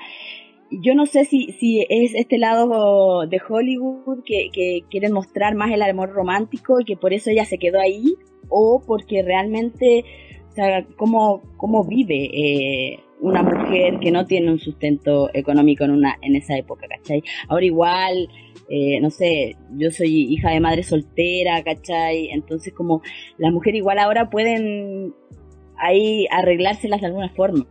Yo 0.71 0.95
no 0.95 1.05
sé 1.05 1.25
si, 1.25 1.51
si 1.59 1.85
es 1.89 2.13
este 2.15 2.37
lado 2.37 3.27
de 3.27 3.41
Hollywood 3.47 4.23
que, 4.25 4.49
que 4.53 4.83
quieren 4.89 5.11
mostrar 5.11 5.53
más 5.53 5.71
el 5.71 5.81
amor 5.81 6.11
romántico 6.11 6.79
y 6.79 6.85
que 6.85 6.95
por 6.95 7.13
eso 7.13 7.29
ella 7.29 7.45
se 7.45 7.57
quedó 7.57 7.79
ahí, 7.79 8.15
o 8.51 8.81
porque 8.85 9.23
realmente, 9.23 10.03
o 10.49 10.51
sea, 10.53 10.85
cómo, 10.97 11.41
cómo 11.57 11.83
vive 11.83 12.29
eh, 12.33 12.99
una 13.19 13.43
mujer 13.43 13.99
que 13.99 14.11
no 14.11 14.25
tiene 14.25 14.51
un 14.51 14.59
sustento 14.59 15.29
económico 15.33 15.83
en, 15.83 15.91
una, 15.91 16.17
en 16.21 16.35
esa 16.35 16.57
época, 16.57 16.87
¿cachai? 16.87 17.23
Ahora 17.47 17.65
igual, 17.65 18.29
eh, 18.69 18.99
no 18.99 19.09
sé, 19.09 19.55
yo 19.77 19.91
soy 19.91 20.33
hija 20.33 20.51
de 20.51 20.59
madre 20.59 20.83
soltera, 20.83 21.63
¿cachai? 21.63 22.29
Entonces 22.29 22.73
como 22.73 23.01
las 23.37 23.51
mujeres 23.53 23.79
igual 23.79 23.99
ahora 23.99 24.29
pueden 24.29 25.13
ahí 25.81 26.27
arreglárselas 26.29 27.01
de 27.01 27.07
alguna 27.07 27.29
forma, 27.29 27.65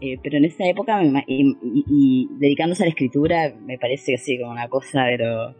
eh, 0.00 0.18
pero 0.22 0.36
en 0.36 0.44
esa 0.44 0.66
época 0.66 1.02
y, 1.26 1.56
y- 1.88 2.28
dedicándose 2.38 2.82
a 2.82 2.86
la 2.86 2.90
escritura 2.90 3.54
me 3.60 3.78
parece 3.78 4.14
así 4.14 4.38
como 4.38 4.52
una 4.52 4.68
cosa, 4.68 5.04
pero 5.08 5.54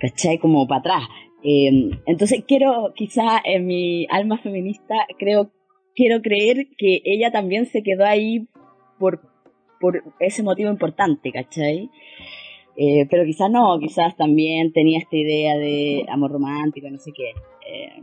¿cachai? 0.00 0.38
Como 0.38 0.66
para 0.66 0.80
atrás. 0.80 1.02
Eh, 1.44 1.90
entonces 2.06 2.44
quiero, 2.46 2.92
quizá 2.94 3.40
en 3.44 3.66
mi 3.66 4.06
alma 4.10 4.38
feminista, 4.38 4.94
creo, 5.18 5.50
quiero 5.94 6.20
creer 6.20 6.66
que 6.76 7.00
ella 7.04 7.30
también 7.30 7.66
se 7.66 7.82
quedó 7.82 8.04
ahí 8.04 8.48
por, 8.98 9.20
por 9.80 10.02
ese 10.18 10.42
motivo 10.42 10.70
importante, 10.70 11.30
¿cachai? 11.30 11.90
Eh, 12.76 13.06
pero 13.10 13.24
quizás 13.24 13.50
no, 13.50 13.78
quizás 13.80 14.16
también 14.16 14.72
tenía 14.72 14.98
esta 14.98 15.16
idea 15.16 15.56
de 15.56 16.04
amor 16.08 16.32
romántico, 16.32 16.88
no 16.90 16.98
sé 16.98 17.12
qué. 17.12 17.30
Eh, 17.70 18.02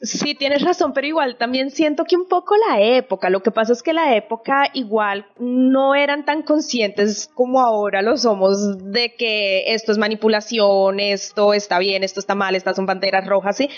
Sí, 0.00 0.34
tienes 0.34 0.62
razón, 0.62 0.92
pero 0.92 1.06
igual 1.06 1.36
también 1.36 1.70
siento 1.70 2.04
que 2.04 2.16
un 2.16 2.26
poco 2.28 2.54
la 2.68 2.80
época, 2.80 3.30
lo 3.30 3.42
que 3.42 3.50
pasa 3.50 3.72
es 3.72 3.82
que 3.82 3.92
la 3.92 4.14
época 4.16 4.68
igual 4.74 5.26
no 5.38 5.94
eran 5.94 6.24
tan 6.24 6.42
conscientes 6.42 7.30
como 7.34 7.60
ahora 7.60 8.02
lo 8.02 8.16
somos 8.18 8.78
de 8.92 9.14
que 9.14 9.72
esto 9.74 9.92
es 9.92 9.98
manipulación, 9.98 11.00
esto 11.00 11.54
está 11.54 11.78
bien, 11.78 12.04
esto 12.04 12.20
está 12.20 12.34
mal, 12.34 12.54
estas 12.54 12.76
son 12.76 12.86
banderas 12.86 13.26
rojas, 13.26 13.56
¿sí? 13.56 13.70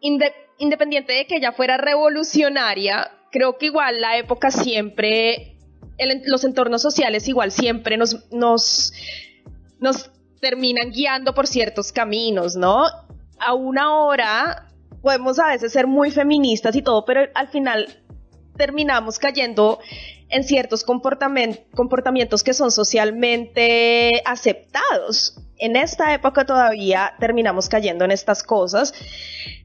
Inde- 0.00 0.32
independiente 0.58 1.12
de 1.12 1.26
que 1.26 1.36
ella 1.36 1.52
fuera 1.52 1.76
revolucionaria, 1.76 3.10
creo 3.30 3.58
que 3.58 3.66
igual 3.66 4.00
la 4.00 4.16
época 4.16 4.50
siempre, 4.50 5.56
los 6.24 6.44
entornos 6.44 6.80
sociales 6.80 7.28
igual 7.28 7.50
siempre 7.52 7.96
nos, 7.96 8.30
nos, 8.32 8.92
nos 9.78 10.10
terminan 10.40 10.90
guiando 10.90 11.34
por 11.34 11.46
ciertos 11.46 11.92
caminos, 11.92 12.56
¿no? 12.56 12.84
Aún 13.40 13.78
ahora 13.78 14.67
podemos 15.02 15.38
a 15.38 15.48
veces 15.48 15.72
ser 15.72 15.86
muy 15.86 16.10
feministas 16.10 16.74
y 16.76 16.82
todo, 16.82 17.04
pero 17.04 17.22
al 17.34 17.48
final 17.48 18.02
terminamos 18.56 19.18
cayendo 19.18 19.78
en 20.28 20.44
ciertos 20.44 20.84
comportamientos 20.84 22.42
que 22.42 22.52
son 22.52 22.70
socialmente 22.70 24.22
aceptados. 24.26 25.38
En 25.56 25.74
esta 25.76 26.12
época 26.14 26.44
todavía 26.44 27.14
terminamos 27.18 27.68
cayendo 27.68 28.04
en 28.04 28.10
estas 28.10 28.42
cosas. 28.42 28.92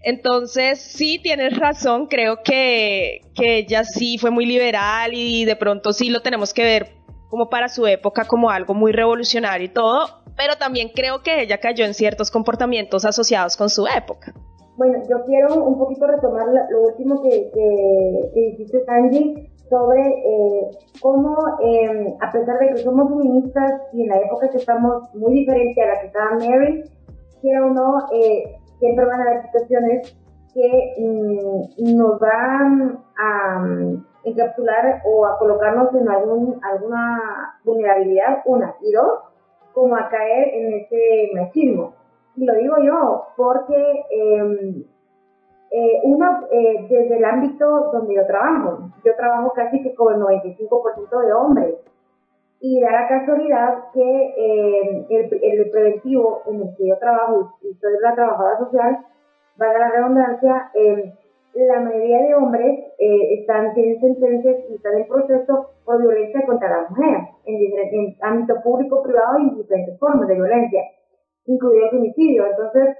Entonces, 0.01 0.81
sí, 0.81 1.19
tienes 1.21 1.57
razón, 1.57 2.07
creo 2.07 2.41
que, 2.43 3.21
que 3.35 3.57
ella 3.57 3.83
sí 3.83 4.17
fue 4.17 4.31
muy 4.31 4.45
liberal 4.45 5.13
y 5.13 5.45
de 5.45 5.55
pronto 5.55 5.93
sí 5.93 6.09
lo 6.09 6.21
tenemos 6.21 6.53
que 6.53 6.63
ver 6.63 6.95
como 7.29 7.49
para 7.49 7.67
su 7.67 7.85
época 7.87 8.25
como 8.25 8.49
algo 8.51 8.73
muy 8.73 8.91
revolucionario 8.91 9.65
y 9.65 9.69
todo, 9.69 10.23
pero 10.37 10.55
también 10.57 10.89
creo 10.89 11.23
que 11.23 11.41
ella 11.41 11.59
cayó 11.59 11.83
en 11.83 11.93
ciertos 11.93 12.31
comportamientos 12.31 13.05
asociados 13.05 13.57
con 13.57 13.69
su 13.69 13.87
época. 13.87 14.33
Bueno, 14.75 14.99
yo 15.07 15.23
quiero 15.25 15.63
un 15.63 15.77
poquito 15.77 16.07
retomar 16.07 16.47
lo 16.69 16.81
último 16.81 17.21
que, 17.21 17.51
que, 17.53 18.31
que 18.33 18.39
dijiste, 18.39 18.83
Sanji, 18.85 19.53
sobre 19.69 20.01
eh, 20.01 20.71
cómo, 21.01 21.35
eh, 21.63 22.15
a 22.19 22.31
pesar 22.31 22.59
de 22.59 22.69
que 22.69 22.77
somos 22.77 23.09
feministas 23.09 23.81
y 23.93 24.03
en 24.03 24.09
la 24.09 24.17
época 24.17 24.49
que 24.49 24.57
estamos 24.57 25.13
muy 25.15 25.33
diferente 25.33 25.81
a 25.81 25.87
la 25.87 25.99
que 25.99 26.07
estaba 26.07 26.31
Mary, 26.31 26.83
quiera 27.41 27.65
o 27.65 27.69
no, 27.69 27.97
eh, 28.13 28.55
siempre 28.79 29.05
van 29.05 29.21
a 29.21 29.23
haber 29.23 29.43
situaciones 29.43 30.15
que 30.53 30.93
mm, 30.99 31.95
nos 31.95 32.19
van 32.19 32.99
a 33.17 33.59
mm, 33.59 34.05
encapsular 34.25 35.01
o 35.05 35.25
a 35.25 35.37
colocarnos 35.39 35.93
en 35.95 36.09
algún, 36.09 36.59
alguna 36.63 37.59
vulnerabilidad, 37.63 38.43
una, 38.45 38.75
y 38.81 38.91
dos, 38.91 39.19
como 39.73 39.95
a 39.95 40.09
caer 40.09 40.49
en 40.53 40.73
ese 40.73 41.29
machismo. 41.33 41.93
Y 42.35 42.45
lo 42.45 42.53
digo 42.55 42.75
yo, 42.83 43.27
porque 43.37 44.05
em, 44.09 44.83
eh, 45.71 46.01
uno, 46.03 46.47
eh, 46.51 46.87
desde 46.89 47.17
el 47.17 47.25
ámbito 47.25 47.91
donde 47.91 48.15
yo 48.15 48.25
trabajo, 48.25 48.89
yo 49.03 49.15
trabajo 49.15 49.51
casi 49.55 49.81
que 49.81 49.95
con 49.95 50.13
el 50.13 50.21
95% 50.21 51.19
de 51.19 51.33
hombres. 51.33 51.75
Y 52.59 52.79
da 52.79 52.91
la 52.91 53.07
casualidad 53.07 53.91
que 53.93 54.33
eh, 54.37 55.05
el, 55.09 55.39
el, 55.43 55.69
preventivo 55.69 56.43
en 56.47 56.61
el 56.61 56.75
que 56.77 56.87
yo 56.87 56.97
trabajo 56.97 57.55
y 57.61 57.73
soy 57.73 57.93
la 58.01 58.15
trabajadora 58.15 58.57
social, 58.59 58.99
valga 59.57 59.79
la 59.79 59.89
redundancia, 59.89 60.71
eh, 60.73 61.13
la 61.55 61.79
mayoría 61.81 62.19
de 62.19 62.35
hombres 62.35 62.79
eh, 62.97 63.39
están, 63.39 63.73
tienen 63.73 63.99
sentencias 63.99 64.57
y 64.69 64.75
están 64.75 64.93
en 64.95 65.07
proceso 65.07 65.69
por 65.85 66.01
violencia 66.01 66.45
contra 66.45 66.69
la 66.69 66.89
mujer, 66.89 67.17
en, 67.45 67.59
en 67.93 68.15
ámbito 68.21 68.61
público, 68.63 69.03
privado 69.03 69.39
y 69.39 69.49
en 69.49 69.55
diferentes 69.57 69.99
formas 69.99 70.27
de 70.27 70.35
violencia, 70.35 70.81
incluido 71.45 71.85
el 71.85 71.91
femicidio. 71.91 72.45
Entonces, 72.47 72.97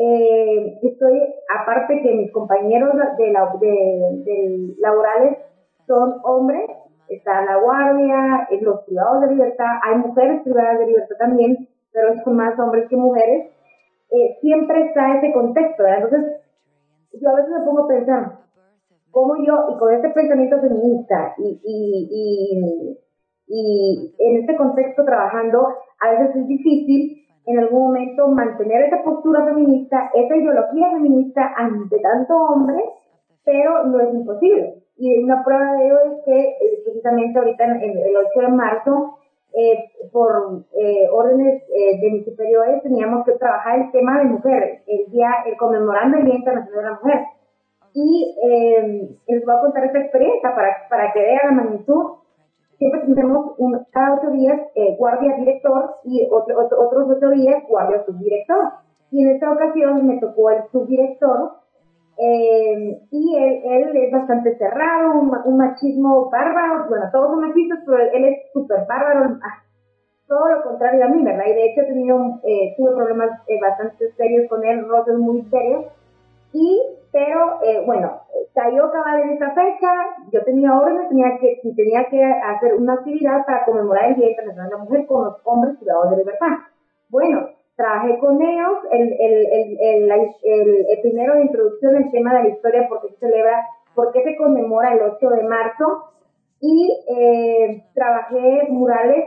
eh, 0.00 0.78
estoy, 0.82 1.34
aparte 1.58 2.00
que 2.02 2.14
mis 2.14 2.32
compañeros 2.32 2.92
de, 3.18 3.32
la, 3.32 3.52
de, 3.60 4.74
laborales 4.78 5.38
son 5.86 6.20
hombres, 6.22 6.70
está 7.08 7.44
la 7.44 7.56
guardia, 7.56 8.46
eh, 8.50 8.60
los 8.60 8.84
privados 8.84 9.22
de 9.22 9.34
libertad, 9.34 9.80
hay 9.82 9.98
mujeres 9.98 10.42
privadas 10.42 10.78
de 10.78 10.86
libertad 10.86 11.16
también, 11.18 11.68
pero 11.92 12.14
son 12.22 12.36
más 12.36 12.56
hombres 12.60 12.88
que 12.88 12.96
mujeres, 12.96 13.50
eh, 14.10 14.38
siempre 14.40 14.86
está 14.86 15.18
ese 15.18 15.32
contexto, 15.32 15.84
Entonces, 15.84 16.42
yo 17.20 17.30
a 17.30 17.34
veces 17.34 17.50
me 17.50 17.64
pongo 17.64 17.84
a 17.84 17.88
pensar, 17.88 18.38
cómo 19.10 19.34
yo, 19.44 19.74
y 19.74 19.78
con 19.78 19.94
este 19.94 20.10
pensamiento 20.10 20.60
feminista, 20.60 21.34
y, 21.38 21.60
y, 21.64 22.08
y, 22.12 22.98
y 23.48 24.14
en 24.18 24.40
este 24.42 24.54
contexto 24.56 25.04
trabajando, 25.04 25.66
a 26.00 26.10
veces 26.10 26.36
es 26.36 26.46
difícil 26.46 27.27
en 27.48 27.58
algún 27.58 27.84
momento 27.84 28.28
mantener 28.28 28.82
esa 28.82 29.02
postura 29.02 29.42
feminista, 29.42 30.10
esa 30.12 30.36
ideología 30.36 30.90
feminista 30.92 31.54
ante 31.56 31.98
tanto 31.98 32.36
hombre, 32.36 32.84
pero 33.42 33.84
no 33.84 34.00
es 34.00 34.12
imposible. 34.12 34.82
Y 34.98 35.24
una 35.24 35.42
prueba 35.42 35.72
de 35.72 35.86
ello 35.86 35.96
es 36.12 36.24
que 36.26 36.38
eh, 36.38 36.82
precisamente 36.84 37.38
ahorita 37.38 37.64
en, 37.64 37.98
el 37.98 38.16
8 38.16 38.40
de 38.40 38.48
marzo, 38.48 39.18
eh, 39.54 39.90
por 40.12 40.64
eh, 40.78 41.08
órdenes 41.10 41.62
eh, 41.74 41.98
de 42.02 42.10
mis 42.10 42.24
superiores, 42.26 42.82
teníamos 42.82 43.24
que 43.24 43.32
trabajar 43.32 43.78
el 43.78 43.92
tema 43.92 44.18
de 44.18 44.24
mujeres, 44.24 44.82
el 44.86 45.10
día, 45.10 45.30
el 45.46 45.56
conmemorando 45.56 46.18
el 46.18 46.26
Día 46.26 46.34
Internacional 46.34 46.84
de 46.84 46.90
la 46.90 46.98
Mujer. 47.00 47.20
Y 47.94 48.36
eh, 48.44 49.08
les 49.26 49.44
voy 49.46 49.54
a 49.56 49.60
contar 49.60 49.84
esta 49.86 50.00
experiencia 50.00 50.54
para, 50.54 50.86
para 50.90 51.12
que 51.12 51.20
vean 51.20 51.40
la 51.44 51.62
magnitud 51.62 52.18
siempre 52.78 53.00
tenemos 53.00 53.54
un, 53.58 53.84
cada 53.92 54.14
ocho 54.14 54.30
días 54.30 54.58
eh, 54.74 54.96
guardia 54.96 55.36
director 55.36 55.96
y 56.04 56.26
otro, 56.30 56.56
otros 56.60 57.08
ocho 57.10 57.30
días 57.30 57.62
guardia 57.68 58.04
subdirector. 58.06 58.72
Y 59.10 59.22
en 59.22 59.34
esta 59.34 59.50
ocasión 59.52 60.06
me 60.06 60.18
tocó 60.18 60.50
el 60.50 60.64
subdirector 60.70 61.58
eh, 62.18 63.00
y 63.12 63.36
él, 63.36 63.96
es 63.96 64.12
bastante 64.12 64.56
cerrado, 64.58 65.20
un, 65.20 65.56
machismo 65.56 66.28
bárbaro, 66.30 66.88
bueno, 66.88 67.08
todos 67.12 67.30
son 67.30 67.48
machistas, 67.48 67.78
pero 67.86 67.98
él, 68.12 68.24
es 68.24 68.52
súper 68.52 68.86
bárbaro, 68.88 69.38
ah, 69.40 69.62
todo 70.26 70.48
lo 70.48 70.62
contrario 70.64 71.04
a 71.04 71.08
mí, 71.08 71.22
¿verdad? 71.22 71.44
Y 71.46 71.54
de 71.54 71.66
hecho 71.66 71.82
he 71.82 71.86
tenido, 71.86 72.40
eh, 72.42 72.74
tuve 72.76 72.96
problemas 72.96 73.30
eh, 73.46 73.60
bastante 73.60 74.12
serios 74.16 74.48
con 74.48 74.64
él, 74.64 74.88
roces 74.88 75.16
muy 75.16 75.42
serios, 75.42 75.86
y, 76.52 76.82
pero, 77.12 77.62
eh, 77.62 77.82
bueno, 77.84 78.22
cayó 78.54 78.90
cabal 78.90 79.20
en 79.22 79.30
esa 79.30 79.50
fecha, 79.52 79.88
yo 80.32 80.42
tenía 80.44 80.76
órdenes, 80.76 81.08
tenía 81.08 81.38
que, 81.38 81.60
tenía 81.76 82.06
que 82.08 82.24
hacer 82.24 82.74
una 82.74 82.94
actividad 82.94 83.44
para 83.46 83.64
conmemorar 83.64 84.10
el 84.10 84.16
Día 84.16 84.30
Internacional 84.30 84.70
de 84.70 84.76
la 84.76 84.84
Mujer 84.84 85.06
con 85.06 85.24
los 85.24 85.36
hombres 85.44 85.76
privados 85.78 86.10
de 86.10 86.16
libertad. 86.18 86.52
Bueno, 87.08 87.48
trabajé 87.76 88.18
con 88.18 88.42
ellos 88.42 88.78
el, 88.90 89.12
el, 89.12 89.46
el, 89.80 90.10
el, 90.10 90.86
el 90.88 91.00
primero 91.02 91.34
de 91.34 91.42
introducción 91.42 91.94
del 91.94 92.10
tema 92.10 92.34
de 92.34 92.42
la 92.42 92.48
historia, 92.48 92.86
porque 92.88 93.08
se 93.08 93.18
celebra, 93.18 93.66
porque 93.94 94.24
se 94.24 94.36
conmemora 94.36 94.94
el 94.94 95.02
8 95.02 95.28
de 95.30 95.42
marzo, 95.44 96.08
y 96.60 97.04
eh, 97.08 97.84
trabajé 97.94 98.66
murales 98.68 99.26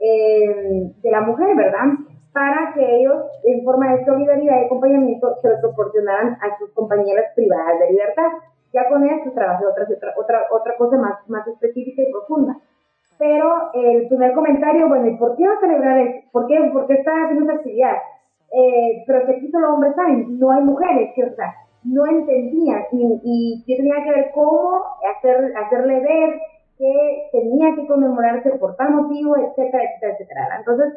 eh, 0.00 0.92
de 1.02 1.10
la 1.10 1.20
mujer, 1.20 1.56
¿verdad? 1.56 1.84
Para 2.34 2.74
que 2.74 2.84
ellos, 2.96 3.22
en 3.44 3.64
forma 3.64 3.94
de 3.94 4.04
solidaridad 4.04 4.60
y 4.60 4.64
acompañamiento, 4.64 5.36
se 5.40 5.48
lo 5.48 5.60
proporcionaran 5.60 6.36
a 6.42 6.58
sus 6.58 6.68
compañeras 6.72 7.26
privadas 7.36 7.78
de 7.78 7.92
libertad. 7.92 8.26
Ya 8.72 8.88
con 8.88 9.08
esto 9.08 9.30
trabajé 9.30 9.64
otra, 9.64 9.86
otra, 10.16 10.46
otra 10.50 10.76
cosa 10.76 10.96
más, 10.96 11.14
más 11.28 11.46
específica 11.46 12.02
y 12.02 12.10
profunda. 12.10 12.58
Pero 13.18 13.70
el 13.72 14.08
primer 14.08 14.32
comentario, 14.32 14.88
bueno, 14.88 15.06
¿y 15.06 15.16
por 15.16 15.36
qué 15.36 15.46
va 15.46 15.54
a 15.54 15.60
celebrar 15.60 15.96
eso? 16.00 16.26
¿Por 16.32 16.48
qué, 16.48 16.58
por 16.72 16.88
qué 16.88 16.94
está 16.94 17.12
haciendo 17.12 17.44
esta 17.44 17.54
actividad? 17.54 17.96
Eh, 18.52 19.04
pero 19.06 19.26
que 19.26 19.36
aquí 19.36 19.50
solo 19.52 19.74
hombres 19.74 19.94
hay, 19.96 20.26
no 20.26 20.50
hay 20.50 20.62
mujeres, 20.64 21.12
que, 21.14 21.22
o 21.22 21.34
sea, 21.36 21.54
no 21.84 22.04
entendía 22.06 22.84
y, 22.90 23.62
y 23.66 23.76
tenía 23.76 24.02
que 24.02 24.10
ver 24.10 24.30
cómo 24.34 24.82
hacer, 25.16 25.52
hacerle 25.56 26.00
ver 26.00 26.40
que 26.76 27.28
tenía 27.30 27.76
que 27.76 27.86
conmemorarse 27.86 28.50
por 28.58 28.74
tal 28.74 28.90
motivo, 28.90 29.36
etcétera, 29.36 29.84
etcétera, 29.84 30.12
etcétera. 30.14 30.56
Entonces, 30.58 30.94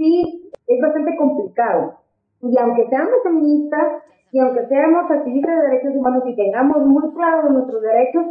sí 0.00 0.50
es 0.66 0.80
bastante 0.80 1.14
complicado. 1.16 2.00
Y 2.40 2.58
aunque 2.58 2.88
seamos 2.88 3.22
feministas, 3.22 4.02
y 4.32 4.38
aunque 4.38 4.66
seamos 4.66 5.10
activistas 5.10 5.56
de 5.56 5.68
derechos 5.68 5.96
humanos 5.96 6.22
y 6.26 6.36
tengamos 6.36 6.78
muy 6.86 7.12
claro 7.12 7.50
nuestros 7.50 7.82
derechos, 7.82 8.24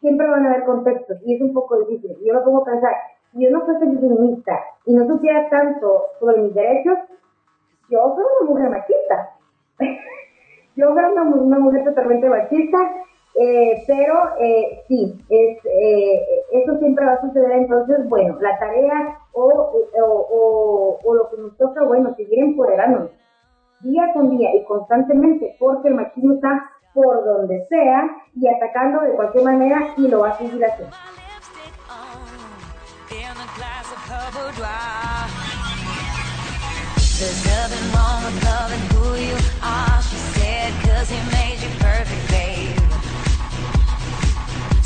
siempre 0.00 0.26
van 0.26 0.46
a 0.46 0.50
haber 0.50 0.64
contextos 0.64 1.18
y 1.26 1.34
es 1.34 1.42
un 1.42 1.52
poco 1.52 1.78
difícil. 1.80 2.16
Yo 2.24 2.32
me 2.32 2.40
pongo 2.40 2.62
a 2.62 2.64
pensar, 2.64 2.92
si 3.32 3.44
yo 3.44 3.50
no 3.50 3.66
fuese 3.66 3.80
feminista 3.80 4.58
y 4.86 4.94
no 4.94 5.06
supiera 5.06 5.48
tanto 5.50 6.04
sobre 6.20 6.42
mis 6.42 6.54
derechos, 6.54 6.98
yo 7.90 8.14
soy 8.14 8.24
una 8.40 8.50
mujer 8.50 8.70
machista. 8.70 9.30
yo 10.76 10.94
soy 10.94 11.04
una, 11.12 11.22
una 11.22 11.58
mujer 11.58 11.84
totalmente 11.84 12.30
machista 12.30 12.78
eh, 13.34 13.84
pero 13.86 14.14
eh, 14.40 14.82
sí, 14.88 15.16
es, 15.28 15.64
eh, 15.64 16.22
eso 16.52 16.78
siempre 16.78 17.06
va 17.06 17.12
a 17.12 17.20
suceder. 17.20 17.52
Entonces, 17.52 18.08
bueno, 18.08 18.36
la 18.40 18.58
tarea 18.58 19.18
o, 19.32 19.72
o, 20.00 20.98
o, 21.04 21.14
lo 21.14 21.30
que 21.30 21.36
nos 21.36 21.56
toca, 21.56 21.84
bueno, 21.84 22.14
seguir 22.16 22.40
empoderándonos 22.40 23.10
día 23.80 24.12
con 24.12 24.36
día 24.36 24.54
y 24.54 24.64
constantemente, 24.64 25.56
porque 25.58 25.88
el 25.88 25.94
machismo 25.94 26.34
está 26.34 26.70
por 26.92 27.24
donde 27.24 27.66
sea 27.68 28.10
y 28.34 28.46
atacando 28.48 29.00
de 29.02 29.12
cualquier 29.12 29.44
manera 29.44 29.94
y 29.96 30.08
lo 30.08 30.20
va 30.20 30.30
a 30.30 30.38
seguir 30.38 30.64
haciendo. 30.64 30.94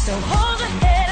So 0.05 0.12
hold 0.12 0.61
your 0.61 0.68
head 0.68 1.03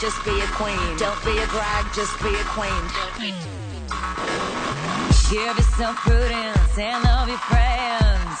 just 0.00 0.24
be 0.24 0.40
a 0.40 0.46
queen. 0.58 0.96
Don't 0.98 1.22
be 1.24 1.38
a 1.38 1.46
drag, 1.46 1.84
just 1.94 2.18
be 2.22 2.28
a 2.34 2.44
queen. 2.56 2.84
Give 5.30 5.56
yourself 5.56 5.96
prudence 5.96 6.78
and 6.78 7.04
love 7.04 7.28
your 7.28 7.38
friends. 7.38 8.38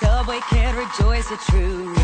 Subway 0.00 0.40
can 0.50 0.76
rejoice 0.76 1.28
the 1.28 1.36
truth. 1.48 1.96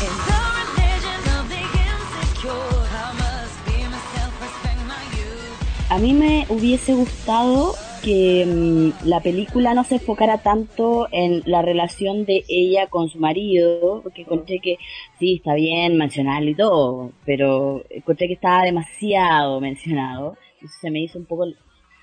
In 0.00 0.14
the 0.28 0.42
religion 0.60 1.20
of 1.38 1.48
the 1.48 1.62
insecure, 1.86 2.50
I 2.50 3.12
must 3.22 3.56
be 3.66 3.78
myself, 3.84 4.32
respect 4.40 4.80
my 4.86 5.02
youth. 5.16 5.90
A 5.90 5.98
mí 5.98 6.14
me 6.14 6.46
hubiese 6.48 6.94
gustado 6.94 7.74
que 8.02 8.46
mm, 8.46 9.08
la 9.08 9.20
película 9.20 9.74
no 9.74 9.84
se 9.84 9.96
enfocara 9.96 10.38
tanto 10.38 11.08
en 11.12 11.42
la 11.46 11.62
relación 11.62 12.24
de 12.24 12.44
ella 12.48 12.86
con 12.86 13.08
su 13.08 13.18
marido, 13.18 14.00
porque 14.02 14.22
encontré 14.22 14.58
que 14.60 14.78
sí, 15.18 15.36
está 15.36 15.54
bien 15.54 15.96
mencionarlo 15.96 16.50
y 16.50 16.54
todo, 16.54 17.12
pero 17.24 17.84
encontré 17.90 18.26
que 18.28 18.34
estaba 18.34 18.64
demasiado 18.64 19.60
mencionado, 19.60 20.36
entonces 20.54 20.78
se 20.80 20.90
me 20.90 21.00
hizo 21.00 21.18
un 21.18 21.26
poco 21.26 21.46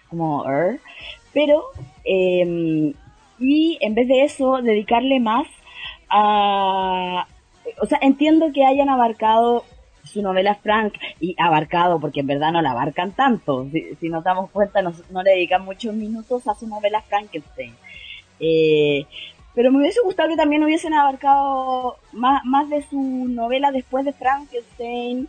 como, 0.10 0.46
"Er", 0.50 0.80
pero, 1.34 1.64
eh, 2.06 2.94
y 3.40 3.78
en 3.82 3.96
vez 3.96 4.08
de 4.08 4.24
eso, 4.24 4.62
dedicarle 4.62 5.20
más 5.20 5.48
a, 6.10 7.28
o 7.82 7.86
sea, 7.86 8.00
entiendo 8.02 8.52
que 8.54 8.66
hayan 8.66 8.90
abarcado 8.90 9.64
su 10.08 10.22
novela 10.22 10.56
Frank 10.56 10.94
y 11.20 11.36
abarcado, 11.38 12.00
porque 12.00 12.22
en 12.22 12.28
verdad 12.28 12.52
no 12.52 12.62
la 12.62 12.72
abarcan 12.72 13.12
tanto. 13.12 13.68
Si, 13.72 13.96
si 13.96 14.10
nos 14.10 14.24
damos 14.24 14.50
cuenta, 14.52 14.82
no, 14.82 14.94
no 15.12 15.24
le 15.24 15.32
dedican 15.32 15.66
muchos 15.66 15.94
minutos 15.94 16.48
a 16.48 16.56
su 16.56 16.68
novela 16.68 17.02
Frankenstein. 17.02 17.76
Eh, 18.40 19.06
pero 19.58 19.72
me 19.72 19.80
hubiese 19.80 20.02
gustado 20.02 20.30
que 20.30 20.36
también 20.36 20.64
hubiesen 20.64 20.94
abarcado 20.94 21.98
más, 22.14 22.46
más 22.46 22.70
de 22.70 22.84
su 22.84 23.02
novela 23.28 23.72
después 23.72 24.06
de 24.06 24.14
Frankenstein 24.14 25.28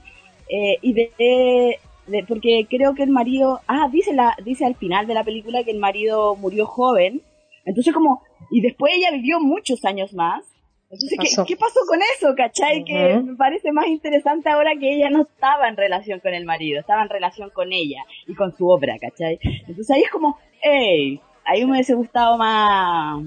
eh, 0.51 0.77
y 0.83 0.93
de, 0.93 1.79
porque 2.27 2.67
creo 2.69 2.95
que 2.95 3.05
el 3.05 3.11
marido, 3.11 3.61
ah, 3.67 3.89
dice 3.91 4.13
la, 4.13 4.37
dice 4.45 4.67
al 4.67 4.75
final 4.75 5.07
de 5.07 5.15
la 5.15 5.25
película 5.25 5.65
que 5.65 5.71
el 5.71 5.79
marido 5.79 6.37
murió 6.37 6.67
joven, 6.67 7.23
entonces 7.65 7.95
como, 7.95 8.23
y 8.51 8.61
después 8.61 8.93
ella 8.95 9.11
vivió 9.13 9.41
muchos 9.41 9.85
años 9.87 10.13
más, 10.13 10.45
entonces, 10.91 11.19
¿qué, 11.21 11.27
Pasó. 11.27 11.45
¿qué 11.45 11.57
pasó 11.57 11.81
con 11.87 12.01
eso? 12.17 12.35
¿Cachai? 12.35 12.83
Que 12.83 13.21
me 13.23 13.37
parece 13.37 13.73
más 13.73 13.89
interesante 13.89 14.49
ahora 14.49 14.71
que 14.81 14.95
ella 14.95 15.11
no 15.11 15.23
estaba 15.23 15.69
en 15.69 15.77
relación 15.77 16.21
con 16.21 16.33
el 16.33 16.47
marido, 16.47 16.81
estaba 16.81 17.03
en 17.03 17.11
relación 17.11 17.51
con 17.51 17.73
ella 17.73 18.03
y 18.27 18.35
con 18.35 18.57
su 18.57 18.67
obra, 18.69 18.99
¿cachai? 18.99 19.39
Entonces 19.43 19.91
ahí 19.91 20.03
es 20.03 20.11
como, 20.11 20.39
hey, 20.63 21.21
ahí 21.45 21.65
me 21.67 21.73
hubiese 21.73 21.95
gustado 21.95 22.39
más... 22.39 23.23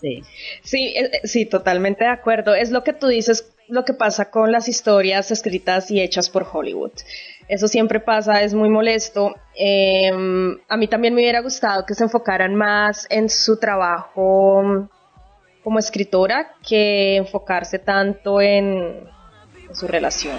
Sí. 0.00 0.22
Sí, 0.62 0.94
eh, 0.94 1.10
eh, 1.14 1.26
sí, 1.26 1.46
totalmente 1.46 2.04
de 2.04 2.10
acuerdo. 2.10 2.54
Es 2.54 2.70
lo 2.70 2.84
que 2.84 2.92
tú 2.92 3.08
dices, 3.08 3.52
lo 3.66 3.84
que 3.84 3.94
pasa 3.94 4.30
con 4.30 4.52
las 4.52 4.68
historias 4.68 5.32
escritas 5.32 5.90
y 5.90 6.00
hechas 6.00 6.30
por 6.30 6.46
Hollywood. 6.50 6.92
Eso 7.48 7.66
siempre 7.66 7.98
pasa, 7.98 8.42
es 8.42 8.54
muy 8.54 8.68
molesto. 8.68 9.34
Eh, 9.58 10.12
a 10.68 10.76
mí 10.76 10.86
también 10.86 11.14
me 11.14 11.22
hubiera 11.22 11.40
gustado 11.40 11.86
que 11.86 11.94
se 11.94 12.04
enfocaran 12.04 12.54
más 12.54 13.06
en 13.10 13.30
su 13.30 13.58
trabajo 13.58 14.88
como 15.66 15.80
escritora 15.80 16.54
que 16.62 17.16
enfocarse 17.16 17.80
tanto 17.80 18.40
en, 18.40 19.02
su 19.72 19.88
relación. 19.88 20.36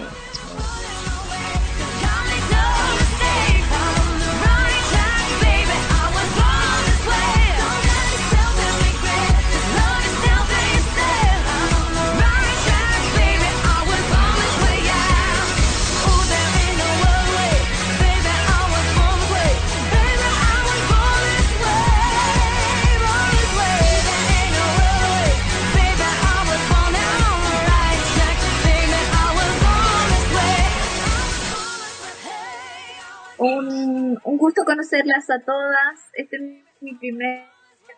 Un, 34.08 34.20
un 34.24 34.38
gusto 34.38 34.64
conocerlas 34.64 35.30
a 35.30 35.40
todas. 35.42 36.10
Este 36.14 36.38
es 36.38 36.42
mi 36.82 36.96
primer 36.96 37.44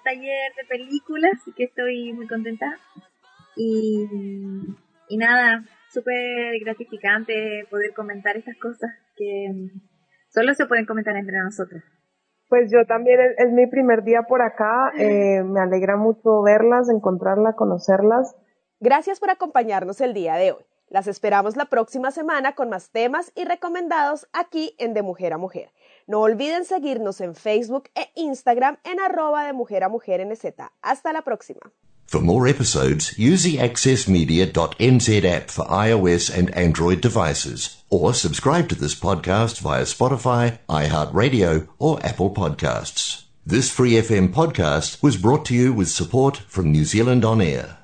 taller 0.04 0.52
de 0.58 0.68
películas, 0.68 1.34
así 1.36 1.52
que 1.52 1.66
estoy 1.66 2.14
muy 2.14 2.28
contenta. 2.28 2.66
Y, 3.56 4.08
y 5.08 5.18
nada, 5.18 5.64
súper 5.92 6.60
gratificante 6.62 7.68
poder 7.70 7.94
comentar 7.94 8.38
estas 8.38 8.58
cosas 8.58 8.90
que 9.16 9.70
solo 10.30 10.54
se 10.56 10.66
pueden 10.66 10.86
comentar 10.88 11.16
entre 11.16 11.38
nosotras. 11.38 11.84
Pues 12.48 12.72
yo 12.72 12.86
también 12.88 13.20
es, 13.22 13.46
es 13.46 13.52
mi 13.52 13.68
primer 13.68 14.04
día 14.04 14.24
por 14.24 14.42
acá. 14.42 14.92
eh, 14.98 15.44
me 15.44 15.60
alegra 15.60 15.96
mucho 15.96 16.42
verlas, 16.42 16.90
encontrarlas, 16.90 17.56
conocerlas. 17.56 18.36
Gracias 18.80 19.20
por 19.20 19.30
acompañarnos 19.30 20.02
el 20.02 20.16
día 20.16 20.36
de 20.36 20.54
hoy. 20.54 20.66
Las 20.88 21.06
esperamos 21.06 21.56
la 21.56 21.66
próxima 21.66 22.10
semana 22.10 22.56
con 22.56 22.70
más 22.72 22.90
temas 22.90 23.32
y 23.36 23.46
recomendados 23.46 24.28
aquí 24.34 24.74
en 24.80 24.96
De 24.96 25.04
Mujer 25.04 25.34
a 25.34 25.38
Mujer. 25.38 25.70
No 26.10 26.22
olviden 26.22 26.66
seguirnos 26.66 27.22
en 27.22 27.36
Facebook 27.36 27.92
e 27.94 28.10
Instagram 28.16 28.78
en 28.84 29.00
arroba 29.00 29.46
de 29.46 29.54
Mujer 29.54 29.84
a 29.84 29.90
Mujer 29.90 30.26
NZ. 30.26 30.44
Hasta 30.82 31.14
la 31.14 31.22
próxima. 31.22 31.72
For 32.08 32.20
more 32.20 32.48
episodes, 32.48 33.14
use 33.20 33.44
the 33.44 33.58
accessmedia.nz 33.58 35.24
app 35.24 35.52
for 35.52 35.66
iOS 35.66 36.36
and 36.36 36.50
Android 36.58 37.00
devices, 37.00 37.84
or 37.92 38.16
subscribe 38.16 38.68
to 38.70 38.76
this 38.76 38.96
podcast 38.96 39.62
via 39.62 39.84
Spotify, 39.84 40.58
iHeartRadio, 40.68 41.68
or 41.78 42.04
Apple 42.04 42.32
Podcasts. 42.32 43.26
This 43.46 43.70
Free 43.70 43.92
FM 43.92 44.34
podcast 44.34 45.04
was 45.04 45.16
brought 45.16 45.46
to 45.46 45.54
you 45.54 45.72
with 45.72 45.90
support 45.90 46.38
from 46.38 46.72
New 46.72 46.86
Zealand 46.86 47.24
On 47.24 47.40
Air. 47.40 47.79